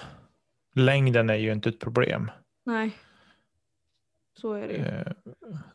Längden 0.75 1.29
är 1.29 1.35
ju 1.35 1.51
inte 1.51 1.69
ett 1.69 1.79
problem. 1.79 2.31
Nej, 2.65 2.91
så 4.41 4.53
är 4.53 4.67
det 4.67 4.73
ju. 4.73 4.79
Eh, 4.85 5.11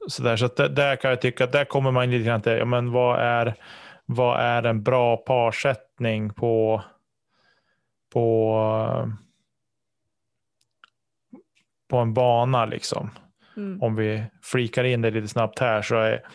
Så, 0.09 0.23
där, 0.23 0.37
så 0.37 0.47
att 0.47 0.57
där, 0.57 0.69
där 0.69 0.97
kan 0.97 1.11
jag 1.11 1.21
tycka 1.21 1.45
att 1.45 1.53
där 1.53 1.65
kommer 1.65 1.91
man 1.91 2.11
lite 2.11 2.25
grann 2.25 2.43
till, 2.43 2.53
ja, 2.53 2.65
men 2.65 2.93
vad 2.93 3.21
är, 3.21 3.55
vad 4.05 4.41
är 4.41 4.63
en 4.63 4.83
bra 4.83 5.17
parsättning 5.17 6.35
på, 6.35 6.83
på, 8.13 9.13
på 11.89 11.97
en 11.97 12.15
bana 12.15 12.67
liksom. 12.67 13.11
Mm. 13.57 13.83
Om 13.83 13.97
vi 13.97 14.25
flikar 14.43 14.85
in 14.85 15.03
det 15.03 15.11
lite 15.11 15.29
snabbt 15.29 15.59
här 15.59 15.83
så 15.83 15.97
är, 15.97 16.27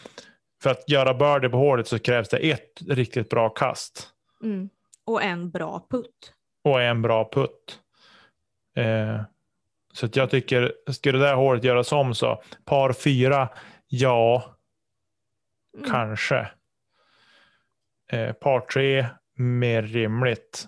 för 0.64 0.70
att 0.70 0.90
göra 0.90 1.14
birdie 1.14 1.50
på 1.50 1.58
hålet 1.58 1.88
så 1.88 2.00
krävs 2.00 2.30
det 2.30 2.38
ett 2.38 2.82
riktigt 2.88 3.30
bra 3.30 3.50
kast 3.50 4.10
Mm. 4.44 4.70
Och 5.06 5.24
en 5.24 5.52
bra 5.52 5.88
putt. 5.90 6.34
och 6.64 6.82
en 6.82 7.02
bra 7.02 7.30
putt. 7.34 7.80
Eh, 8.78 9.22
så 9.94 10.06
att 10.06 10.16
jag 10.16 10.30
tycker, 10.30 10.74
ska 10.92 11.12
det 11.12 11.20
där 11.20 11.36
hålet 11.36 11.64
göras 11.64 11.92
om 11.92 12.16
så, 12.16 12.42
par 12.66 12.94
fyra, 12.94 13.50
ja, 13.88 14.54
Mm. 15.78 15.90
kanske. 15.90 16.48
Eh, 18.12 18.34
par 18.34 18.60
tre, 18.60 19.06
mer 19.36 19.82
rimligt. 19.82 20.68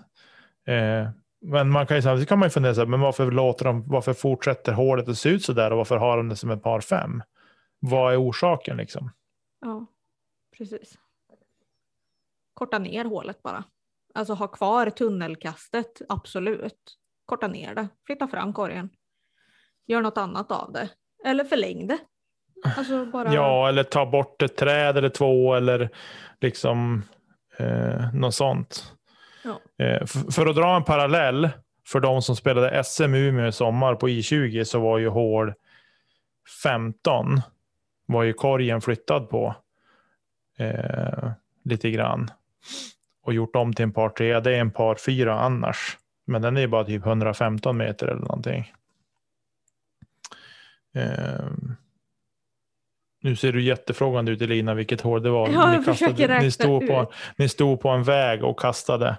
Eh, 0.68 1.10
men 1.42 1.70
man 1.70 1.88
kan 1.88 1.98
ju 1.98 2.02
samtidigt 2.02 2.30
kan 2.30 2.40
man 2.40 2.46
ju 2.46 2.50
fundera, 2.50 2.74
så 2.74 2.82
här, 2.82 2.88
men 2.88 3.00
varför, 3.00 3.32
låter 3.32 3.66
de, 3.66 3.88
varför 3.88 4.14
fortsätter 4.14 4.74
hålet 4.74 5.10
att 5.10 5.18
se 5.18 5.30
ut 5.30 5.44
så 5.44 5.54
där 5.54 5.72
och 5.72 5.78
varför 5.78 5.98
har 5.98 6.18
de 6.18 6.30
det 6.30 6.36
som 6.36 6.52
ett 6.52 6.64
par 6.64 6.82
fem? 6.82 7.24
Vad 7.80 8.14
är 8.14 8.22
orsaken 8.22 8.78
liksom? 8.78 9.12
Ja, 9.62 9.86
precis. 10.58 10.98
Korta 12.54 12.80
ner 12.80 13.06
hålet 13.06 13.44
bara. 13.44 13.64
Alltså 14.14 14.34
ha 14.34 14.48
kvar 14.48 14.90
tunnelkastet, 14.90 16.02
absolut. 16.10 16.98
Korta 17.26 17.48
ner 17.48 17.76
det, 17.76 17.88
flytta 18.06 18.28
fram 18.28 18.54
korgen. 18.54 18.90
Gör 19.88 20.02
något 20.02 20.18
annat 20.18 20.52
av 20.52 20.72
det. 20.72 20.90
Eller 21.26 21.44
förläng 21.44 21.88
det. 21.88 21.98
Alltså 22.78 23.06
bara... 23.06 23.34
Ja, 23.34 23.70
eller 23.70 23.84
ta 23.84 24.06
bort 24.06 24.42
ett 24.42 24.58
träd 24.58 24.98
eller 24.98 25.10
två 25.10 25.56
eller 25.56 25.90
liksom 26.42 27.04
eh, 27.58 28.14
något 28.14 28.36
sånt. 28.36 28.94
Ja. 29.44 29.86
Eh, 29.86 30.06
för 30.06 30.46
att 30.46 30.56
dra 30.56 30.76
en 30.76 30.84
parallell 30.84 31.50
för 31.88 32.00
de 32.00 32.22
som 32.22 32.36
spelade 32.36 32.84
SM 32.84 33.14
Umeå 33.14 33.48
i 33.48 33.52
sommar 33.52 33.96
på 33.96 34.10
I20 34.10 34.64
så 34.64 34.80
var 34.80 34.98
ju 34.98 35.08
hål 35.08 35.54
15 36.64 37.42
var 38.06 38.24
ju 38.24 38.34
korgen 38.34 38.82
flyttad 38.82 39.30
på 39.30 39.56
eh, 40.58 41.32
lite 41.64 41.92
grann 41.92 42.32
och 43.24 43.34
gjort 43.34 43.56
om 43.56 43.74
till 43.74 43.84
en 43.84 43.94
par 43.94 44.10
3. 44.10 44.40
Det 44.40 44.56
är 44.56 44.60
en 44.60 44.72
par 44.72 44.96
4 44.96 45.40
annars, 45.40 45.98
men 46.26 46.42
den 46.42 46.58
är 46.58 46.62
ju 46.62 46.68
bara 46.68 46.84
typ 46.84 47.06
115 47.06 47.78
meter 47.78 48.08
eller 48.08 48.22
någonting. 48.22 48.74
Eh, 50.96 51.50
nu 53.22 53.36
ser 53.36 53.52
du 53.52 53.62
jättefrågande 53.62 54.32
ut 54.32 54.42
Elina 54.42 54.74
vilket 54.74 55.02
hål 55.02 55.24
det 55.24 55.30
var. 55.30 55.50
Ja, 55.50 55.72
ni, 55.72 55.78
räkna 55.78 56.40
ni, 56.40 56.52
stod 56.52 56.88
på, 56.88 57.12
ni 57.36 57.50
stod 57.50 57.82
på 57.82 57.90
en 57.90 58.04
väg 58.04 58.44
och 58.44 58.60
kastade. 58.60 59.18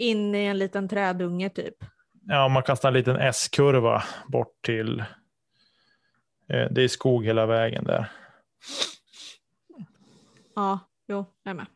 In 0.00 0.34
i 0.34 0.44
en 0.46 0.58
liten 0.58 0.88
trädunge 0.88 1.48
typ. 1.50 1.74
Ja, 2.26 2.48
man 2.48 2.62
kastar 2.62 2.88
en 2.88 2.94
liten 2.94 3.16
S-kurva 3.16 4.02
bort 4.26 4.62
till. 4.62 5.00
Eh, 6.48 6.66
det 6.70 6.82
är 6.82 6.88
skog 6.88 7.24
hela 7.24 7.46
vägen 7.46 7.84
där. 7.84 8.10
Ja, 10.56 10.78
jo, 11.08 11.24
jag 11.42 11.50
är 11.50 11.54
med. 11.54 11.66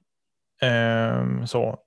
Ehm, 0.61 1.47
så. 1.47 1.79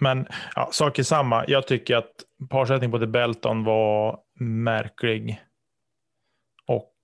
Men 0.00 0.26
ja, 0.54 0.68
sak 0.72 0.98
är 0.98 1.02
samma. 1.02 1.44
Jag 1.48 1.66
tycker 1.66 1.96
att 1.96 2.12
parsättning 2.50 2.90
på 2.90 2.98
The 2.98 3.06
Belton 3.06 3.64
var 3.64 4.20
märklig. 4.40 5.42
Och 6.66 6.94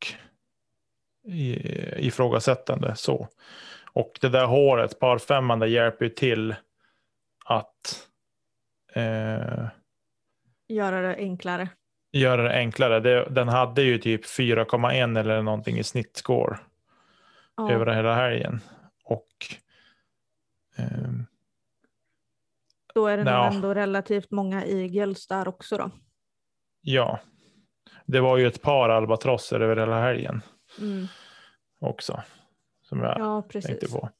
i- 1.24 2.06
ifrågasättande. 2.06 2.96
Så. 2.96 3.28
Och 3.92 4.18
det 4.20 4.28
där 4.28 4.46
håret, 4.46 4.98
par 5.00 5.18
femman, 5.18 5.58
där 5.58 5.66
hjälper 5.66 6.04
ju 6.04 6.10
till 6.10 6.54
att 7.44 8.07
eh, 8.98 9.68
Göra 10.68 11.00
det 11.00 11.16
enklare. 11.16 11.68
göra 12.12 12.42
det 12.42 12.54
enklare. 12.54 13.00
Det, 13.00 13.24
den 13.30 13.48
hade 13.48 13.82
ju 13.82 13.98
typ 13.98 14.24
4,1 14.26 15.18
eller 15.18 15.42
någonting 15.42 15.78
i 15.78 15.84
snittscore 15.84 16.58
Ja. 17.56 17.72
över 17.72 17.94
hela 17.94 18.14
helgen. 18.14 18.60
Och 19.04 19.26
ehm, 20.76 21.26
Då 22.94 23.06
är 23.06 23.16
det 23.16 23.24
nog 23.24 23.54
ändå 23.54 23.74
relativt 23.74 24.30
många 24.30 24.64
eagles 24.64 25.26
där 25.26 25.48
också 25.48 25.76
då. 25.76 25.90
ja, 26.80 27.20
det 28.06 28.20
var 28.20 28.36
ju 28.36 28.46
ett 28.46 28.62
par 28.62 28.88
albatrosser 28.88 29.60
över 29.60 29.76
hela 29.76 30.00
helgen 30.00 30.42
Mm. 30.80 31.06
också. 31.80 32.22
Som 32.82 33.00
jag 33.00 33.18
Ja, 33.18 33.42
tänkte 33.52 33.88
på. 33.88 34.10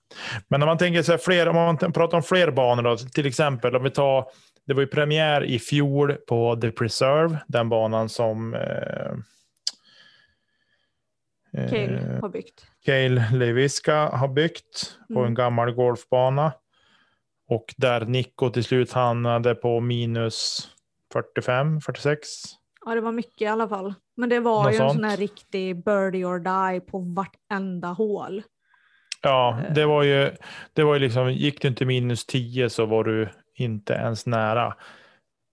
Men 0.49 0.63
om 0.63 0.67
man 0.67 0.79
tänker 0.79 1.03
sig 1.03 1.19
fler, 1.19 1.49
om 1.49 1.55
man 1.57 1.77
pratar 1.79 2.17
om 2.17 2.23
fler 2.23 2.51
banor 2.51 2.83
då, 2.83 2.97
till 2.97 3.27
exempel 3.27 3.77
om 3.77 3.83
vi 3.83 3.91
tar, 3.91 4.31
det 4.69 4.75
var 4.75 4.81
ju 4.81 4.87
premiär 4.87 5.45
i 5.45 5.59
fjol 5.59 6.13
på 6.13 6.57
The 6.57 6.71
Preserve, 6.71 7.39
den 7.49 7.69
banan 7.69 8.09
som 8.09 8.55
eh, 8.55 9.13
eh, 11.53 11.71
Cale 11.71 12.19
har 12.23 12.29
byggt. 12.29 12.67
Cale 12.85 13.25
Leviska 13.33 13.95
har 14.09 14.29
byggt 14.29 14.99
på 15.09 15.19
Mm. 15.19 15.25
en 15.27 15.35
gammal 15.35 15.73
golfbana. 15.73 16.53
Och 17.49 17.75
där 17.77 18.01
Nico 18.01 18.51
till 18.51 18.65
slut 18.65 18.93
hamnade 18.93 19.55
på 19.55 19.81
minus 19.81 20.69
45, 21.13 21.81
46. 21.81 22.29
Ja, 22.85 22.95
det 22.95 23.01
var 23.01 23.13
mycket 23.13 23.43
i 23.43 23.47
alla 23.47 23.69
fall. 23.69 23.95
Men 24.17 24.29
det 24.29 24.41
var 24.41 24.63
Något 24.65 24.73
ju 24.73 24.77
en 24.77 24.79
sånt. 24.79 24.93
sån 24.93 25.05
här 25.05 25.17
riktig 25.17 25.85
birdie 25.85 26.25
or 26.25 26.39
die 26.39 26.81
på 26.81 26.99
vartenda 26.99 27.89
hål. 27.89 28.43
Ja, 29.23 29.59
Eh. 29.67 29.73
det 29.75 29.87
var 29.87 30.03
ju, 30.03 30.31
det 30.73 30.83
var 30.83 30.95
ju 30.95 31.01
liksom, 31.01 31.33
gick 31.33 31.63
du 31.63 31.69
inte 31.69 31.85
minus 31.85 32.27
10 32.27 32.71
så 32.71 32.87
var 32.87 33.05
du 33.05 33.29
inte 33.61 33.93
ens 33.93 34.27
nära. 34.27 34.75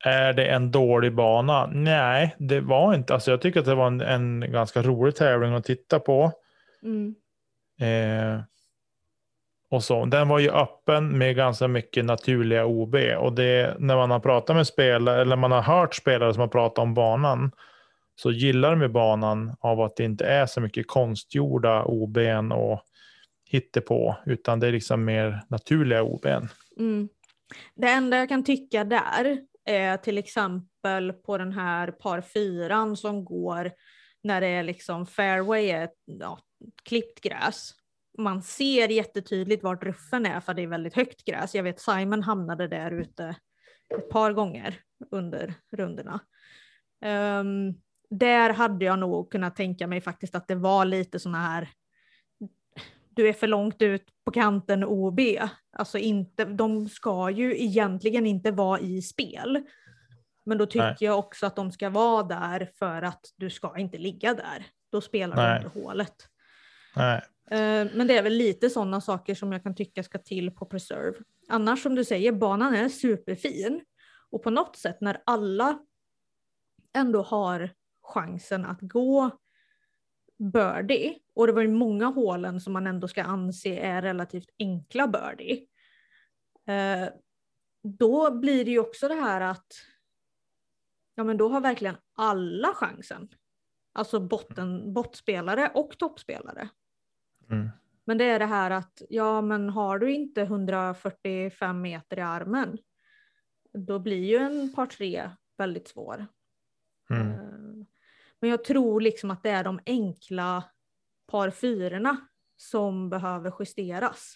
Är 0.03 0.33
det 0.33 0.45
en 0.45 0.71
dålig 0.71 1.15
bana? 1.15 1.67
Nej, 1.67 2.35
det 2.39 2.59
var 2.59 2.93
inte. 2.93 3.13
Alltså 3.13 3.31
jag 3.31 3.41
tycker 3.41 3.59
att 3.59 3.65
det 3.65 3.75
var 3.75 3.87
en, 3.87 4.01
en 4.01 4.51
ganska 4.51 4.81
rolig 4.81 5.15
tävling 5.15 5.53
att 5.53 5.65
titta 5.65 5.99
på. 5.99 6.31
Mm. 6.83 7.15
Eh, 7.79 8.41
och 9.69 9.83
så. 9.83 10.05
Den 10.05 10.27
var 10.27 10.39
ju 10.39 10.49
öppen 10.51 11.17
med 11.17 11.35
ganska 11.35 11.67
mycket 11.67 12.05
naturliga 12.05 12.65
OB. 12.65 12.95
Och 13.17 13.33
det, 13.33 13.75
när 13.79 13.95
man 13.95 14.11
har 14.11 14.19
pratat 14.19 14.55
med 14.55 14.67
spelare, 14.67 15.21
eller 15.21 15.35
man 15.35 15.51
har 15.51 15.61
hört 15.61 15.95
spelare 15.95 16.33
som 16.33 16.41
har 16.41 16.47
pratat 16.47 16.79
om 16.79 16.93
banan, 16.93 17.51
så 18.15 18.31
gillar 18.31 18.71
de 18.71 18.81
ju 18.81 18.87
banan 18.87 19.55
av 19.59 19.81
att 19.81 19.95
det 19.95 20.03
inte 20.03 20.25
är 20.25 20.45
så 20.45 20.61
mycket 20.61 20.87
konstgjorda 20.87 21.83
OBn 21.83 22.51
och 22.51 22.81
hittepå, 23.49 24.15
utan 24.25 24.59
det 24.59 24.67
är 24.67 24.71
liksom 24.71 25.05
mer 25.05 25.41
naturliga 25.47 26.03
OBn. 26.03 26.47
Mm. 26.79 27.09
Det 27.75 27.89
enda 27.89 28.17
jag 28.17 28.29
kan 28.29 28.43
tycka 28.43 28.83
där 28.83 29.41
är 29.65 29.97
till 29.97 30.17
exempel 30.17 31.13
på 31.13 31.37
den 31.37 31.51
här 31.51 31.91
par 31.91 32.21
fyran 32.21 32.97
som 32.97 33.25
går 33.25 33.71
när 34.23 34.41
det 34.41 34.47
är 34.47 34.63
liksom 34.63 35.05
fairway, 35.05 35.65
är, 35.65 35.89
ja, 36.05 36.39
klippt 36.83 37.21
gräs. 37.21 37.71
Man 38.17 38.43
ser 38.43 38.89
jättetydligt 38.89 39.63
vart 39.63 39.83
ruffen 39.83 40.25
är 40.25 40.39
för 40.39 40.53
det 40.53 40.61
är 40.61 40.67
väldigt 40.67 40.95
högt 40.95 41.25
gräs. 41.25 41.55
Jag 41.55 41.63
vet 41.63 41.79
Simon 41.79 42.23
hamnade 42.23 42.67
där 42.67 42.91
ute 42.91 43.35
ett 43.95 44.09
par 44.09 44.33
gånger 44.33 44.79
under 45.11 45.53
rundorna. 45.71 46.19
Um, 47.05 47.81
där 48.09 48.49
hade 48.49 48.85
jag 48.85 48.99
nog 48.99 49.31
kunnat 49.31 49.55
tänka 49.55 49.87
mig 49.87 50.01
faktiskt 50.01 50.35
att 50.35 50.47
det 50.47 50.55
var 50.55 50.85
lite 50.85 51.19
sådana 51.19 51.37
här 51.37 51.69
du 53.15 53.29
är 53.29 53.33
för 53.33 53.47
långt 53.47 53.81
ut 53.81 54.03
på 54.25 54.31
kanten 54.31 54.83
OB. 54.83 55.19
Alltså 55.77 55.97
inte, 55.97 56.45
de 56.45 56.89
ska 56.89 57.29
ju 57.29 57.63
egentligen 57.63 58.25
inte 58.25 58.51
vara 58.51 58.79
i 58.79 59.01
spel. 59.01 59.63
Men 60.45 60.57
då 60.57 60.65
tycker 60.65 60.85
Nej. 60.85 60.97
jag 60.99 61.19
också 61.19 61.45
att 61.45 61.55
de 61.55 61.71
ska 61.71 61.89
vara 61.89 62.23
där 62.23 62.69
för 62.79 63.01
att 63.01 63.21
du 63.35 63.49
ska 63.49 63.77
inte 63.77 63.97
ligga 63.97 64.33
där. 64.33 64.65
Då 64.91 65.01
spelar 65.01 65.35
Nej. 65.35 65.59
du 65.59 65.67
under 65.67 65.81
hålet. 65.81 66.29
Nej. 66.95 67.21
Eh, 67.51 67.87
men 67.93 68.07
det 68.07 68.17
är 68.17 68.23
väl 68.23 68.33
lite 68.33 68.69
sådana 68.69 69.01
saker 69.01 69.35
som 69.35 69.51
jag 69.51 69.63
kan 69.63 69.75
tycka 69.75 70.03
ska 70.03 70.17
till 70.17 70.51
på 70.51 70.65
Preserve. 70.65 71.17
Annars 71.49 71.83
som 71.83 71.95
du 71.95 72.05
säger, 72.05 72.31
banan 72.31 72.75
är 72.75 72.89
superfin. 72.89 73.81
Och 74.29 74.43
på 74.43 74.49
något 74.49 74.75
sätt 74.75 74.97
när 75.01 75.21
alla 75.25 75.79
ändå 76.93 77.21
har 77.21 77.69
chansen 78.01 78.65
att 78.65 78.81
gå 78.81 79.31
birdie, 80.37 81.19
och 81.33 81.47
det 81.47 81.53
var 81.53 81.61
ju 81.61 81.67
många 81.67 82.05
hålen 82.05 82.61
som 82.61 82.73
man 82.73 82.87
ändå 82.87 83.07
ska 83.07 83.23
anse 83.23 83.75
är 83.75 84.01
relativt 84.01 84.49
enkla 84.59 85.07
birdie. 85.07 85.67
Eh, 86.67 87.09
då 87.83 88.31
blir 88.31 88.65
det 88.65 88.71
ju 88.71 88.79
också 88.79 89.07
det 89.07 89.15
här 89.15 89.41
att 89.41 89.67
ja 91.15 91.23
men 91.23 91.37
då 91.37 91.49
har 91.49 91.61
verkligen 91.61 91.97
alla 92.15 92.73
chansen. 92.73 93.29
Alltså 93.93 94.19
botten, 94.19 94.93
bottspelare 94.93 95.71
och 95.73 95.97
toppspelare. 95.97 96.69
Mm. 97.49 97.69
Men 98.05 98.17
det 98.17 98.25
är 98.25 98.39
det 98.39 98.45
här 98.45 98.71
att, 98.71 99.01
ja 99.09 99.41
men 99.41 99.69
har 99.69 99.99
du 99.99 100.13
inte 100.13 100.41
145 100.41 101.81
meter 101.81 102.19
i 102.19 102.21
armen, 102.21 102.77
då 103.73 103.99
blir 103.99 104.23
ju 104.23 104.37
en 104.37 104.73
par 104.73 104.85
tre 104.85 105.29
väldigt 105.57 105.87
svår. 105.87 106.25
Mm. 107.09 107.44
Men 108.41 108.49
jag 108.49 108.63
tror 108.63 109.01
liksom 109.01 109.31
att 109.31 109.43
det 109.43 109.49
är 109.49 109.63
de 109.63 109.79
enkla 109.85 110.63
par 111.31 111.49
fyrorna 111.49 112.17
som 112.57 113.09
behöver 113.09 113.53
justeras. 113.59 114.35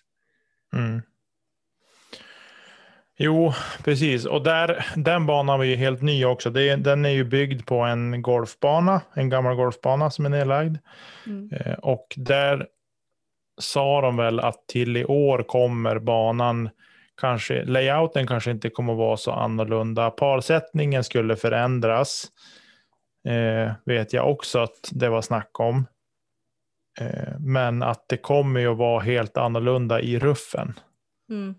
Mm. 0.73 1.01
Jo, 3.21 3.53
precis. 3.83 4.25
Och 4.25 4.43
där, 4.43 4.85
den 4.95 5.25
banan 5.25 5.59
var 5.59 5.65
ju 5.65 5.75
helt 5.75 6.01
ny 6.01 6.25
också. 6.25 6.49
Det, 6.49 6.75
den 6.75 7.05
är 7.05 7.09
ju 7.09 7.23
byggd 7.23 7.65
på 7.65 7.79
en 7.79 8.21
golfbana, 8.21 9.01
en 9.13 9.29
gammal 9.29 9.55
golfbana 9.55 10.11
som 10.11 10.25
är 10.25 10.29
nedlagd. 10.29 10.77
Mm. 11.25 11.49
Eh, 11.51 11.73
och 11.73 12.13
där 12.17 12.67
sa 13.61 14.01
de 14.01 14.17
väl 14.17 14.39
att 14.39 14.67
till 14.67 14.97
i 14.97 15.05
år 15.05 15.43
kommer 15.43 15.99
banan, 15.99 16.69
kanske 17.21 17.65
layouten 17.65 18.27
kanske 18.27 18.51
inte 18.51 18.69
kommer 18.69 18.93
att 18.93 18.99
vara 18.99 19.17
så 19.17 19.31
annorlunda. 19.31 20.09
Parsättningen 20.09 21.03
skulle 21.03 21.35
förändras. 21.35 22.27
Eh, 23.29 23.71
vet 23.85 24.13
jag 24.13 24.31
också 24.31 24.59
att 24.59 24.89
det 24.91 25.09
var 25.09 25.21
snack 25.21 25.59
om. 25.59 25.87
Eh, 26.99 27.39
men 27.39 27.83
att 27.83 28.05
det 28.07 28.17
kommer 28.17 28.59
ju 28.59 28.67
att 28.67 28.77
vara 28.77 28.99
helt 28.99 29.37
annorlunda 29.37 30.01
i 30.01 30.19
ruffen. 30.19 30.79
Mm. 31.29 31.55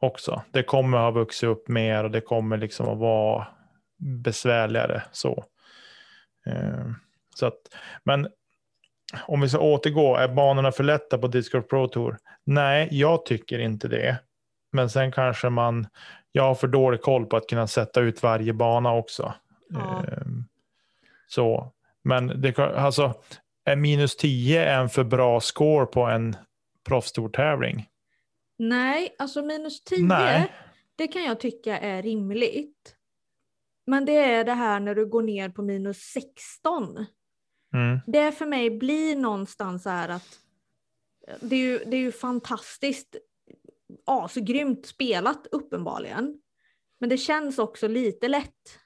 Också. 0.00 0.42
Det 0.50 0.62
kommer 0.62 0.98
att 0.98 1.02
ha 1.02 1.10
vuxit 1.10 1.48
upp 1.48 1.68
mer 1.68 2.04
och 2.04 2.10
det 2.10 2.20
kommer 2.20 2.56
liksom 2.56 2.88
att 2.88 2.98
vara 2.98 3.46
besvärligare 3.98 5.02
så. 5.12 5.44
Eh, 6.46 6.86
så 7.34 7.46
att, 7.46 7.60
men 8.04 8.28
om 9.26 9.40
vi 9.40 9.48
ska 9.48 9.58
återgå, 9.58 10.16
är 10.16 10.28
banorna 10.28 10.72
för 10.72 10.84
lätta 10.84 11.18
på 11.18 11.26
Discord 11.26 11.68
Pro 11.68 11.88
Tour? 11.88 12.18
Nej, 12.44 12.88
jag 12.90 13.26
tycker 13.26 13.58
inte 13.58 13.88
det. 13.88 14.18
Men 14.72 14.90
sen 14.90 15.12
kanske 15.12 15.48
man, 15.48 15.86
jag 16.32 16.42
har 16.42 16.54
för 16.54 16.68
dålig 16.68 17.02
koll 17.02 17.26
på 17.26 17.36
att 17.36 17.48
kunna 17.48 17.66
sätta 17.66 18.00
ut 18.00 18.22
varje 18.22 18.52
bana 18.52 18.92
också. 18.92 19.34
Ja. 19.68 20.04
Ehm, 20.04 20.44
så, 21.34 21.72
men 22.04 22.40
det, 22.40 22.58
alltså, 22.58 23.14
är 23.64 23.76
minus 23.76 24.16
10 24.16 24.64
en 24.64 24.88
för 24.88 25.04
bra 25.04 25.40
score 25.40 25.86
på 25.86 26.02
en 26.02 26.36
proffstortävling? 26.86 27.88
Nej, 28.58 29.14
alltså 29.18 29.42
minus 29.42 29.84
10, 29.84 30.06
Nej. 30.06 30.52
det 30.96 31.08
kan 31.08 31.24
jag 31.24 31.40
tycka 31.40 31.78
är 31.78 32.02
rimligt. 32.02 32.96
Men 33.86 34.04
det 34.04 34.16
är 34.16 34.44
det 34.44 34.52
här 34.52 34.80
när 34.80 34.94
du 34.94 35.06
går 35.06 35.22
ner 35.22 35.48
på 35.48 35.62
minus 35.62 35.98
16. 35.98 37.06
Mm. 37.74 38.00
Det 38.06 38.32
för 38.32 38.46
mig 38.46 38.70
blir 38.70 39.16
någonstans 39.16 39.82
så 39.82 39.90
här 39.90 40.08
att 40.08 40.38
det 41.40 41.56
är 41.56 41.60
ju, 41.60 41.78
det 41.78 41.96
är 41.96 42.00
ju 42.00 42.12
fantastiskt 42.12 43.16
asgrymt 44.06 44.86
spelat 44.86 45.46
uppenbarligen. 45.50 46.40
Men 47.00 47.08
det 47.08 47.18
känns 47.18 47.58
också 47.58 47.88
lite 47.88 48.28
lätt. 48.28 48.78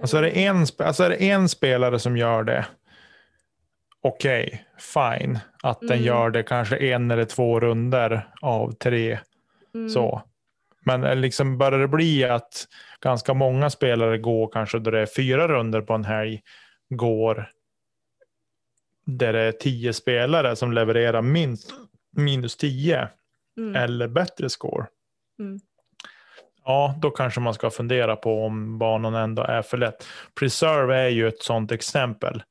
Alltså 0.00 0.16
är 0.16 0.22
det 0.22 0.30
en, 0.30 0.66
alltså 0.78 1.04
är 1.04 1.08
det 1.10 1.30
en 1.30 1.48
spelare 1.48 1.98
som 1.98 2.16
gör 2.16 2.44
det, 2.44 2.66
okej, 4.00 4.46
okay, 4.46 4.58
fine. 4.78 5.38
Att 5.62 5.80
den 5.80 5.92
mm. 5.92 6.04
gör 6.04 6.30
det 6.30 6.42
kanske 6.42 6.76
en 6.76 7.10
eller 7.10 7.24
två 7.24 7.60
runder 7.60 8.28
av 8.40 8.72
tre. 8.72 9.18
Mm. 9.74 9.88
Så. 9.88 10.22
Men 10.84 11.20
liksom 11.20 11.58
börjar 11.58 11.78
det 11.78 11.88
bli 11.88 12.24
att 12.24 12.68
ganska 13.00 13.34
många 13.34 13.70
spelare 13.70 14.18
går 14.18 14.48
kanske 14.52 14.78
då 14.78 14.90
det 14.90 15.00
är 15.00 15.06
fyra 15.06 15.48
runder 15.48 15.80
på 15.80 15.94
en 15.94 16.04
helg, 16.04 16.42
går 16.88 17.50
där 19.04 19.32
det 19.32 19.40
är 19.40 19.52
tio 19.52 19.92
spelare 19.92 20.56
som 20.56 20.72
levererar 20.72 21.22
minst 21.22 21.72
minus 22.16 22.56
tio 22.56 23.08
mm. 23.56 23.76
eller 23.76 24.08
bättre 24.08 24.50
score. 24.50 24.86
Ja, 26.64 26.94
då 27.02 27.10
kanske 27.10 27.40
man 27.40 27.54
ska 27.54 27.70
fundera 27.70 28.16
på 28.16 28.44
om 28.44 28.78
banan 28.78 29.14
ändå 29.14 29.42
är 29.42 29.62
för 29.62 29.76
lätt. 29.76 30.06
Preserve 30.38 30.96
är 30.96 31.08
ju 31.08 31.28
ett 31.28 31.42
sådant 31.42 31.72
exempel. 31.72 32.42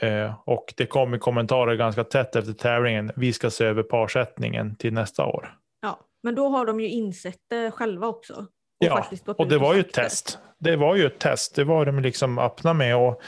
Eh, 0.00 0.34
och 0.44 0.74
det 0.76 0.86
kom 0.86 1.14
i 1.14 1.18
kommentarer 1.18 1.74
ganska 1.74 2.04
tätt 2.04 2.36
efter 2.36 2.52
tävlingen. 2.52 3.12
Vi 3.16 3.32
ska 3.32 3.50
se 3.50 3.64
över 3.64 3.82
parsättningen 3.82 4.76
till 4.76 4.92
nästa 4.92 5.26
år. 5.26 5.54
Ja, 5.82 6.00
men 6.22 6.34
då 6.34 6.48
har 6.48 6.66
de 6.66 6.80
ju 6.80 6.88
insett 6.88 7.40
det 7.50 7.70
själva 7.70 8.06
också. 8.06 8.34
Och 8.80 8.86
ja, 8.86 9.06
och 9.38 9.48
det 9.48 9.58
var 9.58 9.74
ju 9.74 9.80
ett 9.80 9.92
test. 9.92 10.38
Det 10.58 10.76
var 10.76 10.96
ju 10.96 11.06
ett 11.06 11.18
test. 11.18 11.54
Det 11.54 11.64
var 11.64 11.86
de 11.86 12.00
liksom 12.00 12.38
öppna 12.38 12.74
med. 12.74 12.96
Och, 12.96 13.22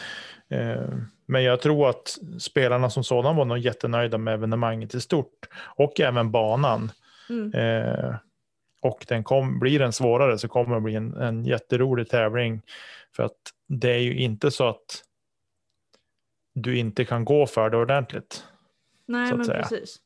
eh, 0.50 0.88
men 1.26 1.42
jag 1.42 1.60
tror 1.60 1.88
att 1.88 2.18
spelarna 2.38 2.90
som 2.90 3.04
sådan 3.04 3.36
var 3.36 3.44
nog 3.44 3.58
jättenöjda 3.58 4.18
med 4.18 4.34
evenemanget 4.34 4.94
i 4.94 5.00
stort. 5.00 5.48
Och 5.76 6.00
även 6.00 6.30
banan. 6.30 6.92
Mm. 7.30 7.54
Eh, 7.54 8.14
och 8.80 9.04
den 9.08 9.24
kom, 9.24 9.58
blir 9.58 9.78
den 9.78 9.92
svårare 9.92 10.38
så 10.38 10.48
kommer 10.48 10.74
det 10.74 10.80
bli 10.80 10.94
en, 10.94 11.14
en 11.14 11.44
jätterolig 11.44 12.08
tävling. 12.08 12.62
För 13.16 13.22
att 13.22 13.52
det 13.66 13.90
är 13.90 13.98
ju 13.98 14.18
inte 14.18 14.50
så 14.50 14.68
att 14.68 15.04
du 16.54 16.78
inte 16.78 17.04
kan 17.04 17.24
gå 17.24 17.46
för 17.46 17.70
det 17.70 17.76
ordentligt. 17.76 18.44
Nej, 19.06 19.36
men 19.36 19.44
säga. 19.44 19.62
precis. 19.62 20.00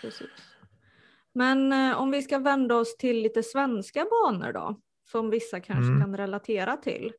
precis. 0.00 0.28
Men 1.32 1.72
eh, 1.72 2.00
om 2.00 2.10
vi 2.10 2.22
ska 2.22 2.38
vända 2.38 2.74
oss 2.74 2.96
till 2.96 3.22
lite 3.22 3.42
svenska 3.42 4.06
banor 4.10 4.52
då, 4.52 4.80
som 5.10 5.30
vissa 5.30 5.60
kanske 5.60 5.92
mm. 5.92 6.00
kan 6.00 6.16
relatera 6.16 6.76
till, 6.76 7.12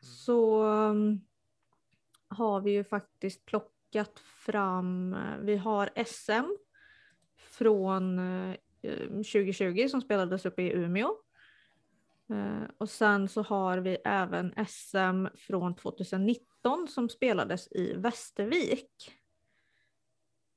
så 0.00 0.64
um, 0.64 1.20
har 2.28 2.60
vi 2.60 2.70
ju 2.70 2.84
faktiskt 2.84 3.44
plockat 3.44 4.18
fram, 4.18 5.14
eh, 5.14 5.38
vi 5.40 5.56
har 5.56 5.90
SM 6.06 6.56
från 7.36 8.18
eh, 8.18 8.56
Eh, 8.82 9.08
2020 9.08 9.88
som 9.88 10.00
spelades 10.00 10.46
uppe 10.46 10.62
i 10.62 10.72
Umeå. 10.72 11.16
Eh, 12.30 12.70
och 12.78 12.90
sen 12.90 13.28
så 13.28 13.42
har 13.42 13.78
vi 13.78 13.96
även 14.04 14.54
SM 14.66 15.26
från 15.36 15.74
2019 15.74 16.88
som 16.88 17.08
spelades 17.08 17.72
i 17.72 17.94
Västervik. 17.96 19.12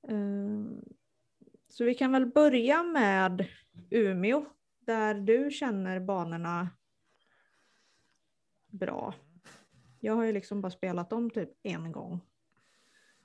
Eh, 0.08 0.84
så 1.70 1.84
vi 1.84 1.96
kan 1.96 2.12
väl 2.12 2.26
börja 2.26 2.84
med 2.84 3.48
Umeå 3.90 4.46
där 4.80 5.14
du 5.14 5.52
känner 5.52 6.00
banorna 6.00 6.70
bra. 8.68 9.14
Jag 10.00 10.16
har 10.16 10.24
ju 10.24 10.32
liksom 10.32 10.62
bara 10.62 10.72
spelat 10.72 11.10
dem 11.10 11.30
typ 11.30 11.50
en 11.64 11.92
gång. 11.92 12.22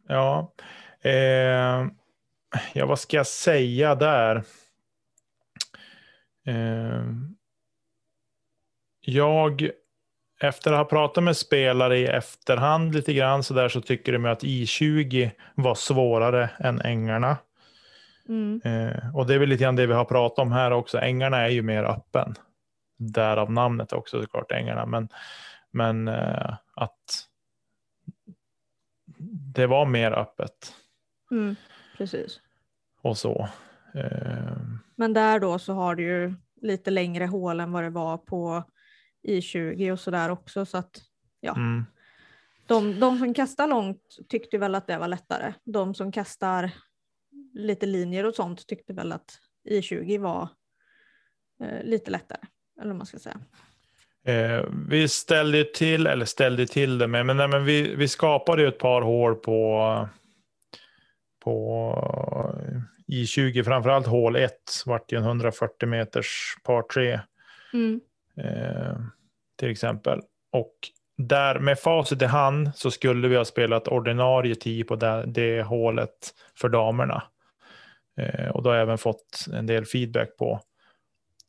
Ja, 0.09 0.53
eh, 1.01 1.87
ja 2.75 2.87
vad 2.87 2.99
ska 2.99 3.17
jag 3.17 3.27
säga 3.27 3.95
där? 3.95 4.45
Eh, 6.49 7.05
jag, 9.01 9.71
efter 10.41 10.73
att 10.73 10.79
ha 10.79 10.85
pratat 10.85 11.25
med 11.25 11.37
spelare 11.37 11.99
i 11.99 12.07
efterhand 12.07 12.95
lite 12.95 13.13
grann 13.13 13.43
så 13.43 13.55
där 13.55 13.69
så 13.69 13.81
tycker 13.81 14.13
de 14.13 14.25
att 14.25 14.43
I20 14.43 15.31
var 15.55 15.75
svårare 15.75 16.51
än 16.59 16.81
ängarna. 16.81 17.37
Mm. 18.29 18.61
Eh, 18.65 19.17
och 19.17 19.27
det 19.27 19.35
är 19.35 19.39
väl 19.39 19.49
lite 19.49 19.63
grann 19.63 19.77
det 19.77 19.87
vi 19.87 19.95
har 19.95 20.05
pratat 20.05 20.39
om 20.39 20.53
här 20.53 20.71
också. 20.71 20.99
Ängarna 20.99 21.37
är 21.37 21.49
ju 21.49 21.63
mer 21.63 21.85
öppen. 21.85 22.35
Därav 22.97 23.53
namnet 23.53 23.93
också 23.93 24.23
såklart, 24.23 24.53
ängarna. 24.53 24.87
Men, 24.87 25.09
men 25.71 26.09
eh, 26.09 26.55
att 26.75 27.29
det 29.55 29.67
var 29.67 29.87
mer 29.87 30.13
öppet. 30.13 30.75
Mm, 31.31 31.57
precis. 31.97 32.41
Och 33.03 33.19
så. 33.19 33.49
Eh, 33.95 34.57
men 34.97 35.13
där 35.13 35.41
då 35.41 35.59
så 35.59 35.73
har 35.73 35.95
du 35.95 36.03
ju 36.03 36.35
lite 36.63 36.91
längre 36.91 37.27
hål 37.27 37.61
än 37.61 37.73
vad 37.73 37.85
det 37.85 37.91
var 37.91 38.19
på 38.19 38.65
I20 39.29 39.93
och 39.93 40.01
sådär 40.01 40.31
också. 40.31 40.67
Så 40.67 40.79
att, 40.79 41.03
ja. 41.41 41.57
Mm. 41.57 41.85
de, 42.67 43.01
de 43.01 43.19
som 43.19 43.35
kastar 43.35 43.67
långt 43.67 44.19
tyckte 44.29 44.59
väl 44.59 44.75
att 44.75 44.87
det 44.87 44.99
var 44.99 45.09
lättare. 45.09 45.53
De 45.65 45.95
som 45.95 46.13
kastar 46.13 46.71
lite 47.55 47.87
linjer 47.87 48.27
och 48.27 48.35
sånt 48.35 48.67
tyckte 48.67 48.93
väl 48.93 49.13
att 49.13 49.39
I20 49.71 50.19
var 50.19 50.49
eh, 51.63 51.85
lite 51.85 52.11
lättare. 52.11 52.41
Eller 52.81 52.89
vad 52.89 52.97
man 52.97 53.07
ska 53.07 53.19
säga. 53.19 53.41
Eh, 54.25 54.65
vi 54.89 55.09
ställde 55.09 55.65
till, 55.65 56.07
eller 56.07 56.25
ställde 56.25 56.67
till 56.67 56.99
det 56.99 57.07
med, 57.07 57.27
men, 57.27 57.37
nej, 57.37 57.49
men 57.49 57.65
vi, 57.65 57.95
vi 57.95 58.09
skapade 58.09 58.63
ju 58.63 58.69
ett 58.69 58.79
par 58.79 59.03
hål 59.03 59.35
på, 59.35 60.09
på 61.41 61.95
I20, 63.09 63.63
framförallt 63.63 64.07
hål 64.07 64.37
1 64.37 64.53
vart 64.87 65.13
ju 65.13 65.19
en 65.19 65.25
140 65.25 65.89
meters 65.89 66.57
par 66.65 66.83
3 66.83 67.21
Mm. 67.73 68.01
eh, 68.37 68.97
till 69.57 69.71
exempel. 69.71 70.21
Och 70.53 70.75
där 71.17 71.59
med 71.59 71.79
facit 71.79 72.23
i 72.23 72.25
hand 72.25 72.71
så 72.75 72.91
skulle 72.91 73.29
vi 73.29 73.37
ha 73.37 73.45
spelat 73.45 73.89
ordinarie 73.89 74.55
10 74.55 74.85
på 74.85 74.97
det, 74.97 75.25
det 75.27 75.63
hålet 75.63 76.35
för 76.55 76.69
damerna. 76.69 77.23
Eh, 78.17 78.49
och 78.49 78.63
då 78.63 78.71
har 78.71 78.75
jag 78.75 78.83
även 78.83 78.99
fått 78.99 79.45
en 79.53 79.67
del 79.67 79.85
feedback 79.85 80.37
på 80.37 80.61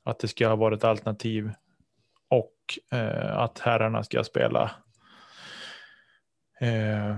att 0.03 0.19
det 0.19 0.27
ska 0.27 0.47
ha 0.47 0.55
varit 0.55 0.83
alternativ 0.83 1.51
och 2.29 2.55
eh, 2.91 3.37
att 3.37 3.59
herrarna 3.59 4.03
ska 4.03 4.23
spela 4.23 4.71
eh, 6.59 7.17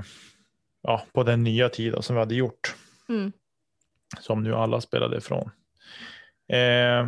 ja, 0.83 1.05
på 1.13 1.23
den 1.23 1.43
nya 1.43 1.69
tiden 1.69 2.01
som 2.03 2.15
vi 2.15 2.19
hade 2.19 2.35
gjort. 2.35 2.75
Mm. 3.09 3.31
Som 4.19 4.43
nu 4.43 4.55
alla 4.55 4.81
spelade 4.81 5.17
ifrån. 5.17 5.51
Eh, 6.47 7.07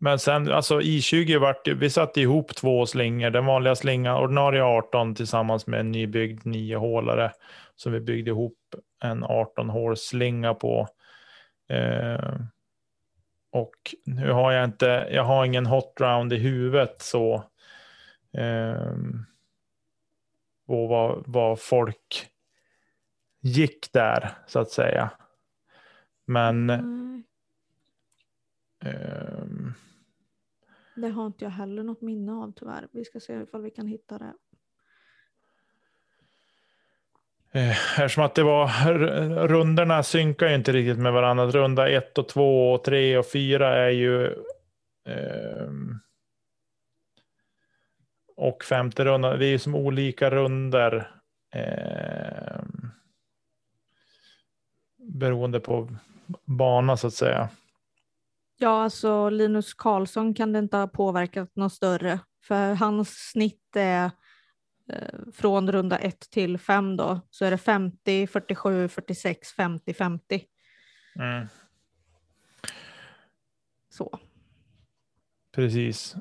men 0.00 0.18
sen, 0.18 0.52
alltså 0.52 0.80
I20 0.80 1.38
vart 1.38 1.68
vi 1.68 1.90
satte 1.90 2.20
ihop 2.20 2.54
två 2.54 2.86
slingor. 2.86 3.30
Den 3.30 3.46
vanliga 3.46 3.74
slingan, 3.74 4.16
ordinarie 4.16 4.62
18 4.62 5.14
tillsammans 5.14 5.66
med 5.66 5.80
en 5.80 5.92
nybyggd 5.92 6.46
9 6.46 6.76
hålare. 6.76 7.32
Vi 7.86 8.00
byggde 8.00 8.30
ihop 8.30 8.58
en 9.02 9.24
18 9.24 9.70
hål 9.70 9.96
slinga 9.96 10.54
på. 10.54 10.88
Eh, 11.68 12.34
och 13.50 13.94
nu 14.04 14.30
har 14.30 14.52
jag 14.52 14.64
inte, 14.64 15.08
jag 15.10 15.24
har 15.24 15.44
ingen 15.44 15.66
hot 15.66 16.00
round 16.00 16.32
i 16.32 16.36
huvudet 16.36 17.02
så. 17.02 17.34
Eh, 18.36 18.92
och 20.66 20.88
vad, 20.88 21.24
vad 21.26 21.60
folk 21.60 22.28
gick 23.44 23.92
där 23.92 24.30
så 24.46 24.58
att 24.58 24.70
säga. 24.70 25.10
Men 26.24 26.66
Nej, 26.66 27.22
ehm, 28.80 29.74
det 30.94 31.08
har 31.08 31.26
inte 31.26 31.44
jag 31.44 31.50
heller 31.50 31.82
något 31.82 32.00
minne 32.00 32.32
av 32.32 32.52
tyvärr. 32.52 32.88
Vi 32.92 33.04
ska 33.04 33.20
se 33.20 33.42
ifall 33.42 33.62
vi 33.62 33.70
kan 33.70 33.86
hitta 33.86 34.18
det. 34.18 34.32
Eh, 37.52 38.00
Eftersom 38.00 38.24
att 38.24 38.34
det 38.34 38.42
var, 38.42 38.68
rundorna 39.48 40.02
synkar 40.02 40.48
ju 40.48 40.54
inte 40.54 40.72
riktigt 40.72 40.98
med 40.98 41.12
varandra. 41.12 41.46
Runda 41.46 41.88
1 41.88 42.18
och 42.18 42.28
2 42.28 42.72
och 42.72 42.84
3 42.84 43.18
och 43.18 43.26
4 43.26 43.76
är 43.76 43.90
ju 43.90 44.26
ehm, 45.04 45.98
och 48.36 48.64
femte 48.64 49.04
rundan, 49.04 49.38
det 49.38 49.46
är 49.46 49.50
ju 49.50 49.58
som 49.58 49.74
olika 49.74 50.30
runder 50.30 51.10
ehm, 51.54 52.90
beroende 55.06 55.60
på 55.60 55.88
bana 56.44 56.96
så 56.96 57.06
att 57.06 57.14
säga. 57.14 57.48
Ja, 58.56 58.82
alltså 58.82 59.30
Linus 59.30 59.74
Karlsson 59.74 60.34
kan 60.34 60.52
det 60.52 60.58
inte 60.58 60.76
ha 60.76 60.86
påverkat 60.86 61.56
något 61.56 61.72
större. 61.72 62.18
För 62.42 62.74
hans 62.74 63.30
snitt 63.30 63.76
är 63.76 64.10
eh, 64.92 65.18
från 65.32 65.72
runda 65.72 65.98
1 65.98 66.30
till 66.30 66.58
5 66.58 66.96
då, 66.96 67.20
så 67.30 67.44
är 67.44 67.50
det 67.50 67.58
50, 67.58 68.26
47, 68.26 68.88
46, 68.88 69.52
50, 69.52 69.94
50. 69.94 70.44
Mm, 71.16 71.46
Så. 73.88 74.18
precis. 75.54 76.16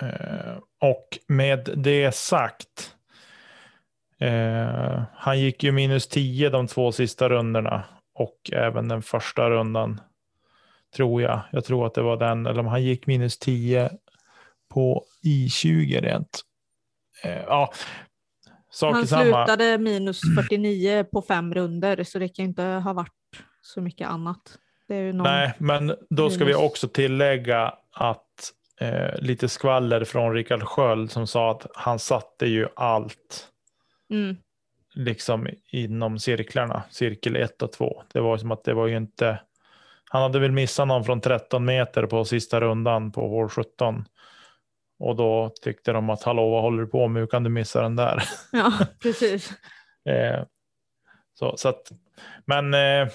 Eh, 0.00 0.58
och 0.80 1.18
med 1.26 1.70
det 1.76 2.14
sagt. 2.14 2.97
Eh, 4.20 5.02
han 5.14 5.40
gick 5.40 5.64
ju 5.64 5.72
minus 5.72 6.08
10 6.08 6.50
de 6.50 6.66
två 6.66 6.92
sista 6.92 7.28
rundorna 7.28 7.84
och 8.14 8.50
även 8.52 8.88
den 8.88 9.02
första 9.02 9.50
rundan. 9.50 10.00
Tror 10.96 11.22
jag. 11.22 11.40
Jag 11.52 11.64
tror 11.64 11.86
att 11.86 11.94
det 11.94 12.02
var 12.02 12.16
den, 12.16 12.46
eller 12.46 12.60
om 12.60 12.66
han 12.66 12.82
gick 12.82 13.06
minus 13.06 13.38
10 13.38 13.90
på 14.74 15.04
I20 15.24 16.00
rent. 16.00 16.40
Eh, 17.24 17.42
ja, 17.42 17.72
sak 18.70 18.94
Han 18.94 19.06
samma. 19.06 19.22
slutade 19.22 19.78
minus 19.78 20.20
49 20.36 21.04
på 21.04 21.22
fem 21.22 21.54
runder 21.54 22.04
så 22.04 22.18
det 22.18 22.28
kan 22.28 22.44
inte 22.44 22.62
ha 22.62 22.92
varit 22.92 23.12
så 23.62 23.80
mycket 23.80 24.08
annat. 24.08 24.58
Nej, 24.88 25.52
men 25.58 25.94
då 26.10 26.30
ska 26.30 26.44
vi 26.44 26.54
minus. 26.54 26.62
också 26.62 26.88
tillägga 26.88 27.74
att 27.92 28.52
eh, 28.80 29.20
lite 29.20 29.48
skvaller 29.48 30.04
från 30.04 30.34
Rickard 30.34 30.62
Sköld 30.62 31.10
som 31.10 31.26
sa 31.26 31.50
att 31.50 31.66
han 31.74 31.98
satte 31.98 32.46
ju 32.46 32.66
allt 32.76 33.48
Mm. 34.10 34.36
liksom 34.94 35.48
inom 35.70 36.18
cirklarna, 36.18 36.82
cirkel 36.90 37.36
1 37.36 37.62
och 37.62 37.72
2. 37.72 38.02
Det 38.12 38.20
var 38.20 38.36
som 38.38 38.50
att 38.50 38.64
det 38.64 38.74
var 38.74 38.86
ju 38.86 38.96
inte, 38.96 39.40
han 40.04 40.22
hade 40.22 40.38
väl 40.38 40.52
missat 40.52 40.88
någon 40.88 41.04
från 41.04 41.20
13 41.20 41.64
meter 41.64 42.06
på 42.06 42.24
sista 42.24 42.60
rundan 42.60 43.12
på 43.12 43.28
hål 43.28 43.48
17. 43.48 44.04
Och 44.98 45.16
då 45.16 45.50
tyckte 45.62 45.92
de 45.92 46.10
att 46.10 46.22
hallå 46.22 46.50
vad 46.50 46.62
håller 46.62 46.82
du 46.82 46.88
på 46.88 47.08
med, 47.08 47.20
hur 47.20 47.26
kan 47.26 47.44
du 47.44 47.50
missa 47.50 47.82
den 47.82 47.96
där? 47.96 48.22
Ja, 48.52 48.72
precis. 49.02 49.52
Eh, 50.08 50.44
så, 51.34 51.56
så 51.56 51.68
att, 51.68 51.92
men 52.44 52.74
eh, 52.74 53.08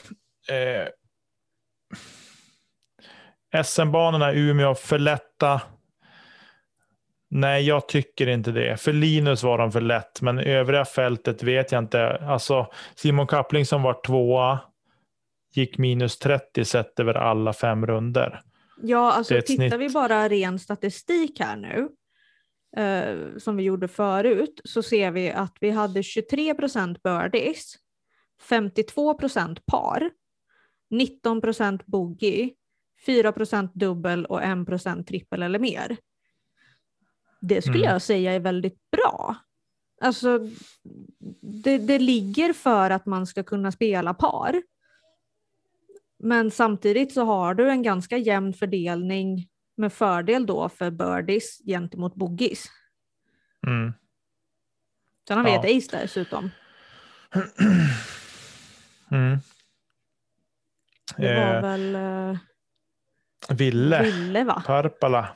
eh, 0.50 0.88
SM-banorna 3.64 4.34
i 4.34 4.40
Umeå 4.40 4.76
för 4.76 5.00
lätta. 5.00 5.62
Nej, 7.36 7.64
jag 7.68 7.88
tycker 7.88 8.28
inte 8.28 8.52
det. 8.52 8.78
För 8.78 8.94
Linus 8.94 9.44
var 9.44 9.58
de 9.58 9.72
för 9.72 9.82
lätt, 9.82 10.22
men 10.22 10.40
övriga 10.40 10.86
fältet 10.86 11.44
vet 11.44 11.72
jag 11.72 11.84
inte. 11.84 12.08
Alltså 12.10 12.68
Simon 12.96 13.28
Kappling 13.28 13.66
som 13.66 13.82
var 13.82 14.02
tvåa 14.06 14.60
gick 15.54 15.78
minus 15.78 16.20
30 16.20 16.66
sett 16.66 17.00
över 17.00 17.14
alla 17.14 17.54
fem 17.54 17.86
runder. 17.86 18.42
Ja, 18.82 19.12
alltså 19.12 19.34
tittar 19.42 19.54
snitt. 19.56 19.74
vi 19.74 19.90
bara 19.90 20.30
ren 20.30 20.60
statistik 20.60 21.40
här 21.40 21.56
nu, 21.56 21.90
eh, 22.84 23.38
som 23.38 23.58
vi 23.58 23.64
gjorde 23.64 23.88
förut, 23.88 24.62
så 24.64 24.84
ser 24.84 25.12
vi 25.12 25.32
att 25.32 25.58
vi 25.60 25.70
hade 25.70 26.04
23 26.04 26.54
procent 26.54 27.04
birdies, 27.04 27.76
52 28.50 29.14
procent 29.14 29.66
par, 29.66 30.10
19 30.90 31.42
procent 31.42 31.86
bogey, 31.86 32.54
4 33.06 33.32
procent 33.32 33.74
dubbel 33.74 34.26
och 34.26 34.44
1 34.44 34.66
procent 34.66 35.08
trippel 35.08 35.44
eller 35.44 35.60
mer. 35.60 35.98
Det 37.46 37.62
skulle 37.62 37.78
Mm. 37.80 37.92
jag 37.92 38.02
säga 38.02 38.34
är 38.34 38.40
väldigt 38.40 38.78
bra. 38.92 39.36
Alltså, 40.02 40.40
det, 41.42 41.78
det 41.78 42.00
ligger 42.00 42.54
för 42.54 42.90
att 42.90 43.06
man 43.06 43.28
ska 43.28 43.44
kunna 43.44 43.72
spela 43.72 44.14
par. 44.14 44.62
Men 46.20 46.52
samtidigt 46.52 47.14
så 47.14 47.24
har 47.24 47.54
du 47.54 47.70
en 47.70 47.84
ganska 47.84 48.18
jämn 48.18 48.54
fördelning 48.54 49.48
med 49.78 49.94
fördel 49.94 50.46
då 50.46 50.70
för 50.70 50.92
birdies 50.92 51.58
gentemot 51.66 52.16
bogeys. 52.16 52.66
Mm. 53.68 53.94
Sen 55.28 55.38
har 55.38 55.44
vi 55.46 55.52
Ja. 55.52 55.66
ett 55.66 55.78
ace 55.84 55.98
dessutom. 56.02 56.50
Mm. 59.12 59.38
Det 61.18 61.36
var 61.36 61.56
Eh, 61.56 61.62
väl 61.62 61.96
eh, 61.96 62.38
Ville. 63.58 64.04
Ville 64.04 64.44
va? 64.44 64.64
Parpala. 64.66 65.30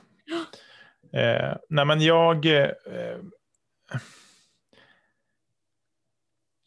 Eh, 1.13 1.55
nej 1.69 1.85
men 1.85 2.01
jag. 2.01 2.45
Eh, 2.45 3.17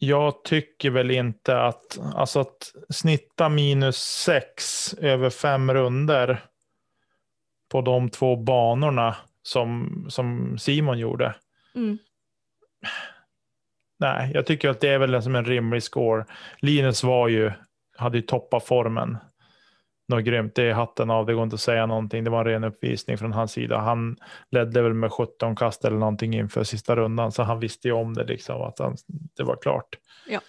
jag 0.03 0.43
tycker 0.43 0.89
väl 0.89 1.11
inte 1.11 1.61
att, 1.61 1.99
alltså 2.15 2.39
att 2.39 2.73
snitta 2.89 3.49
minus 3.49 3.97
sex 3.97 4.93
över 4.93 5.29
fem 5.29 5.73
runder 5.73 6.43
på 7.69 7.81
de 7.81 8.09
två 8.09 8.35
banorna 8.35 9.15
som, 9.43 10.05
som 10.09 10.57
Simon 10.57 10.99
gjorde. 10.99 11.35
Mm. 11.75 11.97
Nej, 13.99 14.31
jag 14.33 14.45
tycker 14.45 14.69
att 14.69 14.79
det 14.79 14.89
är 14.89 14.99
väl 14.99 15.23
som 15.23 15.35
en 15.35 15.45
rimlig 15.45 15.83
score. 15.83 16.25
Linus 16.59 17.03
var 17.03 17.27
ju, 17.27 17.51
hade 17.97 18.17
ju 18.17 18.21
toppat 18.21 18.65
formen. 18.65 19.17
Något 20.11 20.23
grymt, 20.23 20.55
det 20.55 20.63
är 20.63 20.73
hatten 20.73 21.09
av, 21.09 21.25
det 21.25 21.33
går 21.33 21.43
inte 21.43 21.53
att 21.53 21.59
säga 21.59 21.85
någonting. 21.85 22.23
Det 22.23 22.29
var 22.29 22.39
en 22.39 22.45
ren 22.45 22.63
uppvisning 22.63 23.17
från 23.17 23.33
hans 23.33 23.51
sida. 23.51 23.77
Han 23.77 24.17
ledde 24.51 24.81
väl 24.81 24.93
med 24.93 25.11
17 25.11 25.55
kast 25.55 25.85
eller 25.85 25.97
någonting 25.97 26.33
inför 26.33 26.63
sista 26.63 26.95
rundan, 26.95 27.31
så 27.31 27.43
han 27.43 27.59
visste 27.59 27.87
ju 27.87 27.93
om 27.93 28.13
det 28.13 28.23
liksom, 28.23 28.61
att 28.61 28.79
han, 28.79 28.97
det 29.07 29.43
var 29.43 29.55
klart. 29.61 29.97
Ja. 30.27 30.39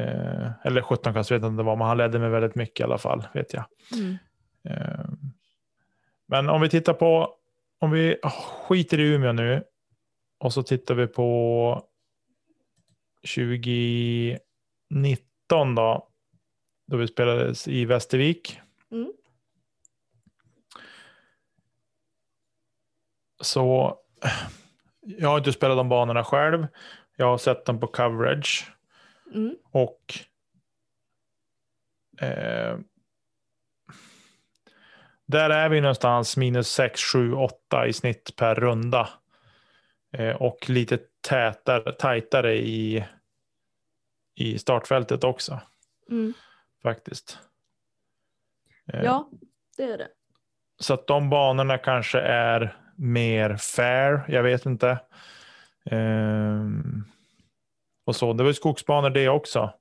Eh, 0.00 0.50
eller 0.64 0.82
17 0.82 1.14
kast 1.14 1.30
vet 1.30 1.42
jag 1.42 1.52
inte 1.52 1.62
vad, 1.62 1.78
men 1.78 1.86
han 1.86 1.98
ledde 1.98 2.18
med 2.18 2.30
väldigt 2.30 2.54
mycket 2.54 2.80
i 2.80 2.82
alla 2.82 2.98
fall, 2.98 3.26
vet 3.34 3.52
jag. 3.52 3.64
Mm. 3.94 4.16
Eh, 4.68 5.04
Men 6.28 6.48
om 6.48 6.60
vi 6.60 6.68
tittar 6.68 6.94
på, 6.94 7.34
om 7.80 7.90
vi 7.90 8.16
skiter 8.68 9.00
i 9.00 9.02
Umeå 9.02 9.32
nu 9.32 9.64
och 10.40 10.52
så 10.52 10.62
tittar 10.62 10.94
vi 10.94 11.06
på 11.06 11.82
2019 13.36 15.74
då, 15.74 16.08
då 16.92 16.98
vi 16.98 17.08
spelades 17.08 17.68
i 17.68 17.84
Västervik. 17.84 18.60
Mm. 18.90 19.12
Så 23.42 23.96
jag 25.00 25.28
har 25.28 25.38
inte 25.38 25.52
spelat 25.52 25.76
de 25.76 25.88
banorna 25.88 26.24
själv. 26.24 26.66
Jag 27.16 27.26
har 27.26 27.38
sett 27.38 27.64
dem 27.64 27.80
på 27.80 27.86
coverage 27.86 28.72
Mm. 29.34 29.56
och 29.64 30.14
eh, 32.20 32.78
där 35.26 35.50
är 35.50 35.68
vi 35.68 35.80
någonstans 35.80 36.36
minus 36.36 36.68
6, 36.68 37.00
7, 37.12 37.32
8 37.32 37.86
i 37.86 37.92
snitt 37.92 38.36
per 38.36 38.54
runda. 38.54 39.08
Eh, 40.12 40.36
och 40.36 40.70
lite 40.70 40.98
tätare, 41.20 41.92
tajtare 41.92 42.54
i, 42.54 43.04
i 44.34 44.58
startfältet 44.58 45.24
också 45.24 45.60
Mm. 46.10 46.32
Faktiskt. 46.82 47.38
Eh, 48.92 49.02
Ja, 49.02 49.30
det 49.76 49.82
är 49.82 49.98
det. 49.98 50.08
Så 50.80 50.94
att 50.94 51.06
de 51.06 51.30
banorna 51.30 51.78
kanske 51.78 52.20
är 52.20 52.76
mer 52.96 53.56
fair. 53.56 54.24
Jag 54.28 54.42
vet 54.42 54.66
inte. 54.66 54.98
Ehm, 55.90 57.04
och 58.04 58.16
så. 58.16 58.32
Det 58.32 58.42
var 58.42 58.50
ju 58.50 58.54
skogsbanor 58.54 59.10
det 59.10 59.28
också. 59.28 59.72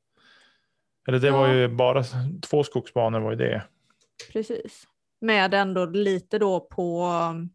Eller 1.08 1.20
det 1.20 1.32
var 1.32 1.48
Ja. 1.48 1.54
ju 1.54 1.68
bara 1.68 2.04
två 2.42 2.64
skogsbanor 2.64 3.20
var 3.20 3.32
ju 3.32 3.38
det. 3.38 3.64
Precis. 4.34 4.88
Med 5.22 5.54
ändå 5.54 5.86
lite 5.86 6.40
då 6.40 6.60
på 6.60 7.06
um, 7.06 7.50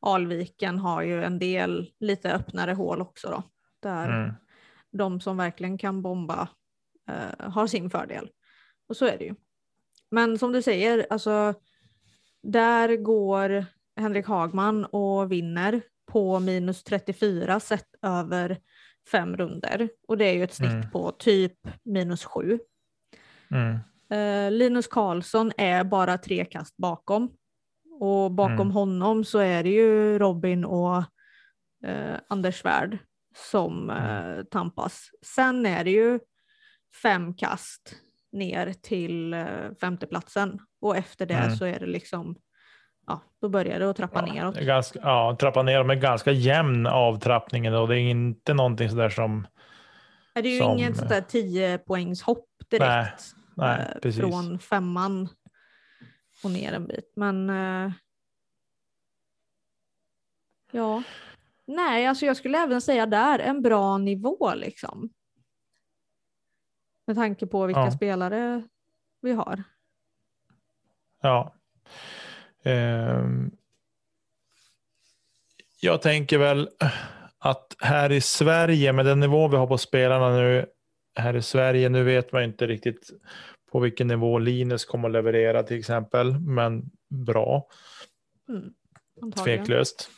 Alviken 0.00 0.78
har 0.78 1.02
ju 1.02 1.24
en 1.24 1.38
del 1.38 1.90
lite 2.00 2.32
öppnare 2.32 2.72
hål 2.72 3.00
också 3.00 3.28
då. 3.30 3.42
Där 3.80 4.08
Mm. 4.22 4.34
de 4.90 5.20
som 5.20 5.36
verkligen 5.36 5.78
kan 5.78 6.02
bomba 6.02 6.48
eh, 7.08 7.50
har 7.50 7.66
sin 7.66 7.90
fördel. 7.90 8.30
Och 8.90 8.96
så 8.96 9.06
är 9.06 9.18
det 9.18 9.24
ju. 9.24 9.34
Men 10.10 10.38
som 10.38 10.52
du 10.52 10.62
säger, 10.62 11.06
alltså 11.10 11.54
där 12.42 12.96
går 12.96 13.64
Henrik 13.96 14.26
Hagman 14.26 14.84
och 14.84 15.32
vinner 15.32 15.82
på 16.12 16.40
minus 16.40 16.82
34 16.84 17.60
sett 17.60 17.86
över 18.02 18.58
fem 19.12 19.36
runder. 19.36 19.88
Och 20.08 20.18
det 20.18 20.24
är 20.24 20.32
ju 20.34 20.44
ett 20.44 20.54
snitt 20.54 20.70
Mm. 20.70 20.90
på 20.90 21.10
typ 21.12 21.58
minus 21.82 22.24
sju. 22.24 22.58
Mm. 23.50 23.78
Eh, 24.10 24.50
Linus 24.58 24.86
Karlsson 24.86 25.52
är 25.56 25.84
bara 25.84 26.18
tre 26.18 26.44
kast 26.44 26.76
bakom. 26.76 27.30
Och 28.00 28.30
bakom 28.32 28.54
Mm. 28.60 28.70
honom 28.70 29.24
så 29.24 29.38
är 29.38 29.62
det 29.62 29.70
ju 29.70 30.18
Robin 30.18 30.64
och 30.64 30.96
eh, 31.84 32.16
Anders 32.28 32.60
Svärd 32.60 32.98
som 33.36 33.90
eh, 33.90 34.42
tampas. 34.44 35.10
Sen 35.26 35.66
är 35.66 35.84
det 35.84 35.90
ju 35.90 36.20
fem 37.02 37.34
kast 37.34 37.94
ner 38.32 38.72
till 38.72 39.34
eh, 39.34 39.46
femteplatsen. 39.80 40.58
Och 40.80 40.96
efter 40.96 41.26
det 41.26 41.34
Mm. 41.34 41.56
så 41.56 41.64
är 41.64 41.80
det 41.80 41.86
liksom, 41.86 42.36
ja, 43.06 43.20
då 43.40 43.48
börjar 43.48 43.78
det 43.80 43.90
att 43.90 43.96
trappa 43.96 44.24
Ja, 44.26 44.34
neråt. 44.34 44.56
ganska, 44.60 44.98
ja, 45.02 45.36
trappa 45.40 45.62
ner 45.62 45.82
med 45.84 46.00
ganska 46.00 46.32
jämn 46.32 46.86
avtrappningen 46.86 47.74
och 47.74 47.88
det 47.88 47.94
är 48.00 48.10
inte 48.10 48.54
någonting 48.54 48.90
sådär 48.90 49.08
som, 49.08 49.46
Det 50.34 50.40
är 50.40 50.44
ju 50.54 50.58
som- 50.60 50.78
inget 50.78 50.96
sånt 50.96 51.08
där 51.10 51.20
10 51.20 51.78
poängs 51.78 52.22
hopp 52.22 52.46
direkt. 52.70 53.34
nej, 53.54 53.80
eh, 53.94 54.00
precis. 54.02 54.20
från 54.20 54.58
femman 54.58 55.28
och 56.44 56.50
ner 56.50 56.72
en 56.72 56.86
bit. 56.86 57.12
Men 57.16 57.50
eh, 57.50 57.92
ja, 60.72 61.02
nej, 61.66 62.06
alltså 62.06 62.26
jag 62.26 62.36
skulle 62.36 62.58
även 62.58 62.80
säga 62.80 63.06
där 63.06 63.38
en 63.38 63.62
bra 63.62 63.98
nivå 63.98 64.54
liksom. 64.54 65.10
Med 67.10 67.16
tanke 67.16 67.46
på 67.46 67.66
vilka 67.66 67.80
Ja. 67.80 67.90
spelare 67.90 68.62
vi 69.20 69.32
har. 69.32 69.62
Ja. 71.22 71.54
Ehm. 72.62 73.50
jag 75.80 76.02
tänker 76.02 76.38
väl 76.38 76.68
att 77.38 77.76
här 77.78 78.12
i 78.12 78.20
Sverige, 78.20 78.92
med 78.92 79.06
den 79.06 79.20
nivå 79.20 79.48
vi 79.48 79.56
har 79.56 79.66
på 79.66 79.78
spelarna 79.78 80.30
nu, 80.36 80.66
här 81.14 81.36
i 81.36 81.42
Sverige, 81.42 81.88
nu 81.88 82.02
vet 82.04 82.32
man 82.32 82.42
inte 82.42 82.66
riktigt 82.66 83.10
på 83.72 83.80
vilken 83.80 84.06
nivå 84.06 84.38
Linus 84.38 84.84
kommer 84.84 85.08
att 85.08 85.12
leverera 85.12 85.62
till 85.62 85.78
exempel, 85.78 86.40
men 86.40 86.90
bra, 87.08 87.66
Mm, 88.48 88.74
antagligen. 89.22 89.58
tveklöst. 89.64 90.10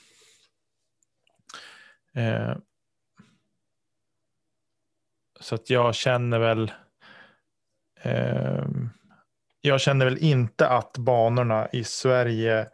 Eh, 2.15 2.57
så 5.41 5.55
att 5.55 5.71
jag 5.71 5.95
känner 5.95 6.39
väl 6.39 6.73
jag 9.61 9.81
känner 9.81 10.05
väl 10.05 10.19
inte 10.19 10.69
att 10.69 10.99
banorna 10.99 11.69
i 11.73 11.85
Sverige 11.85 12.69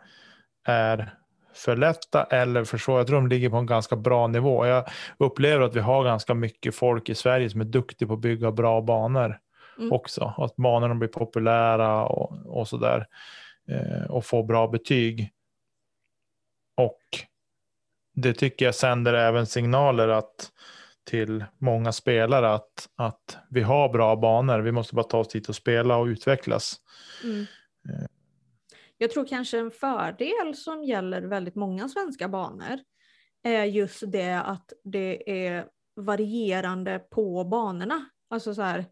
är 0.64 1.14
för 1.54 1.76
lätta 1.76 2.24
eller 2.24 2.64
för 2.64 2.78
svåra. 2.78 2.98
Jag 2.98 3.06
tror 3.06 3.16
de 3.20 3.28
ligger 3.28 3.50
på 3.50 3.56
en 3.56 3.66
ganska 3.66 3.96
bra 3.96 4.26
nivå. 4.26 4.66
Jag 4.66 4.88
upplever 5.18 5.64
att 5.64 5.76
vi 5.76 5.80
har 5.80 6.04
ganska 6.04 6.34
mycket 6.34 6.74
folk 6.74 7.08
i 7.08 7.14
Sverige 7.14 7.50
som 7.50 7.60
är 7.60 7.64
duktiga 7.64 8.08
på 8.08 8.14
att 8.14 8.20
bygga 8.20 8.52
bra 8.52 8.80
banor 8.80 9.38
Mm. 9.78 9.92
också. 9.92 10.34
Att 10.36 10.56
banorna 10.56 10.94
blir 10.94 11.08
populära 11.08 12.06
och, 12.06 12.46
och 12.46 12.68
sådär. 12.68 13.06
Eh, 13.68 14.10
och 14.10 14.24
får 14.24 14.42
bra 14.42 14.68
betyg. 14.68 15.32
Och 16.76 17.00
det 18.14 18.32
tycker 18.32 18.64
jag 18.64 18.74
sänder 18.74 19.14
även 19.14 19.46
signaler 19.46 20.08
att 20.08 20.50
till 21.08 21.44
många 21.58 21.92
spelare 21.92 22.54
att, 22.54 22.88
att 22.96 23.38
vi 23.50 23.60
har 23.60 23.88
bra 23.88 24.16
banor. 24.16 24.60
Vi 24.60 24.72
måste 24.72 24.94
bara 24.94 25.04
ta 25.04 25.18
oss 25.18 25.28
dit 25.28 25.48
och 25.48 25.54
spela 25.54 25.96
och 25.96 26.06
utvecklas. 26.06 26.76
Mm. 27.24 27.46
Jag 28.98 29.10
tror 29.10 29.26
kanske 29.26 29.58
en 29.58 29.70
fördel 29.70 30.54
som 30.54 30.84
gäller 30.84 31.22
väldigt 31.22 31.54
många 31.54 31.88
svenska 31.88 32.28
banor 32.28 32.80
är 33.42 33.64
just 33.64 34.02
det 34.06 34.34
att 34.34 34.72
det 34.84 35.46
är 35.46 35.66
varierande 35.96 36.98
på 36.98 37.44
banorna. 37.44 38.08
Alltså 38.30 38.54
så 38.54 38.62
här, 38.62 38.84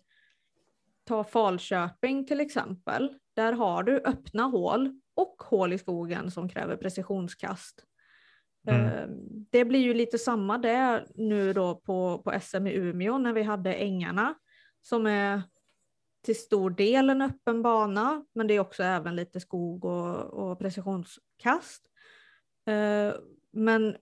ta 1.05 1.25
Falköping 1.25 2.27
till 2.27 2.41
exempel. 2.41 3.15
Där 3.35 3.53
har 3.53 3.83
du 3.83 3.97
öppna 3.97 4.43
hål 4.43 5.01
och 5.15 5.43
hål 5.43 5.73
i 5.73 5.79
skogen 5.79 6.31
som 6.31 6.49
kräver 6.49 6.77
precisionskast. 6.77 7.86
Mm. 8.67 8.87
Eh, 8.87 9.09
Det 9.51 9.65
blir 9.65 9.81
ju 9.81 9.95
lite 9.95 10.19
samma 10.19 10.59
där 10.59 11.07
nu 11.15 11.53
då 11.53 11.75
på, 11.75 12.19
på 12.25 12.41
SM 12.41 12.67
i 12.67 12.75
Umeå 12.75 13.19
när 13.19 13.33
vi 13.33 13.43
hade 13.43 13.75
ängarna 13.75 14.35
som 14.83 15.07
är 15.07 15.43
till 16.25 16.37
stor 16.37 16.71
del 16.71 17.11
en 17.11 17.23
öppen 17.23 17.63
bana, 17.63 18.25
men 18.35 18.47
det 18.47 18.55
är 18.55 18.61
också 18.61 18.83
även 18.83 19.17
lite 19.17 19.41
skog 19.41 19.85
och, 19.85 20.17
och 20.25 20.59
precisionskast. 20.59 21.83
Eh, 22.67 23.15
men 23.53 23.97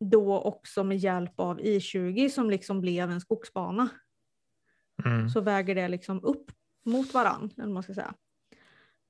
då 0.00 0.40
också 0.40 0.84
med 0.84 0.96
hjälp 0.98 1.40
av 1.40 1.60
I20 1.60 2.28
som 2.28 2.50
liksom 2.50 2.80
blev 2.80 3.10
en 3.10 3.20
skogsbana 3.20 3.88
Mm. 5.04 5.28
så 5.28 5.40
väger 5.40 5.74
det 5.74 5.88
liksom 5.88 6.24
upp 6.24 6.50
mot 6.84 7.14
varann, 7.14 7.50
eller 7.56 7.64
vad 7.64 7.74
man 7.74 7.82
ska 7.82 7.94
säga. 7.94 8.14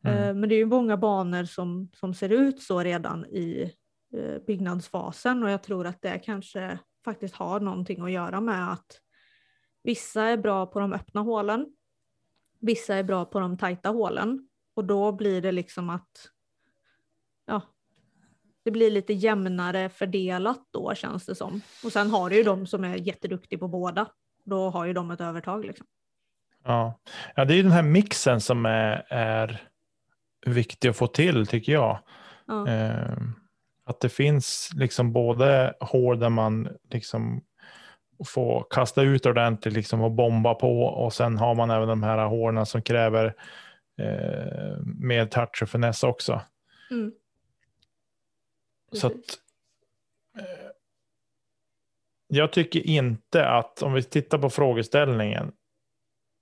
Mm. 0.04 0.18
Eh, 0.18 0.34
Men 0.34 0.48
det 0.48 0.54
är 0.54 0.58
ju 0.58 0.66
många 0.66 0.96
banor 0.96 1.44
som, 1.44 1.90
som 1.94 2.14
ser 2.14 2.28
ut 2.28 2.62
så 2.62 2.80
redan 2.80 3.26
i 3.26 3.72
byggnadsfasen 4.46 5.42
och 5.42 5.50
jag 5.50 5.62
tror 5.62 5.86
att 5.86 6.02
det 6.02 6.18
kanske 6.18 6.78
faktiskt 7.04 7.34
har 7.34 7.60
någonting 7.60 8.00
att 8.00 8.10
göra 8.10 8.40
med 8.40 8.72
att 8.72 9.00
vissa 9.82 10.22
är 10.22 10.36
bra 10.36 10.66
på 10.66 10.80
de 10.80 10.92
öppna 10.92 11.20
hålen, 11.20 11.66
vissa 12.60 12.94
är 12.94 13.02
bra 13.02 13.24
på 13.24 13.40
de 13.40 13.58
tajta 13.58 13.88
hålen 13.88 14.48
och 14.74 14.84
då 14.84 15.12
blir 15.12 15.42
det 15.42 15.52
liksom 15.52 15.90
att 15.90 16.30
ja, 17.46 17.62
det 18.64 18.70
blir 18.70 18.90
lite 18.90 19.12
jämnare 19.12 19.88
fördelat 19.88 20.60
då 20.70 20.94
känns 20.94 21.26
det 21.26 21.34
som. 21.34 21.60
Och 21.84 21.92
sen 21.92 22.10
har 22.10 22.30
du 22.30 22.36
ju 22.36 22.42
de 22.42 22.66
som 22.66 22.84
är 22.84 22.96
jätteduktiga 22.96 23.58
på 23.58 23.68
båda. 23.68 24.06
Då 24.44 24.70
har 24.70 24.84
ju 24.84 24.92
de 24.92 25.10
ett 25.10 25.20
övertag 25.20 25.64
liksom. 25.64 25.86
Ja. 26.64 27.00
ja, 27.36 27.44
det 27.44 27.54
är 27.54 27.56
ju 27.56 27.62
den 27.62 27.72
här 27.72 27.82
mixen 27.82 28.40
som 28.40 28.66
är, 28.66 29.06
är 29.08 29.68
viktig 30.46 30.88
att 30.88 30.96
få 30.96 31.06
till 31.06 31.46
tycker 31.46 31.72
jag. 31.72 31.98
Ja. 32.46 32.68
Eh, 32.68 33.16
att 33.88 34.00
det 34.00 34.08
finns 34.08 34.70
liksom 34.74 35.12
både 35.12 35.74
hål 35.80 36.18
där 36.18 36.28
man 36.28 36.68
liksom 36.90 37.44
får 38.26 38.66
kasta 38.70 39.02
ut 39.02 39.26
ordentligt 39.26 39.74
liksom 39.74 40.02
och 40.02 40.10
bomba 40.10 40.54
på 40.54 40.82
och 40.82 41.12
sen 41.12 41.38
har 41.38 41.54
man 41.54 41.70
även 41.70 41.88
de 41.88 42.02
här 42.02 42.26
hålen 42.26 42.66
som 42.66 42.82
kräver 42.82 43.34
eh, 43.98 44.78
mer 44.84 45.26
touch 45.26 45.62
och 45.62 45.68
finess 45.68 46.02
också. 46.02 46.40
Mm. 46.90 47.12
Så 48.92 49.06
att, 49.06 49.14
eh, 50.38 50.70
jag 52.26 52.52
tycker 52.52 52.86
inte 52.86 53.48
att, 53.48 53.82
om 53.82 53.92
vi 53.92 54.02
tittar 54.02 54.38
på 54.38 54.50
frågeställningen, 54.50 55.52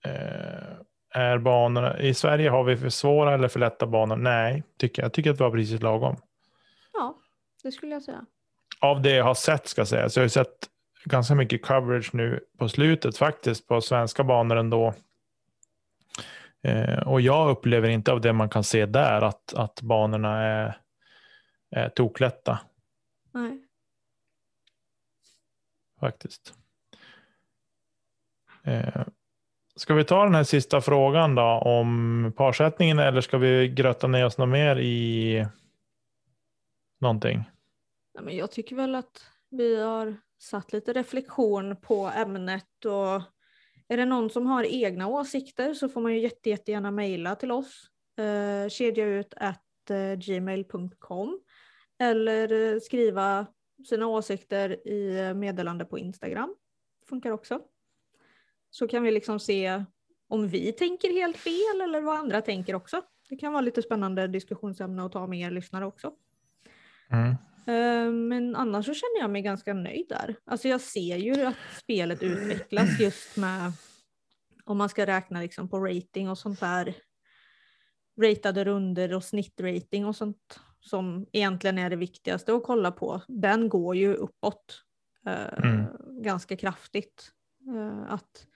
eh, 0.04 0.76
är 1.10 1.38
banorna, 1.38 2.00
i 2.00 2.14
Sverige 2.14 2.50
har 2.50 2.64
vi 2.64 2.76
för 2.76 2.88
svåra 2.88 3.34
eller 3.34 3.48
för 3.48 3.60
lätta 3.60 3.86
banor? 3.86 4.16
Nej, 4.16 4.62
tycker 4.78 5.02
jag. 5.02 5.06
jag 5.06 5.12
tycker 5.12 5.30
att 5.30 5.40
vi 5.40 5.44
har 5.44 5.50
precis 5.50 5.82
lagom. 5.82 6.16
Det 7.62 7.72
skulle 7.72 7.92
jag 7.92 8.02
säga. 8.02 8.26
Av 8.80 9.02
det 9.02 9.10
jag 9.10 9.24
har 9.24 9.34
sett 9.34 9.68
ska 9.68 9.80
jag 9.80 9.88
säga, 9.88 10.08
så 10.08 10.20
jag 10.20 10.24
har 10.24 10.28
sett 10.28 10.68
ganska 11.04 11.34
mycket 11.34 11.64
coverage 11.64 12.14
nu 12.14 12.40
på 12.58 12.68
slutet 12.68 13.18
faktiskt 13.18 13.66
på 13.66 13.80
svenska 13.80 14.24
banor 14.24 14.56
ändå. 14.56 14.94
Eh, 16.62 16.98
och 16.98 17.20
jag 17.20 17.50
upplever 17.50 17.88
inte 17.88 18.12
av 18.12 18.20
det 18.20 18.32
man 18.32 18.48
kan 18.48 18.64
se 18.64 18.86
där 18.86 19.22
att, 19.22 19.54
att 19.54 19.82
banorna 19.82 20.42
är, 20.42 20.78
är 21.70 21.88
toklätta. 21.88 22.60
Nej. 23.32 23.62
Faktiskt. 26.00 26.54
Eh, 28.64 29.02
ska 29.76 29.94
vi 29.94 30.04
ta 30.04 30.24
den 30.24 30.34
här 30.34 30.44
sista 30.44 30.80
frågan 30.80 31.34
då 31.34 31.42
om 31.42 32.32
parsättningen 32.36 32.98
eller 32.98 33.20
ska 33.20 33.38
vi 33.38 33.68
grötta 33.68 34.06
ner 34.06 34.26
oss 34.26 34.38
något 34.38 34.48
mer 34.48 34.76
i 34.76 35.46
någonting? 36.98 37.44
Nej, 38.14 38.24
men 38.24 38.36
jag 38.36 38.50
tycker 38.50 38.76
väl 38.76 38.94
att 38.94 39.26
vi 39.50 39.82
har 39.82 40.16
satt 40.38 40.72
lite 40.72 40.92
reflektion 40.92 41.76
på 41.76 42.12
ämnet 42.16 42.84
och 42.84 43.22
är 43.88 43.96
det 43.96 44.04
någon 44.04 44.30
som 44.30 44.46
har 44.46 44.64
egna 44.64 45.06
åsikter 45.06 45.74
så 45.74 45.88
får 45.88 46.00
man 46.00 46.14
ju 46.14 46.20
jätte, 46.20 46.50
jättegärna 46.50 46.90
mejla 46.90 47.34
till 47.34 47.50
oss. 47.50 47.90
Eh, 48.18 48.68
kedjaut.gmail.com 48.68 49.58
eh, 49.90 50.18
gmail.com 50.18 51.40
eller 51.98 52.74
eh, 52.74 52.80
skriva 52.80 53.46
sina 53.88 54.06
åsikter 54.06 54.88
i 54.88 55.34
meddelande 55.34 55.84
på 55.84 55.98
Instagram. 55.98 56.56
Funkar 57.08 57.30
också. 57.30 57.60
Så 58.70 58.88
kan 58.88 59.02
vi 59.02 59.10
liksom 59.10 59.40
se 59.40 59.84
om 60.28 60.48
vi 60.48 60.72
tänker 60.72 61.12
helt 61.12 61.36
fel 61.36 61.80
eller 61.82 62.00
vad 62.00 62.18
andra 62.18 62.42
tänker 62.42 62.74
också. 62.74 63.02
Det 63.28 63.36
kan 63.36 63.52
vara 63.52 63.60
lite 63.60 63.82
spännande 63.82 64.26
diskussionsämne 64.26 65.06
att 65.06 65.12
ta 65.12 65.26
med 65.26 65.40
er 65.40 65.50
lyssnare 65.50 65.86
också. 65.86 66.12
Mm. 67.10 67.30
Eh, 67.66 68.12
men 68.12 68.56
annars 68.56 68.86
så 68.86 68.94
känner 68.94 69.20
jag 69.20 69.30
mig 69.30 69.42
ganska 69.42 69.74
nöjd 69.74 70.06
där. 70.08 70.36
Alltså 70.44 70.68
jag 70.68 70.80
ser 70.80 71.16
ju 71.16 71.44
att 71.46 71.56
spelet 71.82 72.22
utvecklas 72.22 73.00
just 73.00 73.36
med, 73.36 73.72
om 74.64 74.78
man 74.78 74.88
ska 74.88 75.06
räkna 75.06 75.40
liksom 75.40 75.68
på 75.68 75.78
rating 75.80 76.30
och 76.30 76.38
sånt 76.38 76.60
där, 76.60 76.94
ratade 78.22 78.64
runder 78.64 79.14
och 79.14 79.24
snittrating 79.24 80.06
och 80.06 80.16
sånt 80.16 80.60
som 80.80 81.26
egentligen 81.32 81.78
är 81.78 81.90
det 81.90 81.96
viktigaste 81.96 82.54
att 82.54 82.64
kolla 82.64 82.92
på. 82.92 83.22
Den 83.28 83.68
går 83.68 83.96
ju 83.96 84.14
uppåt 84.14 84.82
eh, 85.26 85.58
Mm. 85.64 85.86
ganska 86.22 86.56
kraftigt. 86.56 87.30
Eh, 87.76 88.12
att 88.12 88.46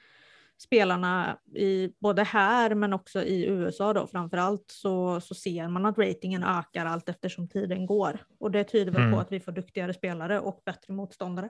spelarna 0.62 1.38
i 1.54 1.92
både 2.00 2.22
här 2.22 2.74
men 2.74 2.92
också 2.92 3.22
i 3.22 3.46
USA 3.46 3.92
då 3.92 4.06
framförallt 4.06 4.64
så, 4.70 5.20
så 5.20 5.34
ser 5.34 5.68
man 5.68 5.86
att 5.86 5.98
ratingen 5.98 6.44
ökar 6.44 6.86
allt 6.86 7.08
eftersom 7.08 7.48
tiden 7.48 7.86
går. 7.86 8.24
Och 8.40 8.50
det 8.50 8.64
tyder 8.64 8.92
väl 8.92 9.02
Mm. 9.02 9.12
på 9.14 9.20
att 9.20 9.32
vi 9.32 9.40
får 9.40 9.52
duktigare 9.52 9.94
spelare 9.94 10.40
och 10.40 10.62
bättre 10.64 10.92
motståndare. 10.94 11.48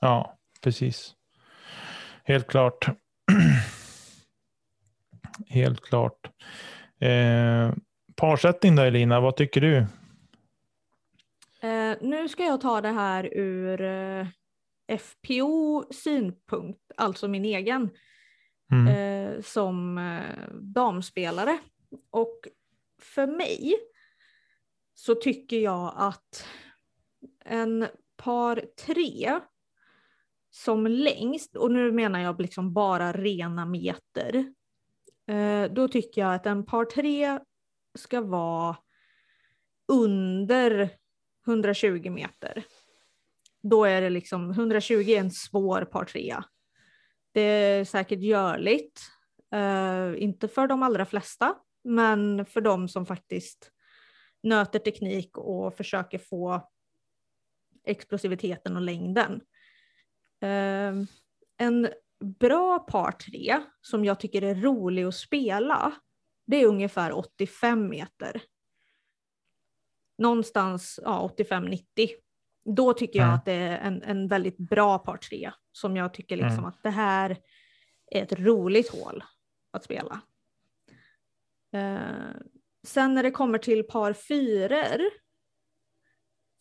Ja, 0.00 0.38
precis. 0.62 1.14
Helt 2.24 2.46
klart. 2.46 2.86
Helt 5.48 5.80
klart. 5.80 6.30
Eh, 7.00 7.72
parsättning 8.16 8.76
då 8.76 8.82
Elina, 8.82 9.20
vad 9.20 9.36
tycker 9.36 9.60
du? 9.60 9.76
Eh, 11.68 11.96
nu 12.00 12.28
ska 12.28 12.44
jag 12.44 12.60
ta 12.60 12.80
det 12.80 12.88
här 12.92 13.34
ur 13.34 13.80
eh, 13.80 14.26
FPO 14.98 15.84
synpunkt, 15.92 16.80
alltså 16.96 17.28
min 17.28 17.44
egen, 17.44 17.90
Mm. 18.72 18.86
eh, 18.86 19.42
som 19.42 19.98
eh, 19.98 20.54
damspelare. 20.60 21.58
Och 22.10 22.48
för 23.02 23.26
mig 23.26 23.74
så 24.94 25.14
tycker 25.14 25.58
jag 25.58 25.92
att 25.96 26.46
en 27.44 27.86
par 28.16 28.64
tre 28.86 29.40
som 30.50 30.86
längst, 30.86 31.56
och 31.56 31.70
nu 31.70 31.92
menar 31.92 32.20
jag 32.20 32.40
liksom 32.40 32.72
bara 32.72 33.12
rena 33.12 33.66
meter, 33.66 34.52
eh, 35.26 35.72
då 35.72 35.88
tycker 35.88 36.20
jag 36.20 36.34
att 36.34 36.46
en 36.46 36.66
par 36.66 36.84
tre 36.84 37.38
ska 37.98 38.20
vara 38.20 38.76
under 39.88 40.90
120 41.46 42.10
meter. 42.10 42.64
Då 43.62 43.84
är 43.84 44.00
det 44.00 44.10
liksom 44.10 44.50
120 44.50 44.94
är 44.94 45.20
en 45.20 45.30
svår 45.30 45.84
par 45.84 46.04
trea. 46.04 46.44
Det 47.32 47.40
är 47.40 47.84
säkert 47.84 48.20
görligt, 48.20 49.00
uh, 49.54 50.22
inte 50.22 50.48
för 50.48 50.66
de 50.66 50.82
allra 50.82 51.04
flesta, 51.06 51.54
men 51.84 52.46
för 52.46 52.60
de 52.60 52.88
som 52.88 53.06
faktiskt 53.06 53.72
nöter 54.42 54.78
teknik 54.78 55.38
och 55.38 55.76
försöker 55.76 56.18
få 56.18 56.70
explosiviteten 57.84 58.76
och 58.76 58.82
längden. 58.82 59.32
Uh, 60.44 61.04
en 61.56 61.88
bra 62.40 62.78
par 62.78 63.12
3 63.12 63.60
som 63.80 64.04
jag 64.04 64.20
tycker 64.20 64.42
är 64.42 64.54
rolig 64.54 65.04
att 65.04 65.14
spela, 65.14 65.92
det 66.46 66.56
är 66.56 66.66
ungefär 66.66 67.12
85 67.12 67.88
meter. 67.88 68.42
Någonstans 70.18 71.00
ja, 71.02 71.34
85-90. 71.38 71.78
Då 72.64 72.92
tycker 72.92 73.18
jag 73.18 73.26
Mm. 73.26 73.38
att 73.38 73.44
det 73.44 73.52
är 73.52 73.78
en, 73.78 74.02
en 74.02 74.28
väldigt 74.28 74.56
bra 74.58 74.98
par 74.98 75.16
tre 75.16 75.52
som 75.72 75.96
jag 75.96 76.14
tycker 76.14 76.36
liksom 76.36 76.52
Mm. 76.58 76.64
att 76.64 76.82
det 76.82 76.90
här 76.90 77.36
är 78.10 78.22
ett 78.22 78.32
roligt 78.40 78.90
hål 78.90 79.24
att 79.70 79.84
spela. 79.84 80.20
Eh, 81.72 82.30
sen 82.86 83.14
när 83.14 83.22
det 83.22 83.30
kommer 83.30 83.58
till 83.58 83.82
par 83.86 84.12
fyror 84.12 85.00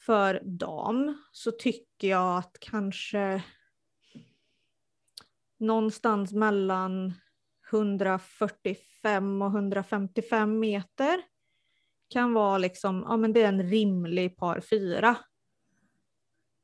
för 0.06 0.42
dam 0.44 1.24
så 1.32 1.52
tycker 1.52 2.08
jag 2.08 2.38
att 2.38 2.58
kanske 2.62 3.44
någonstans 5.60 6.34
mellan 6.34 7.14
145 7.72 9.42
och 9.42 9.48
155 9.52 10.60
meter 10.60 11.22
kan 12.10 12.34
vara 12.34 12.58
liksom, 12.58 13.06
ja 13.08 13.18
men 13.18 13.34
det 13.34 13.42
är 13.44 13.48
en 13.48 13.64
rimlig 13.70 14.38
par 14.38 14.60
fyra. 14.60 15.16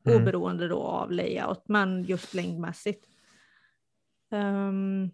Mm. 0.07 0.21
Oberoende 0.21 0.67
då 0.67 0.81
av 0.81 1.11
layout, 1.11 1.63
men 1.67 2.03
just 2.03 2.33
längdmässigt. 2.33 3.07
Um, 4.31 5.11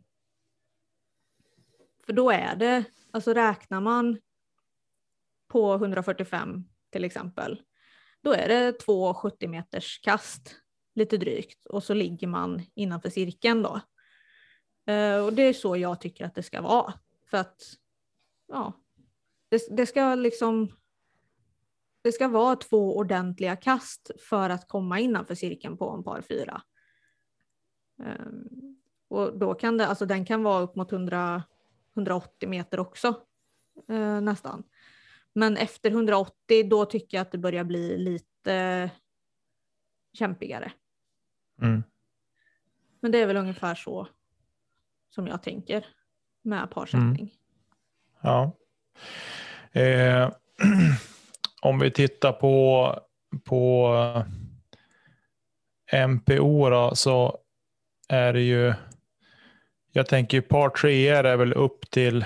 för 2.06 2.14
då 2.14 2.32
är 2.32 2.56
det, 2.56 2.84
alltså 3.12 3.34
räknar 3.34 3.82
man 3.82 4.18
på 5.48 5.74
145 5.74 6.64
till 6.92 7.04
exempel, 7.04 7.62
då 8.22 8.34
är 8.34 8.48
det 8.48 8.72
två 8.72 9.14
70 9.14 9.48
meters 9.48 10.00
kast, 10.04 10.56
lite 10.96 11.18
drygt, 11.18 11.66
och 11.66 11.84
så 11.84 11.94
ligger 11.94 12.28
man 12.28 12.62
innanför 12.74 13.10
cirkeln 13.10 13.64
då. 13.64 13.82
Uh, 14.90 15.26
och 15.26 15.34
det 15.34 15.44
är 15.44 15.54
så 15.54 15.78
jag 15.78 16.02
tycker 16.02 16.26
att 16.26 16.36
det 16.36 16.44
ska 16.44 16.62
vara. 16.62 16.94
För 17.30 17.38
att, 17.38 17.62
ja, 18.48 18.74
det, 19.50 19.78
det 19.78 19.86
ska 19.86 20.16
liksom, 20.16 20.72
det 22.04 22.12
ska 22.12 22.28
vara 22.28 22.56
två 22.56 22.98
ordentliga 22.98 23.56
kast 23.56 24.12
för 24.20 24.50
att 24.50 24.68
komma 24.68 25.00
innanför 25.00 25.36
cirkeln 25.36 25.78
på 25.78 25.90
en 25.90 26.04
par 26.04 26.22
fyra. 26.22 26.62
Ehm, 28.04 28.78
och 29.08 29.38
då 29.38 29.54
kan 29.54 29.78
det, 29.78 29.88
alltså 29.88 30.06
den 30.06 30.26
kan 30.26 30.44
vara 30.44 30.62
upp 30.62 30.76
mot 30.76 30.92
100, 30.92 31.44
180 31.94 32.50
meter 32.50 32.80
också, 32.80 33.08
eh, 33.90 34.22
nästan. 34.22 34.64
Men 35.34 35.58
efter 35.58 35.92
180 35.92 36.70
då 36.70 36.86
tycker 36.86 37.18
jag 37.18 37.22
att 37.22 37.32
det 37.32 37.38
börjar 37.38 37.64
bli 37.64 37.98
lite 37.98 38.90
kämpigare. 40.14 40.72
Mm. 41.62 41.84
Men 43.00 43.12
det 43.12 43.22
är 43.22 43.28
väl 43.28 43.38
ungefär 43.38 43.76
så 43.76 44.08
som 45.10 45.28
jag 45.28 45.44
tänker 45.44 45.86
med 46.42 46.72
parsättning. 46.72 47.34
Ja. 48.22 48.52
Eh, 49.72 50.32
om 51.64 51.80
vi 51.80 51.92
tittar 51.92 52.32
på, 52.32 53.00
på 53.44 53.98
MPO 56.08 56.70
då, 56.70 56.96
så 56.96 57.38
är 58.10 58.34
det 58.34 58.42
ju, 58.42 58.74
jag 59.92 60.08
tänker 60.08 60.42
par 60.42 60.70
treor 60.70 61.26
är 61.26 61.38
väl 61.38 61.54
upp 61.54 61.90
till, 61.92 62.26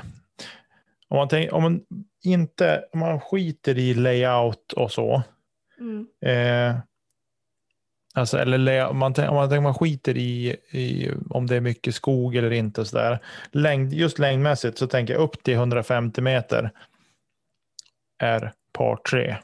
om 1.07 1.17
man, 1.17 1.27
tänk, 1.27 1.53
om 1.53 1.63
man 1.63 1.81
inte, 2.23 2.85
om 2.93 2.99
man 2.99 3.21
skiter 3.21 3.77
i 3.77 3.93
layout 3.93 4.73
och 4.73 4.91
så, 4.91 5.23
Mm. 5.79 6.07
Eh, 6.21 6.79
alltså, 8.13 8.38
eller 8.38 8.85
om 8.88 8.97
man, 8.97 9.13
om 9.27 9.35
man, 9.35 9.49
tänker 9.49 9.61
man 9.61 9.73
skiter 9.73 10.17
i, 10.17 10.55
i 10.71 11.11
om 11.29 11.47
det 11.47 11.55
är 11.55 11.61
mycket 11.61 11.95
skog 11.95 12.35
eller 12.35 12.51
inte. 12.51 12.85
Så 12.85 12.97
där. 12.97 13.19
Längd, 13.51 13.93
just 13.93 14.19
längdmässigt 14.19 14.77
så 14.77 14.88
tänker 14.88 15.13
jag 15.13 15.23
upp 15.23 15.43
till 15.43 15.53
150 15.53 16.21
meter 16.21 16.71
är 18.19 18.53
par 18.78 18.95
tre. 18.95 19.38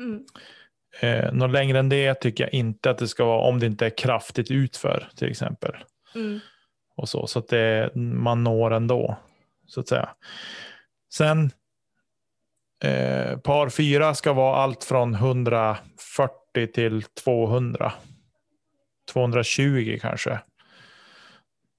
Mm. 0.00 0.24
Eh, 1.00 1.32
något 1.32 1.50
längre 1.50 1.78
än 1.78 1.88
det 1.88 2.14
tycker 2.14 2.44
jag 2.44 2.54
inte 2.54 2.90
att 2.90 2.98
det 2.98 3.08
ska 3.08 3.24
vara 3.24 3.40
om 3.40 3.58
det 3.58 3.66
inte 3.66 3.86
är 3.86 3.98
kraftigt 3.98 4.50
utför 4.50 5.08
till 5.16 5.30
exempel. 5.30 5.74
Mm. 6.14 6.40
och 6.96 7.08
så, 7.08 7.26
så 7.26 7.38
att 7.38 7.48
det, 7.48 7.90
man 7.94 8.44
når 8.44 8.70
ändå, 8.70 9.16
så 9.66 9.80
att 9.80 9.88
säga. 9.88 10.08
Sen 11.14 11.50
eh, 12.84 13.38
par 13.38 13.68
fyra 13.68 14.14
ska 14.14 14.32
vara 14.32 14.56
allt 14.56 14.84
från 14.84 15.14
140 15.14 16.66
till 16.74 17.02
200. 17.02 17.92
220 19.12 19.98
kanske 20.00 20.40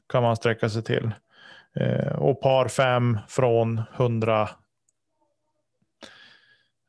kan 0.09 0.23
man 0.23 0.35
sträcka 0.35 0.69
sig 0.69 0.83
till. 0.83 1.11
Eh, 1.75 2.15
och 2.15 2.41
par 2.41 2.67
fem 2.67 3.19
från 3.27 3.81
100, 3.97 4.49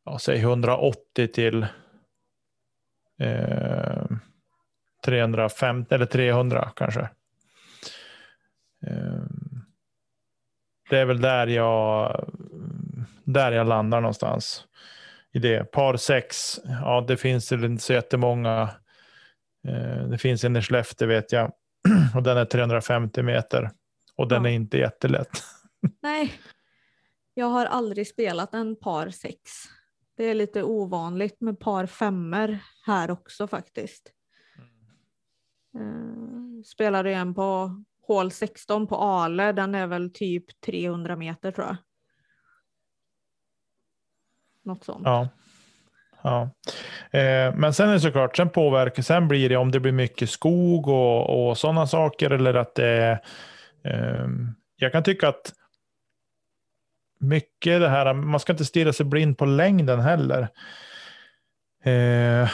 ja, 0.07 0.19
säg 0.19 0.39
180 0.39 1.29
till 1.29 1.67
eh, 3.19 4.07
350 5.05 5.95
eller 5.95 6.07
300 6.07 6.73
kanske. 6.77 7.01
Eh, 8.87 9.23
det 10.91 10.99
är 10.99 11.05
väl 11.05 11.21
där 11.21 11.47
jag, 11.47 12.25
där 13.25 13.53
jag 13.53 13.67
landar 13.67 14.01
någonstans. 14.01 14.65
I 15.33 15.39
det. 15.39 15.73
Par 15.73 15.97
sex, 15.97 16.61
ja 16.65 17.05
det 17.09 17.17
finns 17.17 17.49
det 17.49 17.67
inte 17.67 17.83
så 17.83 17.93
jättemånga. 17.93 18.71
Eh, 19.69 20.09
det 20.09 20.19
finns 20.19 20.45
en 20.45 20.57
i 20.57 20.63
Skellefteå 20.63 21.09
vet 21.09 21.33
jag. 21.33 21.53
Och 22.15 22.23
den 22.23 22.37
är 22.37 22.45
350 22.45 23.23
meter. 23.23 23.71
Och 24.17 24.29
den 24.29 24.45
ja. 24.45 24.51
är 24.51 24.55
inte 24.55 24.79
jättelätt. 24.79 25.43
Nej, 26.03 26.33
jag 27.35 27.47
har 27.47 27.67
aldrig 27.67 28.07
spelat 28.07 28.55
en 28.55 28.77
par 28.77 29.11
sex. 29.11 29.69
Det 30.17 30.25
är 30.25 30.35
lite 30.35 30.63
ovanligt 30.63 31.41
med 31.41 31.61
par 31.61 31.87
femmer 31.87 32.59
här 32.87 33.11
också 33.11 33.47
faktiskt. 33.47 34.13
Eh, 35.75 35.81
mm. 35.81 36.65
spelade 36.65 37.13
en 37.13 37.35
på 37.35 37.83
hål 38.07 38.31
16 38.31 38.87
på 38.87 38.97
Ale, 38.97 39.53
den 39.53 39.75
är 39.75 39.87
väl 39.87 40.13
typ 40.13 40.61
300 40.61 41.17
meter 41.17 41.51
tror 41.51 41.67
jag. 41.67 41.77
Något 44.63 44.85
sånt. 44.85 45.03
Ja. 45.05 45.29
Ja. 46.23 46.51
Eh, 47.11 47.55
men 47.55 47.75
sen 47.75 47.89
är 47.89 47.93
det 47.93 48.01
såklart, 48.01 48.37
sen 48.37 48.51
påverkar, 48.51 49.03
sen 49.03 49.29
blir 49.29 49.49
det 49.49 49.57
om 49.57 49.71
det 49.71 49.81
blir 49.81 49.93
mycket 49.93 50.31
skog 50.31 50.89
och, 50.89 51.49
och 51.49 51.59
sådana 51.59 51.87
saker 51.87 52.31
eller 52.31 52.55
att 52.55 52.75
det 52.75 53.21
eh, 53.85 54.27
jag 54.77 54.93
kan 54.93 55.03
tycka 55.03 55.29
att 55.29 55.53
mycket 57.19 57.81
det 57.81 57.89
här, 57.89 58.15
man 58.15 58.41
ska 58.41 58.53
inte 58.53 58.65
stirra 58.65 58.93
sig 58.93 59.07
blind 59.07 59.39
på 59.39 59.45
längden 59.45 60.01
heller. 60.01 60.41
Eh, 61.85 62.51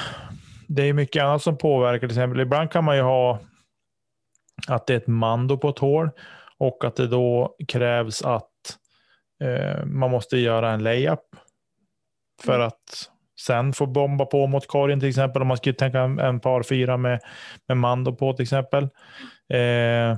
det 0.69 0.83
är 0.83 0.93
mycket 0.93 1.23
annat 1.23 1.43
som 1.43 1.59
påverkar, 1.59 2.09
till 2.09 2.17
exempel 2.17 2.41
ibland 2.41 2.71
kan 2.71 2.85
man 2.85 2.97
ju 2.97 3.03
ha 3.03 3.39
att 4.69 4.87
det 4.87 4.93
är 4.93 4.97
ett 4.97 5.07
mando 5.07 5.59
på 5.59 5.69
ett 5.69 5.79
hål 5.79 6.11
och 6.59 6.85
att 6.85 6.97
det 6.97 7.07
då 7.07 7.57
krävs 7.69 8.23
att 8.23 8.51
eh, 9.45 9.85
man 9.85 10.11
måste 10.11 10.39
göra 10.39 10.71
en 10.71 10.83
layup 10.83 11.21
för 12.43 12.55
mm. 12.55 12.67
att 12.67 13.11
sen 13.41 13.73
få 13.73 13.87
bomba 13.87 14.27
på 14.27 14.47
mot 14.47 14.67
korgen 14.67 15.01
till 15.01 15.09
exempel. 15.09 15.43
Om 15.43 15.49
man 15.49 15.57
skulle 15.57 15.75
tänka 15.75 16.01
en, 16.01 16.19
en 16.19 16.41
par 16.41 16.63
fyra 16.63 16.97
med, 16.97 17.21
med 17.69 17.77
mando 17.77 18.15
på 18.15 18.33
till 18.33 18.43
exempel. 18.43 18.85
Eh, 19.49 20.17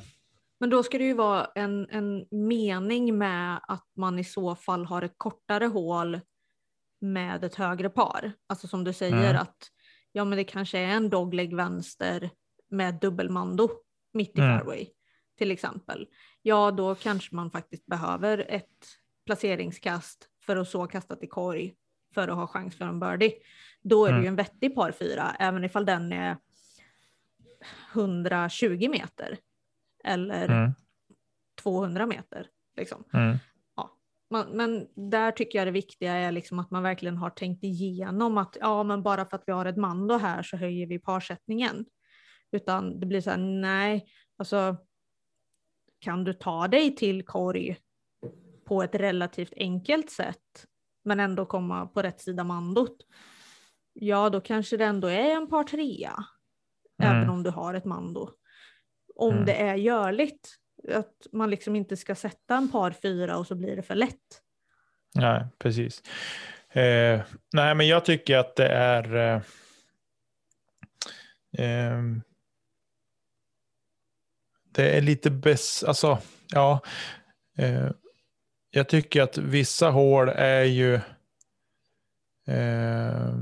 men 0.60 0.70
då 0.70 0.82
ska 0.82 0.98
det 0.98 1.04
ju 1.04 1.14
vara 1.14 1.50
en, 1.54 1.88
en 1.90 2.26
mening 2.30 3.18
med 3.18 3.60
att 3.68 3.86
man 3.96 4.18
i 4.18 4.24
så 4.24 4.54
fall 4.54 4.84
har 4.84 5.02
ett 5.02 5.14
kortare 5.16 5.66
hål 5.66 6.20
med 7.00 7.44
ett 7.44 7.54
högre 7.54 7.88
par. 7.88 8.32
Alltså 8.46 8.68
som 8.68 8.84
du 8.84 8.92
säger 8.92 9.30
mm. 9.30 9.42
att 9.42 9.56
ja 10.12 10.24
men 10.24 10.38
det 10.38 10.44
kanske 10.44 10.78
är 10.78 10.88
en 10.88 11.10
dogleg 11.10 11.56
vänster 11.56 12.30
med 12.70 12.94
dubbelmando 13.00 13.70
mitt 14.12 14.38
i 14.38 14.40
mm. 14.40 14.58
fairway 14.58 14.86
till 15.38 15.50
exempel. 15.50 16.06
Ja 16.42 16.70
då 16.70 16.94
kanske 16.94 17.34
man 17.34 17.50
faktiskt 17.50 17.86
behöver 17.86 18.46
ett 18.48 18.86
placeringskast 19.26 20.28
för 20.46 20.56
att 20.56 20.68
så 20.68 20.86
kasta 20.86 21.16
till 21.16 21.28
korg 21.28 21.74
för 22.14 22.28
att 22.28 22.36
ha 22.36 22.46
chans 22.46 22.76
för 22.76 22.84
en 22.84 23.00
birdie. 23.00 23.32
Då 23.82 24.04
är 24.04 24.08
mm. 24.08 24.20
det 24.20 24.24
ju 24.24 24.28
en 24.28 24.36
vettig 24.36 24.74
par 24.74 24.92
fyra 24.92 25.36
även 25.38 25.64
ifall 25.64 25.86
den 25.86 26.12
är 26.12 26.36
120 27.92 28.88
meter 28.90 29.38
eller 30.04 30.48
mm. 30.48 30.74
200 31.62 32.06
meter. 32.06 32.46
Liksom. 32.76 33.04
Mm. 33.12 33.36
Ja. 33.76 33.96
Man, 34.30 34.46
men 34.50 34.88
där 35.10 35.32
tycker 35.32 35.58
jag 35.58 35.66
det 35.66 35.72
viktiga 35.72 36.12
är 36.14 36.32
liksom 36.32 36.58
att 36.58 36.70
man 36.70 36.82
verkligen 36.82 37.16
har 37.16 37.30
tänkt 37.30 37.64
igenom 37.64 38.38
att 38.38 38.56
ja, 38.60 38.82
men 38.82 39.02
bara 39.02 39.26
för 39.26 39.36
att 39.36 39.44
vi 39.46 39.52
har 39.52 39.66
ett 39.66 39.76
mando 39.76 40.16
här 40.16 40.42
så 40.42 40.56
höjer 40.56 40.86
vi 40.86 40.98
parsättningen. 40.98 41.86
Utan 42.52 43.00
det 43.00 43.06
blir 43.06 43.20
så 43.20 43.30
här, 43.30 43.38
nej, 43.38 44.06
alltså 44.36 44.76
kan 45.98 46.24
du 46.24 46.32
ta 46.32 46.68
dig 46.68 46.96
till 46.96 47.24
korg 47.24 47.76
på 48.64 48.82
ett 48.82 48.94
relativt 48.94 49.52
enkelt 49.56 50.10
sätt 50.10 50.66
men 51.04 51.20
ändå 51.20 51.46
komma 51.46 51.86
på 51.86 52.02
rätt 52.02 52.20
sida 52.20 52.44
mandot. 52.44 52.96
Ja, 53.92 54.30
då 54.30 54.40
kanske 54.40 54.76
det 54.76 54.84
ändå 54.84 55.08
är 55.08 55.30
en 55.30 55.48
par 55.48 55.64
trea. 55.64 56.24
Mm. 57.02 57.16
Även 57.16 57.30
om 57.30 57.42
du 57.42 57.50
har 57.50 57.74
ett 57.74 57.84
mando 57.84 58.30
om 59.14 59.32
mm. 59.32 59.44
det 59.46 59.54
är 59.54 59.74
görligt. 59.74 60.54
Att 60.92 61.26
man 61.32 61.50
liksom 61.50 61.76
inte 61.76 61.96
ska 61.96 62.14
sätta 62.14 62.56
en 62.56 62.70
par 62.70 62.90
fyra 62.90 63.38
och 63.38 63.46
så 63.46 63.54
blir 63.54 63.76
det 63.76 63.82
för 63.82 63.94
lätt. 63.94 64.42
Nej, 65.14 65.46
precis. 65.58 66.02
Eh, 66.70 67.20
nej, 67.52 67.74
men 67.74 67.88
jag 67.88 68.04
tycker 68.04 68.36
att 68.38 68.56
det 68.56 68.68
är 68.68 69.16
eh, 69.16 69.40
eh, 71.64 72.02
det 74.72 74.96
är 74.96 75.00
lite 75.00 75.30
bäst, 75.30 75.84
alltså 75.84 76.18
ja. 76.48 76.80
Eh, 77.56 77.90
jag 78.70 78.88
tycker 78.88 79.22
att 79.22 79.38
vissa 79.38 79.90
hål 79.90 80.28
är 80.28 80.64
ju 80.64 80.94
eh, 82.46 83.34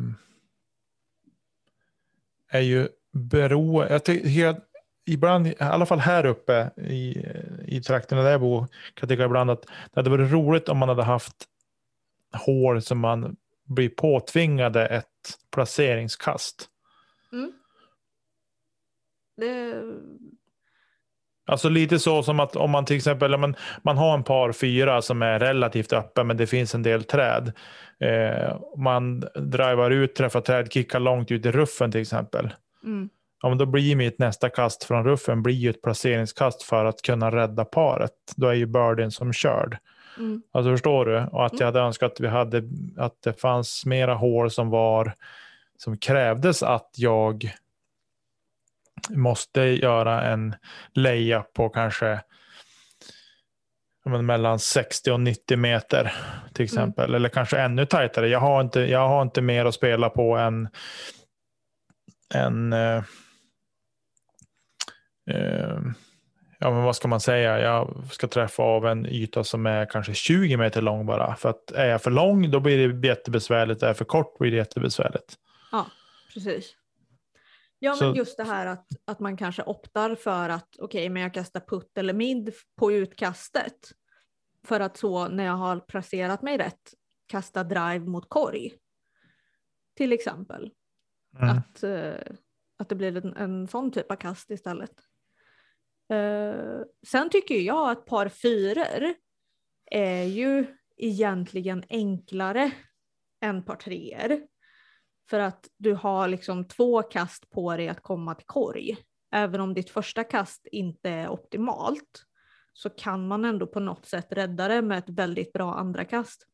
är 2.48 2.60
ju 2.60 2.88
beroende. 3.12 3.92
Jag 3.92 4.04
tycker 4.04 4.60
ibland, 5.06 5.46
i 5.46 5.54
alla 5.58 5.86
fall 5.86 5.98
här 5.98 6.26
uppe 6.26 6.70
i, 6.76 7.26
i 7.66 7.80
trakterna 7.80 8.22
där 8.22 8.30
jag 8.30 8.40
bor, 8.40 8.60
kan 8.60 8.70
jag 9.00 9.08
tycka 9.08 9.24
ibland 9.24 9.50
att 9.50 9.62
det 9.62 10.00
hade 10.00 10.10
varit 10.10 10.32
roligt 10.32 10.68
om 10.68 10.78
man 10.78 10.88
hade 10.88 11.02
haft 11.02 11.36
hål 12.32 12.82
som 12.82 12.98
man 12.98 13.36
blir 13.64 13.88
påtvingade 13.88 14.86
ett 14.86 15.06
placeringskast. 15.54 16.68
Mm. 17.32 17.52
Det... 19.36 19.82
Alltså 21.46 21.68
lite 21.68 21.98
så 21.98 22.22
som 22.22 22.40
att 22.40 22.56
om 22.56 22.70
man 22.70 22.84
till 22.84 22.96
exempel 22.96 23.38
man, 23.38 23.56
man 23.82 23.98
har 23.98 24.14
en 24.14 24.24
par 24.24 24.52
fyra 24.52 25.02
som 25.02 25.22
är 25.22 25.40
relativt 25.40 25.92
öppen 25.92 26.26
men 26.26 26.36
det 26.36 26.46
finns 26.46 26.74
en 26.74 26.82
del 26.82 27.04
träd. 27.04 27.52
Eh, 28.00 28.60
man 28.76 29.20
driver 29.34 29.90
ut, 29.90 30.14
träffar 30.14 30.40
träd, 30.40 30.72
kickar 30.72 31.00
långt 31.00 31.30
ut 31.30 31.46
i 31.46 31.50
ruffen 31.50 31.92
till 31.92 32.00
exempel. 32.00 32.54
Mm 32.84 33.08
ja, 33.42 33.48
men 33.48 33.58
då 33.58 33.66
blir 33.66 33.96
mitt 33.96 34.18
nästa 34.18 34.48
kast 34.48 34.84
från 34.84 35.04
ruffen 35.04 35.42
blir 35.42 35.54
ju 35.54 35.70
ett 35.70 35.82
placeringskast 35.82 36.62
för 36.62 36.84
att 36.84 37.02
kunna 37.02 37.30
rädda 37.30 37.64
paret. 37.64 38.12
Då 38.36 38.48
är 38.48 38.54
ju 38.54 38.66
birdien 38.66 39.10
som 39.10 39.32
körd. 39.32 39.78
Mm. 40.18 40.42
Alltså 40.52 40.70
förstår 40.70 41.06
du? 41.06 41.18
Och 41.18 41.46
att 41.46 41.52
jag 41.52 41.60
mm. 41.60 41.74
hade 41.74 41.86
önskat 41.86 42.12
att 42.12 42.20
vi 42.20 42.28
hade 42.28 42.62
att 42.96 43.22
det 43.22 43.40
fanns 43.40 43.86
mera 43.86 44.14
hål 44.14 44.50
som 44.50 44.70
var 44.70 45.14
som 45.78 45.98
krävdes 45.98 46.62
att 46.62 46.90
jag 46.96 47.52
måste 49.10 49.60
göra 49.60 50.22
en 50.22 50.54
leja 50.94 51.44
på 51.54 51.68
kanske 51.68 52.20
men, 54.04 54.26
mellan 54.26 54.58
60 54.58 55.10
och 55.10 55.20
90 55.20 55.56
meter 55.56 56.12
till 56.52 56.62
mm. 56.62 56.64
exempel. 56.64 57.04
Mm. 57.04 57.14
Eller 57.14 57.28
kanske 57.28 57.58
ännu 57.58 57.86
tajtare. 57.86 58.28
Jag 58.28 58.40
har 58.40 58.60
inte, 58.60 58.80
jag 58.80 59.08
har 59.08 59.22
inte 59.22 59.40
mer 59.40 59.64
att 59.64 59.74
spela 59.74 60.10
på 60.10 60.36
än, 60.36 60.68
än 62.34 62.72
eh, 62.72 63.02
ja, 66.58 66.70
men 66.70 66.82
vad 66.82 66.96
ska 66.96 67.08
man 67.08 67.20
säga? 67.20 67.60
Jag 67.60 68.04
ska 68.10 68.28
träffa 68.28 68.62
av 68.62 68.86
en 68.86 69.06
yta 69.06 69.44
som 69.44 69.66
är 69.66 69.86
kanske 69.86 70.14
20 70.14 70.56
meter 70.56 70.82
lång 70.82 71.06
bara. 71.06 71.36
För 71.36 71.48
att 71.48 71.70
är 71.70 71.86
jag 71.86 72.02
för 72.02 72.10
lång 72.10 72.50
då 72.50 72.60
blir 72.60 72.88
det 72.88 73.08
jättebesvärligt. 73.08 73.82
Är 73.82 73.86
jag 73.86 73.96
för 73.96 74.04
kort 74.04 74.38
blir 74.38 74.50
det 74.50 74.56
jättebesvärligt. 74.56 75.36
Ja, 75.72 75.86
precis. 76.34 76.76
Ja, 77.78 77.96
men 78.00 78.14
just 78.14 78.36
det 78.36 78.44
här 78.44 78.66
att, 78.66 78.86
att 79.04 79.20
man 79.20 79.36
kanske 79.36 79.62
optar 79.62 80.14
för 80.14 80.48
att 80.48 80.68
okej, 80.78 80.84
okay, 80.84 81.10
men 81.10 81.22
jag 81.22 81.34
kastar 81.34 81.60
putt 81.60 81.98
eller 81.98 82.14
mid 82.14 82.54
på 82.78 82.92
utkastet. 82.92 83.92
För 84.66 84.80
att 84.80 84.96
så 84.96 85.28
när 85.28 85.44
jag 85.44 85.56
har 85.56 85.80
placerat 85.80 86.42
mig 86.42 86.58
rätt 86.58 86.94
kasta 87.26 87.64
drive 87.64 87.98
mot 87.98 88.28
korg. 88.28 88.72
Till 89.96 90.12
exempel. 90.12 90.70
Mm. 91.38 91.58
Att, 91.58 91.84
uh, 91.84 92.34
att 92.78 92.88
det 92.88 92.94
blir 92.94 93.16
en, 93.16 93.36
en 93.36 93.68
sån 93.68 93.92
typ 93.92 94.10
av 94.10 94.16
kast 94.16 94.50
istället. 94.50 94.94
Eh, 96.12 96.82
sen 97.06 97.30
tycker 97.30 97.54
jag 97.54 97.90
att 97.90 98.06
par 98.06 98.28
fyror 98.28 99.14
är 99.90 100.24
ju 100.24 100.66
egentligen 100.96 101.84
enklare 101.88 102.72
än 103.40 103.64
par 103.64 103.76
treor. 103.76 104.46
För 105.30 105.38
att 105.38 105.68
du 105.76 105.94
har 105.94 106.28
liksom 106.28 106.68
två 106.68 107.02
kast 107.02 107.50
på 107.50 107.76
dig 107.76 107.88
att 107.88 108.02
komma 108.02 108.34
till 108.34 108.46
korg 108.46 108.96
även 109.32 109.60
om 109.60 109.74
ditt 109.74 109.90
första 109.90 110.24
kast 110.24 110.66
inte 110.66 111.10
är 111.10 111.28
optimalt, 111.28 112.24
så 112.72 112.90
kan 112.90 113.28
man 113.28 113.44
ändå 113.44 113.66
på 113.66 113.80
något 113.80 114.06
sätt 114.06 114.26
rädda 114.32 114.68
det 114.68 114.82
med 114.82 114.98
ett 114.98 115.08
väldigt 115.08 115.52
bra 115.52 115.74
andra 115.74 116.04
kast. 116.04 116.46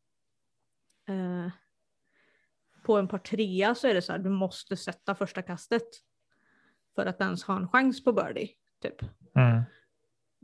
Eh, 1.08 1.50
på 2.84 2.96
en 2.98 3.08
par 3.08 3.18
trea 3.18 3.74
så 3.74 3.88
är 3.88 3.94
det 3.94 4.02
så 4.02 4.12
här, 4.12 4.18
du 4.18 4.30
måste 4.30 4.76
sätta 4.76 5.14
första 5.14 5.42
kastet 5.42 5.88
för 6.94 7.06
att 7.06 7.20
ens 7.20 7.44
ha 7.44 7.56
en 7.56 7.68
chans 7.68 8.04
på 8.04 8.12
birdie. 8.12 8.54
Typ. 8.82 9.02
Mm. 9.36 9.62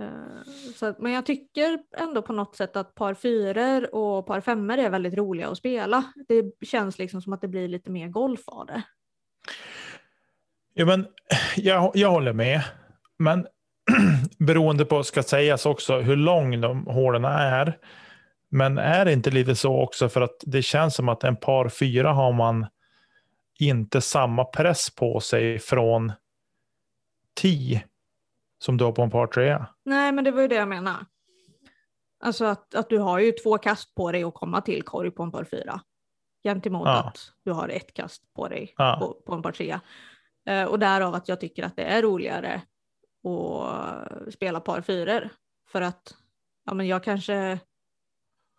Eh, 0.01 0.43
så, 0.74 0.94
men 0.98 1.12
jag 1.12 1.27
tycker 1.27 1.78
ändå 1.97 2.23
på 2.23 2.32
något 2.32 2.56
sätt 2.56 2.77
att 2.77 2.94
par 2.94 3.15
fyror 3.15 3.94
och 3.94 4.27
par 4.27 4.40
femmor 4.40 4.78
är 4.78 4.90
väldigt 4.90 5.15
roliga 5.15 5.48
att 5.48 5.59
spela. 5.59 6.05
Det 6.28 6.66
känns 6.66 6.98
liksom 6.98 7.23
som 7.23 7.32
att 7.32 7.40
det 7.40 7.48
blir 7.48 7.69
lite 7.69 7.90
mer 7.90 8.09
golf 8.09 8.40
av 8.47 8.66
det. 8.66 8.82
Ja, 10.74 10.85
men 10.85 11.06
jag, 11.56 11.90
jag 11.94 12.11
håller 12.11 12.32
med. 12.32 12.62
Men 13.19 13.47
beroende 14.39 14.85
på, 14.85 15.02
ska 15.02 15.23
sägas 15.23 15.66
också, 15.66 16.01
hur 16.01 16.16
lång 16.16 16.61
de 16.61 16.86
hålen 16.86 17.24
är. 17.24 17.78
Men 18.48 18.78
är 18.78 19.05
det 19.05 19.12
inte 19.12 19.31
lite 19.31 19.56
så 19.56 19.81
också 19.81 20.09
för 20.09 20.20
att 20.20 20.36
det 20.47 20.62
känns 20.62 20.94
som 20.94 21.09
att 21.09 21.24
en 21.24 21.36
par 21.36 21.69
fyra 21.69 22.12
har 22.12 22.32
man 22.32 22.66
inte 23.59 24.01
samma 24.01 24.44
press 24.44 24.94
på 24.94 25.20
sig 25.20 25.59
från 25.59 26.12
10 27.35 27.85
som 28.65 28.77
du 28.77 28.85
har 28.85 28.93
på 28.93 29.03
en 29.03 29.11
par 29.11 29.27
trea. 29.27 29.66
Nej, 29.85 30.12
men 30.12 30.24
det 30.24 30.31
var 30.31 30.43
ju 30.43 30.49
det 30.49 30.55
jag 30.55 30.69
menar. 30.69 31.07
Alltså 32.20 32.45
att, 32.45 32.74
att 32.74 32.89
du 32.89 32.99
har 32.99 33.19
ju 33.19 33.32
två 33.32 33.59
kast 33.59 33.95
på 33.95 34.12
dig 34.12 34.24
att 34.24 34.35
komma 34.35 34.61
till 34.61 34.82
korg 34.82 35.11
på 35.11 35.23
en 35.23 35.32
par 35.32 35.45
fyra. 35.45 35.81
Gentemot 36.45 36.86
ja. 36.86 37.05
att 37.05 37.19
du 37.45 37.53
har 37.53 37.69
ett 37.69 37.95
kast 37.95 38.35
på 38.35 38.49
dig 38.49 38.74
ja. 38.77 38.97
på, 39.01 39.23
på 39.27 39.35
en 39.35 39.43
par 39.43 39.53
trea. 39.53 39.81
Eh, 40.47 40.65
och 40.65 40.78
därav 40.78 41.15
att 41.15 41.28
jag 41.28 41.41
tycker 41.41 41.62
att 41.62 41.77
det 41.77 41.82
är 41.82 42.03
roligare 42.03 42.62
att 43.24 44.35
spela 44.35 44.61
par 44.61 44.81
fyror. 44.81 45.28
För 45.69 45.81
att 45.81 46.15
ja, 46.65 46.74
men 46.74 46.86
jag 46.86 47.05
kanske 47.05 47.59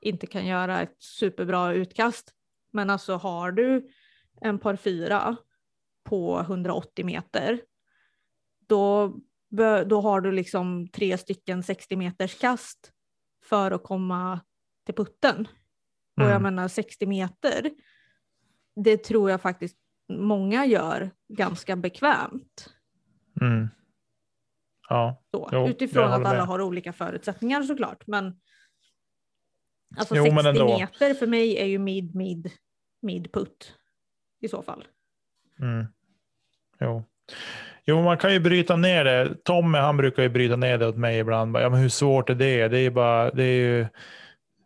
inte 0.01 0.27
kan 0.27 0.45
göra 0.45 0.81
ett 0.81 0.95
superbra 1.03 1.73
utkast. 1.73 2.33
Men 2.71 2.89
alltså 2.89 3.15
har 3.15 3.51
du 3.51 3.89
en 4.41 4.59
par 4.59 4.75
fyra 4.75 5.35
på 6.03 6.39
180 6.39 7.05
meter, 7.05 7.61
då, 8.67 9.15
då 9.87 10.01
har 10.01 10.21
du 10.21 10.31
liksom 10.31 10.87
tre 10.87 11.17
stycken 11.17 11.63
60 11.63 11.95
meters 11.95 12.39
kast 12.39 12.91
för 13.43 13.71
att 13.71 13.83
komma 13.83 14.39
till 14.85 14.95
putten. 14.95 15.35
Mm. 15.35 15.47
Och 16.15 16.23
jag 16.23 16.29
mm. 16.29 16.43
menar 16.43 16.67
60 16.67 17.05
meter, 17.05 17.71
det 18.75 18.97
tror 18.97 19.29
jag 19.29 19.41
faktiskt 19.41 19.77
många 20.09 20.65
gör 20.65 21.11
ganska 21.27 21.75
bekvämt. 21.75 22.73
Mm. 23.41 23.67
Ja, 24.89 25.23
så, 25.31 25.49
jo, 25.51 25.67
utifrån 25.67 26.03
att 26.03 26.13
alla 26.13 26.33
med. 26.33 26.47
har 26.47 26.61
olika 26.61 26.93
förutsättningar 26.93 27.63
såklart. 27.63 28.07
Men 28.07 28.39
alltså 29.97 30.15
jo, 30.15 30.23
60 30.23 30.43
men 30.43 30.65
meter 30.65 31.13
för 31.13 31.27
mig 31.27 31.57
är 31.57 31.65
ju 31.65 31.79
mid, 31.79 32.15
mid, 32.15 32.51
mid 33.01 33.31
putt 33.31 33.73
i 34.41 34.47
så 34.47 34.61
fall. 34.61 34.87
Mm. 35.59 35.85
Jo. 36.79 37.03
Jo, 37.85 38.03
man 38.03 38.17
kan 38.17 38.33
ju 38.33 38.39
bryta 38.39 38.75
ner 38.75 39.03
det. 39.03 39.35
Tommy 39.43 39.77
han 39.77 39.97
brukar 39.97 40.23
ju 40.23 40.29
bryta 40.29 40.55
ner 40.55 40.77
det 40.77 40.87
åt 40.87 40.97
mig 40.97 41.19
ibland. 41.19 41.55
Ja, 41.55 41.69
men 41.69 41.79
hur 41.79 41.89
svårt 41.89 42.29
är 42.29 42.35
det? 42.35 42.67
Det 42.67 42.79
är 42.79 42.89
bara, 42.89 43.31
det 43.31 43.43
är 43.43 43.59
ju, 43.59 43.87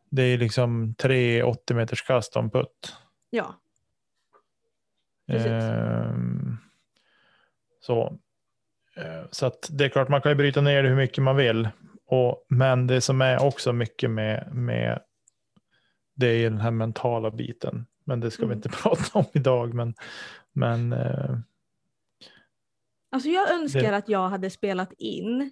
det 0.09 0.21
är 0.21 0.37
liksom 0.37 0.95
tre 0.97 1.43
80 1.43 1.73
meters 1.73 2.01
kast 2.01 2.35
om 2.35 2.49
putt. 2.49 2.95
Ja. 3.29 3.55
Ehm, 5.27 6.57
så. 7.81 8.19
Eh, 8.95 9.23
så 9.31 9.45
att 9.45 9.69
det 9.71 9.85
är 9.85 9.89
klart, 9.89 10.09
man 10.09 10.21
kan 10.21 10.31
ju 10.31 10.35
bryta 10.35 10.61
ner 10.61 10.83
det 10.83 10.89
hur 10.89 10.95
mycket 10.95 11.23
man 11.23 11.35
vill. 11.35 11.69
Och, 12.05 12.45
men 12.47 12.87
det 12.87 13.01
som 13.01 13.21
är 13.21 13.43
också 13.43 13.73
mycket 13.73 14.11
med, 14.11 14.49
med 14.53 14.99
det 16.15 16.27
är 16.27 16.49
den 16.49 16.59
här 16.59 16.71
mentala 16.71 17.31
biten. 17.31 17.85
Men 18.03 18.19
det 18.19 18.31
ska 18.31 18.43
mm. 18.43 18.49
vi 18.49 18.55
inte 18.55 18.69
prata 18.83 19.19
om 19.19 19.25
idag. 19.33 19.73
Men, 19.73 19.93
men, 20.53 20.93
eh, 20.93 21.37
alltså 23.09 23.29
jag 23.29 23.51
önskar 23.51 23.81
det... 23.91 23.95
att 23.95 24.09
jag 24.09 24.29
hade 24.29 24.49
spelat 24.49 24.93
in 24.93 25.51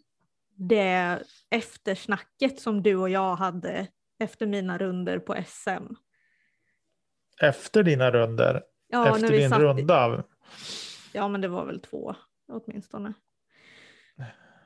det 0.56 1.24
eftersnacket 1.50 2.60
som 2.60 2.84
du 2.84 2.96
och 2.96 3.10
jag 3.10 3.36
hade 3.36 3.88
efter 4.20 4.46
mina 4.46 4.78
runder 4.78 5.20
på 5.20 5.36
SM. 5.46 5.94
Efter 7.42 7.84
dina 7.84 8.12
runder? 8.12 8.64
Ja, 8.88 9.16
efter 9.16 9.32
din 9.32 9.54
runda? 9.54 10.24
Ja, 11.14 11.28
men 11.28 11.42
det 11.42 11.48
var 11.48 11.66
väl 11.66 11.80
två 11.80 12.16
åtminstone. 12.48 13.14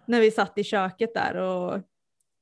När 0.06 0.22
vi 0.22 0.32
satt 0.32 0.58
i 0.58 0.64
köket 0.64 1.14
där 1.14 1.36
och 1.36 1.82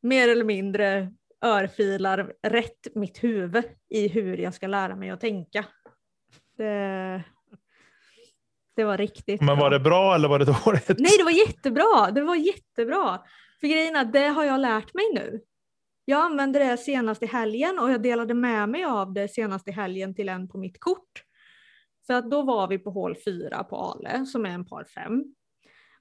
mer 0.02 0.30
eller 0.30 0.44
mindre 0.44 1.14
örfilar 1.42 2.34
rätt 2.42 2.88
mitt 2.96 3.24
huvud 3.24 3.64
i 3.90 4.08
hur 4.08 4.38
jag 4.38 4.54
ska 4.54 4.68
lära 4.68 4.96
mig 4.96 5.10
att 5.10 5.22
tänka. 5.22 5.66
Det, 6.58 7.24
det 8.80 8.86
var 8.86 8.98
riktigt 8.98 9.42
Men 9.42 9.58
var 9.58 9.70
bra. 9.70 9.70
det 9.70 9.80
bra 9.80 10.16
eller 10.16 10.28
var 10.28 10.40
det 10.40 10.46
dåligt? 10.66 10.88
Nej, 10.88 11.12
det 11.18 11.24
var 11.24 11.48
jättebra. 11.48 12.12
Det 12.12 12.22
var 12.22 12.36
jättebra. 12.36 13.22
För 13.60 13.68
grejen 13.68 13.96
är 13.96 14.06
det 14.06 14.28
har 14.28 14.44
jag 14.44 14.60
lärt 14.60 14.94
mig 14.94 15.06
nu. 15.14 15.42
Jag 16.06 16.22
använde 16.22 16.60
det 16.60 16.78
senast 16.78 17.24
i 17.24 17.26
helgen 17.26 17.80
och 17.80 17.92
jag 17.92 18.02
delade 18.02 18.34
med 18.34 18.70
mig 18.70 18.84
av 18.84 19.14
det 19.14 19.28
senast 19.28 19.68
i 19.68 19.72
helgen 19.72 20.16
till 20.16 20.30
en 20.30 20.48
på 20.48 20.58
mitt 20.58 20.80
kort. 20.80 21.24
För 22.08 22.14
att 22.14 22.32
då 22.32 22.42
var 22.42 22.68
vi 22.68 22.78
på 22.78 22.90
hål 22.92 23.16
4 23.26 23.64
på 23.64 23.76
Ale 23.76 24.26
som 24.26 24.46
är 24.46 24.50
en 24.50 24.66
par 24.66 24.84
5. 24.84 25.24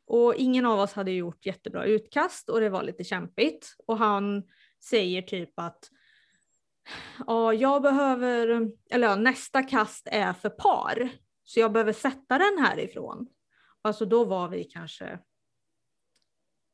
Och 0.06 0.34
ingen 0.34 0.66
av 0.66 0.78
oss 0.78 0.92
hade 0.92 1.10
gjort 1.10 1.46
jättebra 1.46 1.84
utkast 1.84 2.48
och 2.48 2.60
det 2.60 2.68
var 2.70 2.82
lite 2.82 3.04
kämpigt. 3.04 3.74
Och 3.86 3.98
han 3.98 4.42
säger 4.84 5.22
typ 5.22 5.52
att 5.56 5.88
ja, 7.26 7.52
jag 7.52 7.82
behöver, 7.82 8.70
eller 8.90 9.08
ja, 9.08 9.16
nästa 9.16 9.62
kast 9.62 10.08
är 10.10 10.32
för 10.32 10.48
par. 10.50 11.08
Så 11.48 11.60
jag 11.60 11.72
behöver 11.72 11.92
sätta 11.92 12.38
den 12.38 12.58
härifrån. 12.58 13.28
Alltså 13.82 14.04
då 14.04 14.24
var 14.24 14.48
vi 14.48 14.64
kanske 14.64 15.18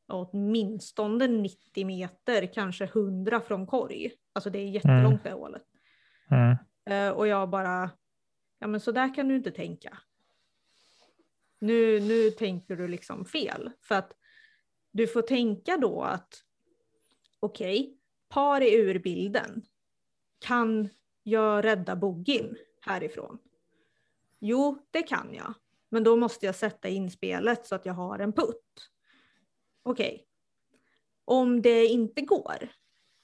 åtminstone 0.08 1.26
90 1.26 1.86
meter, 1.86 2.52
kanske 2.54 2.84
100 2.84 3.40
från 3.40 3.66
korg. 3.66 4.12
Alltså 4.32 4.50
det 4.50 4.58
är 4.58 4.68
jättelångt 4.68 5.24
det 5.24 5.32
hålet. 5.32 5.62
Mm. 6.30 6.56
Uh, 6.90 7.16
och 7.16 7.26
jag 7.26 7.50
bara, 7.50 7.90
ja 8.58 8.66
men 8.66 8.80
så 8.80 8.92
där 8.92 9.14
kan 9.14 9.28
du 9.28 9.36
inte 9.36 9.50
tänka. 9.50 9.98
Nu, 11.58 12.00
nu 12.00 12.30
tänker 12.30 12.76
du 12.76 12.88
liksom 12.88 13.24
fel. 13.24 13.70
För 13.80 13.94
att 13.94 14.12
du 14.92 15.06
får 15.06 15.22
tänka 15.22 15.76
då 15.76 16.02
att 16.02 16.34
okej, 17.40 17.80
okay, 17.80 17.96
par 18.28 18.60
är 18.60 18.78
ur 18.78 18.98
bilden. 18.98 19.62
Kan 20.38 20.88
jag 21.22 21.64
rädda 21.64 21.96
boggin 21.96 22.56
härifrån? 22.80 23.38
Jo, 24.46 24.86
det 24.90 25.02
kan 25.02 25.34
jag. 25.34 25.54
Men 25.88 26.04
då 26.04 26.16
måste 26.16 26.46
jag 26.46 26.54
sätta 26.54 26.88
in 26.88 27.10
spelet 27.10 27.66
så 27.66 27.74
att 27.74 27.86
jag 27.86 27.94
har 27.94 28.18
en 28.18 28.32
putt. 28.32 28.90
Okej. 29.82 30.14
Okay. 30.14 30.26
Om 31.24 31.62
det 31.62 31.86
inte 31.86 32.20
går, 32.20 32.68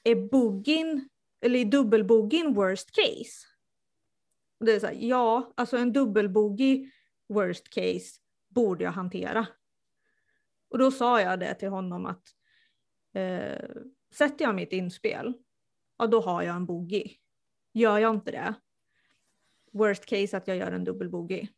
är 0.05 0.15
boogien, 0.15 1.09
eller 1.41 1.59
är 1.59 1.65
dubbelboogien 1.65 2.55
worst 2.55 2.91
case? 2.91 3.47
Det 4.61 4.73
är 4.73 4.81
så 4.81 4.87
här, 4.87 4.97
ja, 4.99 5.53
alltså 5.57 5.77
en 5.77 5.93
dubbelboogie 5.93 6.91
worst 7.29 7.69
case 7.69 8.21
borde 8.49 8.85
jag 8.85 8.93
hantera. 8.93 9.47
Och 10.71 10.79
då 10.79 10.91
sa 10.91 11.21
jag 11.21 11.41
det 11.41 11.55
till 11.55 11.69
honom 11.69 12.07
att 12.07 12.23
eh, 13.15 13.71
sätter 14.15 14.45
jag 14.45 14.55
mitt 14.55 14.73
inspel, 14.73 15.35
ja 15.99 16.07
då 16.07 16.21
har 16.21 16.43
jag 16.43 16.57
en 16.57 16.67
boogie. 16.67 17.11
Gör 17.73 17.99
jag 17.99 18.15
inte 18.15 18.31
det, 18.31 18.55
worst 19.73 20.07
case 20.07 20.37
att 20.37 20.49
jag 20.49 20.57
gör 20.57 20.73
en 20.73 20.85
dubbelbogey. 20.85 21.49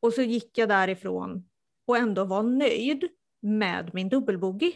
Och 0.00 0.12
så 0.12 0.22
gick 0.22 0.58
jag 0.58 0.68
därifrån 0.68 1.48
och 1.86 1.96
ändå 1.96 2.24
var 2.24 2.42
nöjd 2.42 3.08
med 3.40 3.94
min 3.94 4.08
dubbelbogey. 4.08 4.72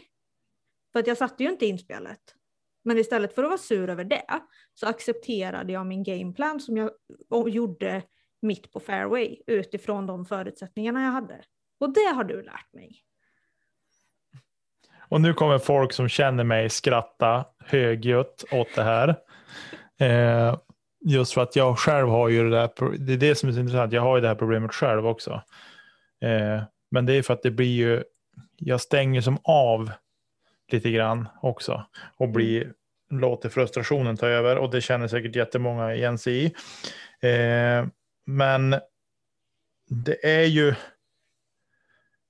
För 0.93 0.99
att 0.99 1.07
jag 1.07 1.17
satte 1.17 1.43
ju 1.43 1.49
inte 1.49 1.65
inspelet. 1.65 2.35
Men 2.83 2.97
istället 2.97 3.35
för 3.35 3.43
att 3.43 3.49
vara 3.49 3.57
sur 3.57 3.89
över 3.89 4.03
det 4.03 4.41
så 4.73 4.87
accepterade 4.87 5.73
jag 5.73 5.85
min 5.85 6.03
gameplan 6.03 6.59
som 6.59 6.77
jag 6.77 6.91
gjorde 7.49 8.03
mitt 8.41 8.71
på 8.71 8.79
fairway 8.79 9.37
utifrån 9.47 10.07
de 10.07 10.25
förutsättningarna 10.25 11.03
jag 11.03 11.11
hade. 11.11 11.41
Och 11.79 11.93
det 11.93 12.13
har 12.15 12.23
du 12.23 12.41
lärt 12.41 12.73
mig. 12.73 13.01
Och 15.09 15.21
nu 15.21 15.33
kommer 15.33 15.57
folk 15.57 15.93
som 15.93 16.09
känner 16.09 16.43
mig 16.43 16.69
skratta 16.69 17.45
högljutt 17.59 18.45
åt 18.51 18.75
det 18.75 18.83
här. 18.83 19.09
Eh, 19.97 20.59
just 21.05 21.33
för 21.33 21.41
att 21.41 21.55
jag 21.55 21.79
själv 21.79 22.09
har 22.09 22.29
ju 22.29 22.49
det 22.49 22.55
där, 22.55 22.97
det 22.97 23.13
är 23.13 23.17
det 23.17 23.35
som 23.35 23.49
är 23.49 23.53
så 23.53 23.59
intressant, 23.59 23.93
jag 23.93 24.01
har 24.01 24.15
ju 24.15 24.21
det 24.21 24.27
här 24.27 24.35
problemet 24.35 24.73
själv 24.73 25.07
också. 25.07 25.41
Eh, 26.21 26.63
men 26.91 27.05
det 27.05 27.13
är 27.13 27.21
för 27.21 27.33
att 27.33 27.43
det 27.43 27.51
blir 27.51 27.75
ju, 27.75 28.03
jag 28.57 28.81
stänger 28.81 29.21
som 29.21 29.37
av 29.43 29.91
lite 30.71 30.91
grann 30.91 31.27
också 31.41 31.85
och 32.17 32.29
blir, 32.29 32.61
mm. 32.61 32.73
låter 33.21 33.49
frustrationen 33.49 34.17
ta 34.17 34.27
över 34.27 34.57
och 34.57 34.71
det 34.71 34.81
känner 34.81 35.07
säkert 35.07 35.35
jättemånga 35.35 35.95
igen 35.95 36.17
sig 36.17 36.45
i. 36.45 36.45
Eh, 37.29 37.87
men 38.25 38.75
det 39.89 40.39
är 40.39 40.45
ju, 40.45 40.75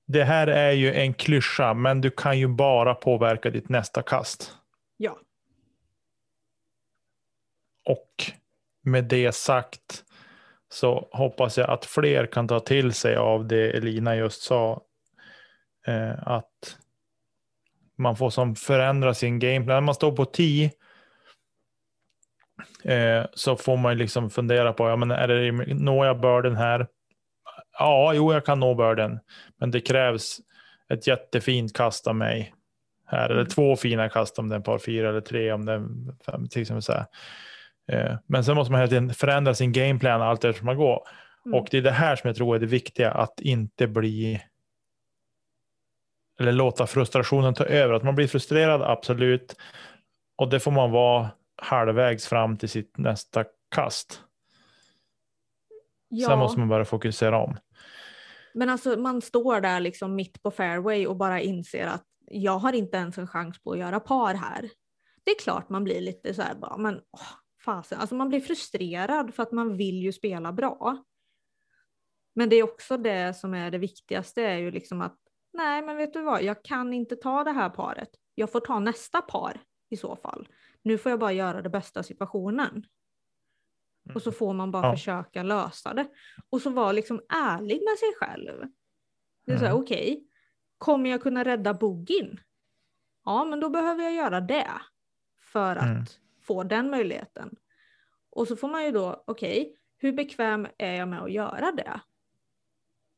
det 0.06 0.24
här 0.24 0.46
är 0.46 0.72
ju 0.72 0.94
en 0.94 1.14
klyscha, 1.14 1.74
men 1.74 2.00
du 2.00 2.10
kan 2.10 2.38
ju 2.38 2.48
bara 2.48 2.94
påverka 2.94 3.50
ditt 3.50 3.68
nästa 3.68 4.02
kast. 4.02 4.56
Ja. 4.96 5.18
Och 7.84 8.32
med 8.86 9.04
det 9.04 9.34
sagt 9.34 10.04
så 10.68 11.08
hoppas 11.12 11.58
jag 11.58 11.70
att 11.70 11.84
fler 11.84 12.26
kan 12.26 12.48
ta 12.48 12.60
till 12.60 12.92
sig 12.92 13.16
av 13.16 13.46
det 13.46 13.70
Elina 13.70 14.16
just 14.16 14.42
sa. 14.42 14.82
Eh, 15.86 16.28
att 16.28 16.76
man 17.98 18.16
får 18.16 18.30
som 18.30 18.54
förändra 18.54 19.14
sin 19.14 19.38
gameplan. 19.38 19.76
När 19.76 19.80
man 19.80 19.94
står 19.94 20.12
på 20.12 20.24
10 20.24 20.70
eh, 22.84 23.24
så 23.34 23.56
får 23.56 23.76
man 23.76 23.98
liksom 23.98 24.30
fundera 24.30 24.72
på, 24.72 24.88
ja, 24.88 24.96
men 24.96 25.10
är 25.10 25.28
det, 25.28 25.52
når 25.74 26.06
jag 26.06 26.20
börden 26.20 26.56
här? 26.56 26.86
Ja, 27.78 28.12
jo, 28.14 28.32
jag 28.32 28.46
kan 28.46 28.60
nå 28.60 28.74
börden, 28.74 29.18
men 29.56 29.70
det 29.70 29.80
krävs 29.80 30.38
ett 30.88 31.06
jättefint 31.06 31.76
kast 31.76 32.06
av 32.06 32.16
mig 32.16 32.54
här, 33.06 33.30
eller 33.30 33.44
två 33.44 33.76
fina 33.76 34.08
kast 34.08 34.38
om 34.38 34.48
det 34.48 34.54
är 34.54 34.56
en 34.56 34.62
par 34.62 34.78
fyra 34.78 35.08
eller 35.08 35.20
tre 35.20 35.52
om 35.52 35.64
det 35.64 35.72
är 35.72 35.82
fem, 36.26 36.48
till 36.48 36.62
exempel 36.62 36.82
så 36.82 36.92
här. 36.92 37.06
Eh, 37.88 38.16
men 38.26 38.44
sen 38.44 38.54
måste 38.54 38.72
man 38.72 38.80
hela 38.80 38.90
tiden 38.90 39.14
förändra 39.14 39.54
sin 39.54 39.72
gameplan 39.72 40.22
allt 40.22 40.44
eftersom 40.44 40.66
man 40.66 40.76
går. 40.76 41.08
Mm. 41.46 41.60
Och 41.60 41.68
det 41.70 41.78
är 41.78 41.82
det 41.82 41.90
här 41.90 42.16
som 42.16 42.28
jag 42.28 42.36
tror 42.36 42.56
är 42.56 42.60
det 42.60 42.66
viktiga, 42.66 43.10
att 43.10 43.40
inte 43.40 43.86
bli 43.86 44.42
eller 46.38 46.52
låta 46.52 46.86
frustrationen 46.86 47.54
ta 47.54 47.64
över. 47.64 47.94
Att 47.94 48.02
man 48.02 48.14
blir 48.14 48.26
frustrerad, 48.26 48.82
absolut. 48.82 49.56
Och 50.36 50.48
det 50.48 50.60
får 50.60 50.70
man 50.70 50.90
vara 50.90 51.30
halvvägs 51.56 52.26
fram 52.26 52.56
till 52.56 52.68
sitt 52.68 52.98
nästa 52.98 53.44
kast. 53.68 54.20
ja. 56.08 56.28
Sen 56.28 56.38
måste 56.38 56.58
man 56.58 56.68
börja 56.68 56.84
fokusera 56.84 57.38
om. 57.38 57.56
Men 58.54 58.68
alltså 58.68 58.96
man 58.96 59.22
står 59.22 59.60
där 59.60 59.80
liksom 59.80 60.14
mitt 60.14 60.42
på 60.42 60.50
fairway 60.50 61.06
och 61.06 61.16
bara 61.16 61.40
inser 61.40 61.86
att 61.86 62.04
jag 62.30 62.58
har 62.58 62.72
inte 62.72 62.96
ens 62.96 63.18
en 63.18 63.26
chans 63.26 63.62
på 63.62 63.72
att 63.72 63.78
göra 63.78 64.00
par 64.00 64.34
här. 64.34 64.70
Det 65.24 65.30
är 65.30 65.38
klart 65.38 65.68
man 65.68 65.84
blir 65.84 66.00
lite 66.00 66.34
så 66.34 66.42
här 66.42 66.54
bara, 66.54 66.76
men 66.76 66.94
åh, 66.94 67.26
fasen. 67.66 68.00
Alltså 68.00 68.14
man 68.14 68.28
blir 68.28 68.40
frustrerad 68.40 69.34
för 69.34 69.42
att 69.42 69.52
man 69.52 69.76
vill 69.76 70.02
ju 70.02 70.12
spela 70.12 70.52
bra. 70.52 71.04
Men 72.34 72.48
det 72.48 72.56
är 72.56 72.62
också 72.62 72.96
det 72.96 73.36
som 73.36 73.54
är 73.54 73.70
det 73.70 73.78
viktigaste 73.78 74.42
är 74.42 74.58
ju 74.58 74.70
liksom 74.70 75.00
att 75.00 75.18
nej 75.52 75.82
men 75.82 75.96
vet 75.96 76.12
du 76.12 76.22
vad, 76.22 76.42
jag 76.42 76.64
kan 76.64 76.92
inte 76.92 77.16
ta 77.16 77.44
det 77.44 77.52
här 77.52 77.70
paret. 77.70 78.08
Jag 78.34 78.52
får 78.52 78.60
ta 78.60 78.78
nästa 78.78 79.22
par 79.22 79.60
i 79.88 79.96
så 79.96 80.16
fall. 80.16 80.48
Nu 80.82 80.98
får 80.98 81.10
jag 81.10 81.18
bara 81.20 81.32
göra 81.32 81.62
det 81.62 81.68
bästa 81.70 82.00
av 82.00 82.04
situationen. 82.04 82.86
Och 84.14 84.22
så 84.22 84.32
får 84.32 84.52
man 84.54 84.70
bara 84.70 84.86
Ja. 84.86 84.92
försöka 84.96 85.42
lösa 85.42 85.94
det. 85.94 86.06
Och 86.50 86.62
så 86.62 86.70
vara 86.70 86.92
liksom 86.92 87.20
ärlig 87.28 87.82
med 87.84 87.98
sig 87.98 88.08
själv. 88.16 88.68
Det 89.46 89.52
är 89.52 89.58
så 89.58 89.64
Mm. 89.64 89.76
okej, 89.76 90.26
kommer 90.78 91.10
jag 91.10 91.22
kunna 91.22 91.44
rädda 91.44 91.74
boogien? 91.74 92.40
Ja, 93.24 93.44
men 93.44 93.60
då 93.60 93.70
behöver 93.70 94.02
jag 94.02 94.12
göra 94.14 94.40
det. 94.40 94.70
För 95.52 95.76
att 95.76 95.84
Mm. 95.84 96.04
Få 96.46 96.62
den 96.62 96.90
möjligheten. 96.90 97.56
Och 98.30 98.48
så 98.48 98.56
får 98.56 98.68
man 98.68 98.84
ju 98.84 98.90
då, 98.90 99.24
okej, 99.26 99.76
hur 99.98 100.12
bekväm 100.12 100.66
är 100.78 100.94
jag 100.94 101.08
med 101.08 101.22
att 101.22 101.32
göra 101.32 101.72
det? 101.72 102.00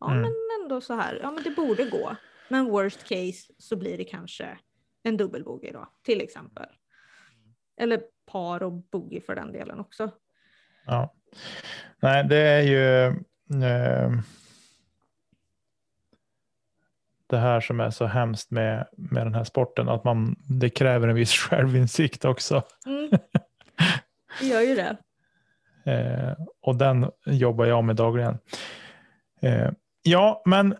Ja, 0.01 0.11
Mm. 0.11 0.23
men 0.23 0.33
ändå 0.63 0.81
så 0.81 0.95
här, 0.95 1.19
ja 1.23 1.31
men 1.31 1.43
det 1.43 1.51
borde 1.51 1.85
gå. 1.85 2.17
Men 2.49 2.65
worst 2.71 3.05
case 3.05 3.53
så 3.59 3.77
blir 3.77 3.99
det 3.99 4.05
kanske 4.05 4.59
en 5.03 5.17
dubbelbogey 5.17 5.73
då, 5.73 5.89
till 6.03 6.21
exempel. 6.21 6.67
Eller 7.81 8.03
par 8.27 8.63
och 8.63 8.73
bogey 8.73 9.21
för 9.21 9.35
den 9.35 9.53
delen 9.53 9.81
också. 9.81 10.11
Ja. 10.87 11.15
Nej, 12.03 12.25
det 12.29 12.37
är 12.37 12.63
ju 12.63 13.07
eh, 13.65 14.11
det 17.29 17.39
här 17.39 17.61
som 17.61 17.81
är 17.81 17.91
så 17.91 18.07
hemskt 18.07 18.51
med, 18.51 18.87
med 18.97 19.27
den 19.27 19.35
här 19.35 19.45
sporten. 19.45 19.89
Att 19.89 20.05
man, 20.05 20.37
det 20.61 20.71
kräver 20.71 21.09
en 21.09 21.15
viss 21.15 21.33
självinsikt 21.37 22.25
också. 22.25 22.63
Mm. 22.87 23.11
Det 24.41 24.47
gör 24.47 24.61
ju 24.61 24.75
det. 24.75 24.97
Eh, 25.93 26.33
och 26.63 26.77
den 26.77 27.11
jobbar 27.27 27.65
jag 27.65 27.85
med 27.85 27.97
dagligen. 27.97 28.39
Eh, 29.43 29.71
ja, 30.03 30.43
men 30.45 30.75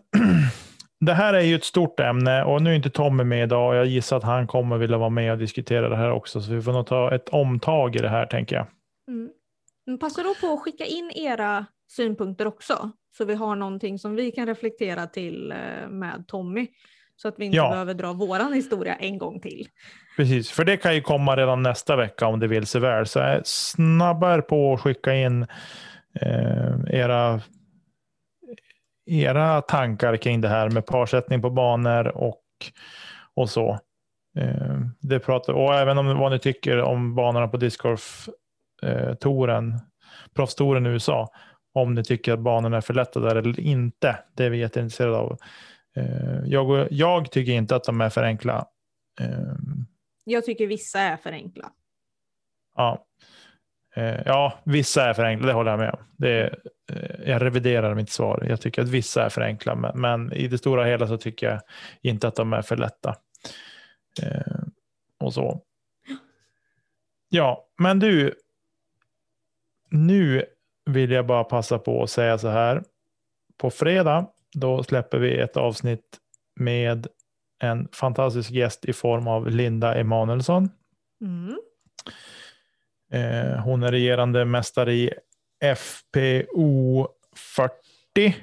det 0.99 1.13
här 1.13 1.33
är 1.33 1.41
ju 1.41 1.55
ett 1.55 1.63
stort 1.63 1.99
ämne 1.99 2.43
och 2.43 2.61
nu 2.61 2.69
är 2.71 2.75
inte 2.75 2.89
Tommy 2.89 3.23
med 3.23 3.43
idag. 3.43 3.75
Jag 3.75 3.85
gissar 3.85 4.17
att 4.17 4.23
han 4.23 4.47
kommer 4.47 4.77
vilja 4.77 4.97
vara 4.97 5.09
med 5.09 5.31
och 5.31 5.37
diskutera 5.37 5.89
det 5.89 5.95
här 5.95 6.11
också. 6.11 6.41
Så 6.41 6.51
vi 6.51 6.61
får 6.61 6.71
nog 6.71 6.87
ta 6.87 7.15
ett 7.15 7.29
omtag 7.29 7.95
i 7.95 7.99
det 7.99 8.09
här 8.09 8.25
tänker 8.25 8.55
jag. 8.55 8.67
Mm. 9.07 9.99
Passa 9.99 10.23
då 10.23 10.35
på 10.41 10.53
att 10.53 10.59
skicka 10.59 10.85
in 10.85 11.11
era 11.15 11.65
synpunkter 11.91 12.47
också. 12.47 12.91
Så 13.17 13.25
vi 13.25 13.35
har 13.35 13.55
någonting 13.55 13.99
som 13.99 14.15
vi 14.15 14.31
kan 14.31 14.45
reflektera 14.47 15.07
till 15.07 15.51
eh, 15.51 15.57
med 15.89 16.23
Tommy. 16.27 16.67
Så 17.15 17.27
att 17.27 17.35
vi 17.39 17.45
inte 17.45 17.57
Ja. 17.57 17.69
behöver 17.69 17.93
dra 17.93 18.13
våran 18.13 18.53
historia 18.53 18.95
en 18.95 19.17
gång 19.17 19.39
till. 19.41 19.67
Precis, 20.17 20.51
för 20.51 20.65
det 20.65 20.77
kan 20.77 20.95
ju 20.95 21.01
komma 21.01 21.35
redan 21.35 21.63
nästa 21.63 21.95
vecka 21.95 22.27
om 22.27 22.39
det 22.39 22.47
vill 22.47 22.65
sig 22.65 22.81
väl. 22.81 23.05
Så 23.05 23.41
snabbare 23.43 24.41
på 24.41 24.73
att 24.73 24.81
skicka 24.81 25.13
in 25.13 25.41
eh, 26.21 26.73
era, 26.89 27.41
era 29.05 29.61
tankar 29.61 30.17
kring 30.17 30.41
det 30.41 30.47
här 30.49 30.69
med 30.69 30.85
parsättning 30.85 31.41
på 31.41 31.49
banor 31.49 32.07
och, 32.07 32.41
och 33.33 33.49
så. 33.49 33.79
Eh, 34.37 34.79
det 35.01 35.19
pratar, 35.19 35.53
och 35.53 35.75
även 35.75 35.97
om 35.97 36.17
vad 36.17 36.31
ni 36.31 36.39
tycker 36.39 36.81
om 36.81 37.15
banorna 37.15 37.47
på 37.47 37.57
discgolf-touren, 37.57 39.73
proffstouren 40.35 40.85
i 40.85 40.89
USA. 40.89 41.27
Om 41.73 41.93
ni 41.93 42.03
tycker 42.03 42.33
att 42.33 42.39
banorna 42.39 42.77
är 42.77 42.81
för 42.81 42.93
lätta 42.93 43.19
där 43.19 43.35
eller 43.35 43.59
inte. 43.59 44.19
Det 44.33 44.45
är 44.45 44.49
vi 44.49 44.57
jätteintresserade 44.57 45.17
av. 45.17 45.37
Eh, 45.95 46.39
jag, 46.45 46.87
jag 46.91 47.31
tycker 47.31 47.51
inte 47.51 47.75
att 47.75 47.83
de 47.83 48.01
är 48.01 48.09
för 48.09 48.23
enkla. 48.23 48.65
Eh, 49.19 49.53
Jag 50.23 50.45
tycker 50.45 50.67
vissa 50.67 50.99
är 50.99 51.17
för 51.17 51.31
enkla. 51.31 51.71
Ja. 52.75 53.05
Eh, 53.95 54.21
ja, 54.25 54.59
vissa 54.63 55.09
är 55.09 55.13
för 55.13 55.23
enkla, 55.23 55.47
det 55.47 55.53
håller 55.53 55.71
jag 55.71 55.79
med 55.79 55.93
om. 55.93 55.99
Det 56.17 56.29
är, 56.29 56.59
jag 57.25 57.41
reviderar 57.41 57.95
mitt 57.95 58.09
svar. 58.09 58.45
Jag 58.49 58.61
tycker 58.61 58.81
att 58.81 58.89
vissa 58.89 59.25
är 59.25 59.29
för 59.29 59.41
enkla, 59.41 59.75
men, 59.75 60.01
men 60.01 60.33
i 60.33 60.47
det 60.47 60.57
stora 60.57 60.85
hela 60.85 61.07
så 61.07 61.17
tycker 61.17 61.49
jag 61.49 61.61
inte 62.01 62.27
att 62.27 62.35
de 62.35 62.53
är 62.53 62.61
för 62.61 62.77
lätta. 62.77 63.15
Och 65.19 65.33
så. 65.33 65.61
Ja, 67.29 67.67
men 67.77 67.99
du. 67.99 68.33
Nu 69.89 70.45
vill 70.93 71.11
jag 71.11 71.25
bara 71.25 71.43
passa 71.43 71.79
på 71.79 72.03
att 72.03 72.09
säga 72.09 72.37
så 72.37 72.47
här. 72.47 72.83
På 73.57 73.69
fredag, 73.71 74.27
då 74.53 74.83
släpper 74.83 75.19
vi 75.19 75.39
ett 75.39 75.57
avsnitt 75.57 76.17
med 76.55 77.07
en 77.59 77.87
fantastisk 77.91 78.51
gäst 78.51 78.85
i 78.85 78.93
form 78.93 79.27
av 79.27 79.47
Linda 79.49 79.95
Emanuelsson. 79.95 80.69
Mm. 81.21 81.59
Eh, 83.11 83.59
hon 83.59 83.83
är 83.83 83.91
regerande 83.91 84.45
mästare 84.45 84.93
i 84.93 85.13
FPO 85.75 87.07
40. 87.35 88.35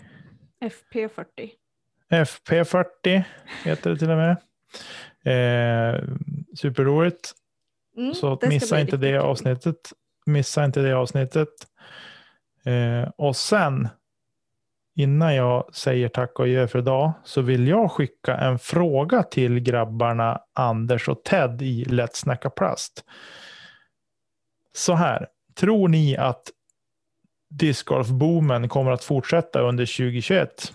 FP40. 0.61 1.51
FP40 2.11 3.23
heter 3.65 3.91
det 3.91 3.99
till 3.99 4.11
och 4.11 4.17
med. 4.17 4.37
Eh, 5.25 6.03
superroligt. 6.57 7.33
Mm, 7.97 8.15
Så 8.15 8.39
missa 8.43 8.81
inte 8.81 8.97
det 8.97 9.17
avsnittet. 9.17 9.93
Missa 10.27 10.65
inte 10.65 10.81
det 10.81 10.93
avsnittet. 10.93 11.49
Eh, 12.67 13.09
och 13.17 13.37
sen, 13.37 13.89
innan 14.97 15.35
jag 15.35 15.75
säger 15.75 16.09
tack 16.09 16.39
och 16.39 16.45
adjö 16.45 16.69
för 16.69 16.79
idag, 16.79 17.13
så 17.25 17.41
vill 17.41 17.69
jag 17.69 17.91
skicka 17.91 18.37
en 18.37 18.59
fråga 18.59 19.23
till 19.23 19.61
grabbarna 19.61 20.41
Anders 20.53 21.09
och 21.09 21.25
Ted 21.25 21.63
i 21.63 21.85
Let's 21.85 22.15
Snacka 22.15 22.51
Plast. 22.51 23.05
Så 24.73 24.95
här, 24.95 25.27
tror 25.55 25.89
ni 25.89 26.17
att 26.17 26.43
discgolfboomen 27.51 28.69
kommer 28.69 28.91
att 28.91 29.05
fortsätta 29.05 29.61
under 29.61 29.87
2021? 29.87 30.73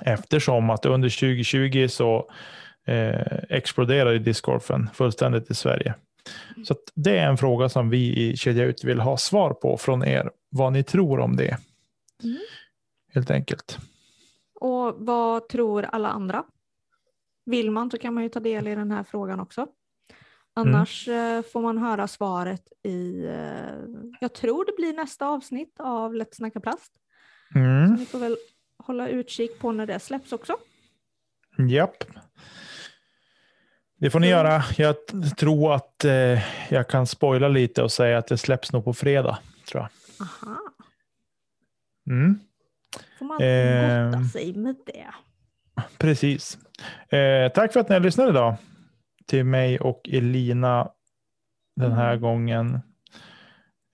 Eftersom 0.00 0.70
att 0.70 0.86
under 0.86 1.08
2020 1.08 1.86
så 1.88 2.30
eh, 2.86 3.38
exploderade 3.48 4.18
discgolfen 4.18 4.90
fullständigt 4.94 5.50
i 5.50 5.54
Sverige. 5.54 5.94
Så 6.64 6.74
det 6.94 7.18
är 7.18 7.28
en 7.28 7.36
fråga 7.36 7.68
som 7.68 7.90
vi 7.90 8.16
i 8.30 8.36
Kedja 8.36 8.64
Ut 8.64 8.84
vill 8.84 9.00
ha 9.00 9.16
svar 9.16 9.54
på 9.54 9.76
från 9.76 10.04
er. 10.04 10.30
Vad 10.50 10.72
ni 10.72 10.82
tror 10.82 11.20
om 11.20 11.36
det. 11.36 11.58
Mm. 12.22 12.36
Helt 13.14 13.30
enkelt. 13.30 13.78
Och 14.60 14.94
vad 14.98 15.48
tror 15.48 15.82
alla 15.82 16.08
andra? 16.08 16.44
Vill 17.46 17.70
man 17.70 17.90
så 17.90 17.98
kan 17.98 18.14
man 18.14 18.22
ju 18.22 18.28
ta 18.28 18.40
del 18.40 18.68
i 18.68 18.74
den 18.74 18.90
här 18.90 19.04
frågan 19.04 19.40
också. 19.40 19.66
Annars 20.56 21.08
eh, 21.08 21.42
får 21.42 21.62
man 21.62 21.78
höra 21.78 22.08
svaret 22.08 22.62
i, 22.82 23.24
eh, 23.26 23.84
jag 24.20 24.32
tror 24.32 24.64
det 24.64 24.72
blir 24.76 24.92
nästa 24.92 25.26
avsnitt 25.26 25.74
av 25.78 26.14
Lätt 26.14 26.34
snacka 26.34 26.60
plast. 26.60 26.92
Så 27.52 27.58
Mm. 27.58 27.94
ni 27.94 28.06
får 28.06 28.18
väl 28.18 28.36
hålla 28.78 29.08
utkik 29.08 29.58
på 29.58 29.72
när 29.72 29.86
det 29.86 30.00
släpps 30.00 30.32
också. 30.32 30.56
Japp. 31.70 32.04
Det 33.96 34.10
får 34.10 34.20
ni 34.20 34.28
Mm. 34.30 34.38
göra. 34.38 34.62
Jag 34.76 34.96
tror 35.36 35.74
att 35.74 36.04
eh, 36.04 36.72
jag 36.72 36.88
kan 36.88 37.06
spoila 37.06 37.48
lite 37.48 37.82
och 37.82 37.92
säga 37.92 38.18
att 38.18 38.26
det 38.26 38.38
släpps 38.38 38.72
nog 38.72 38.84
på 38.84 38.94
fredag. 38.94 39.38
Tror 39.68 39.82
jag. 39.82 39.90
Aha, 40.28 40.58
Mm. 42.10 42.38
får 43.18 43.24
man 43.24 43.38
Ehm. 43.42 44.10
gotta 44.12 44.24
sig 44.24 44.54
med 44.54 44.76
det. 44.86 45.06
Precis. 45.98 46.58
Eh, 47.08 47.52
tack 47.52 47.72
för 47.72 47.80
att 47.80 47.88
ni 47.88 47.92
har 47.94 48.00
lyssnat 48.00 48.28
idag. 48.28 48.56
Till 49.26 49.44
mig 49.44 49.80
och 49.80 50.08
Elina 50.08 50.90
den 51.76 51.92
här 51.92 52.08
Mm. 52.10 52.20
gången. 52.20 52.74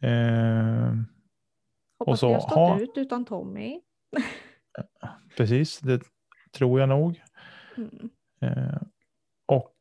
Eh, 0.03 0.95
Hoppas 1.99 2.21
så 2.21 2.27
vi 2.29 2.33
har 2.35 2.41
stått 2.41 2.53
ha- 2.55 2.81
ut 2.81 2.93
utan 2.97 3.25
Tommy. 3.25 3.81
precis, 5.37 5.79
det 5.79 6.01
tror 6.53 6.81
jag 6.81 6.89
nog. 6.89 7.23
Mm. 7.77 8.11
Eh, 8.43 8.81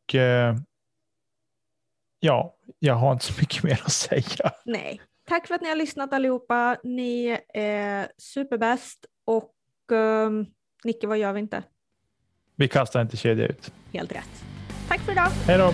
och 0.10 0.15
eh, 0.15 0.56
ja, 2.19 2.56
jag 2.80 2.95
har 2.95 3.14
inte 3.14 3.26
så 3.26 3.34
mycket 3.40 3.64
mer 3.64 3.81
att 3.86 3.91
säga. 3.91 4.52
Nej. 4.65 5.02
Tack 5.27 5.48
för 5.48 5.56
att 5.56 5.61
ni 5.61 5.69
har 5.69 5.76
lyssnat 5.76 6.14
allihopa. 6.14 6.77
Ni 6.84 7.40
är 7.53 8.07
superbäst 8.18 9.06
och 9.26 9.53
um, 9.91 10.45
Nicke, 10.84 11.07
vad 11.07 11.18
gör 11.18 11.34
vi 11.34 11.40
inte? 11.40 11.64
Vi 12.56 12.68
kastar 12.68 13.02
inte 13.02 13.18
kedja 13.18 13.48
ut. 13.48 13.73
Helt 13.94 14.11
rätt. 14.11 14.44
Tack 14.88 14.99
för 14.99 15.11
idag. 15.11 15.30
Hej 15.48 15.57
då! 15.57 15.73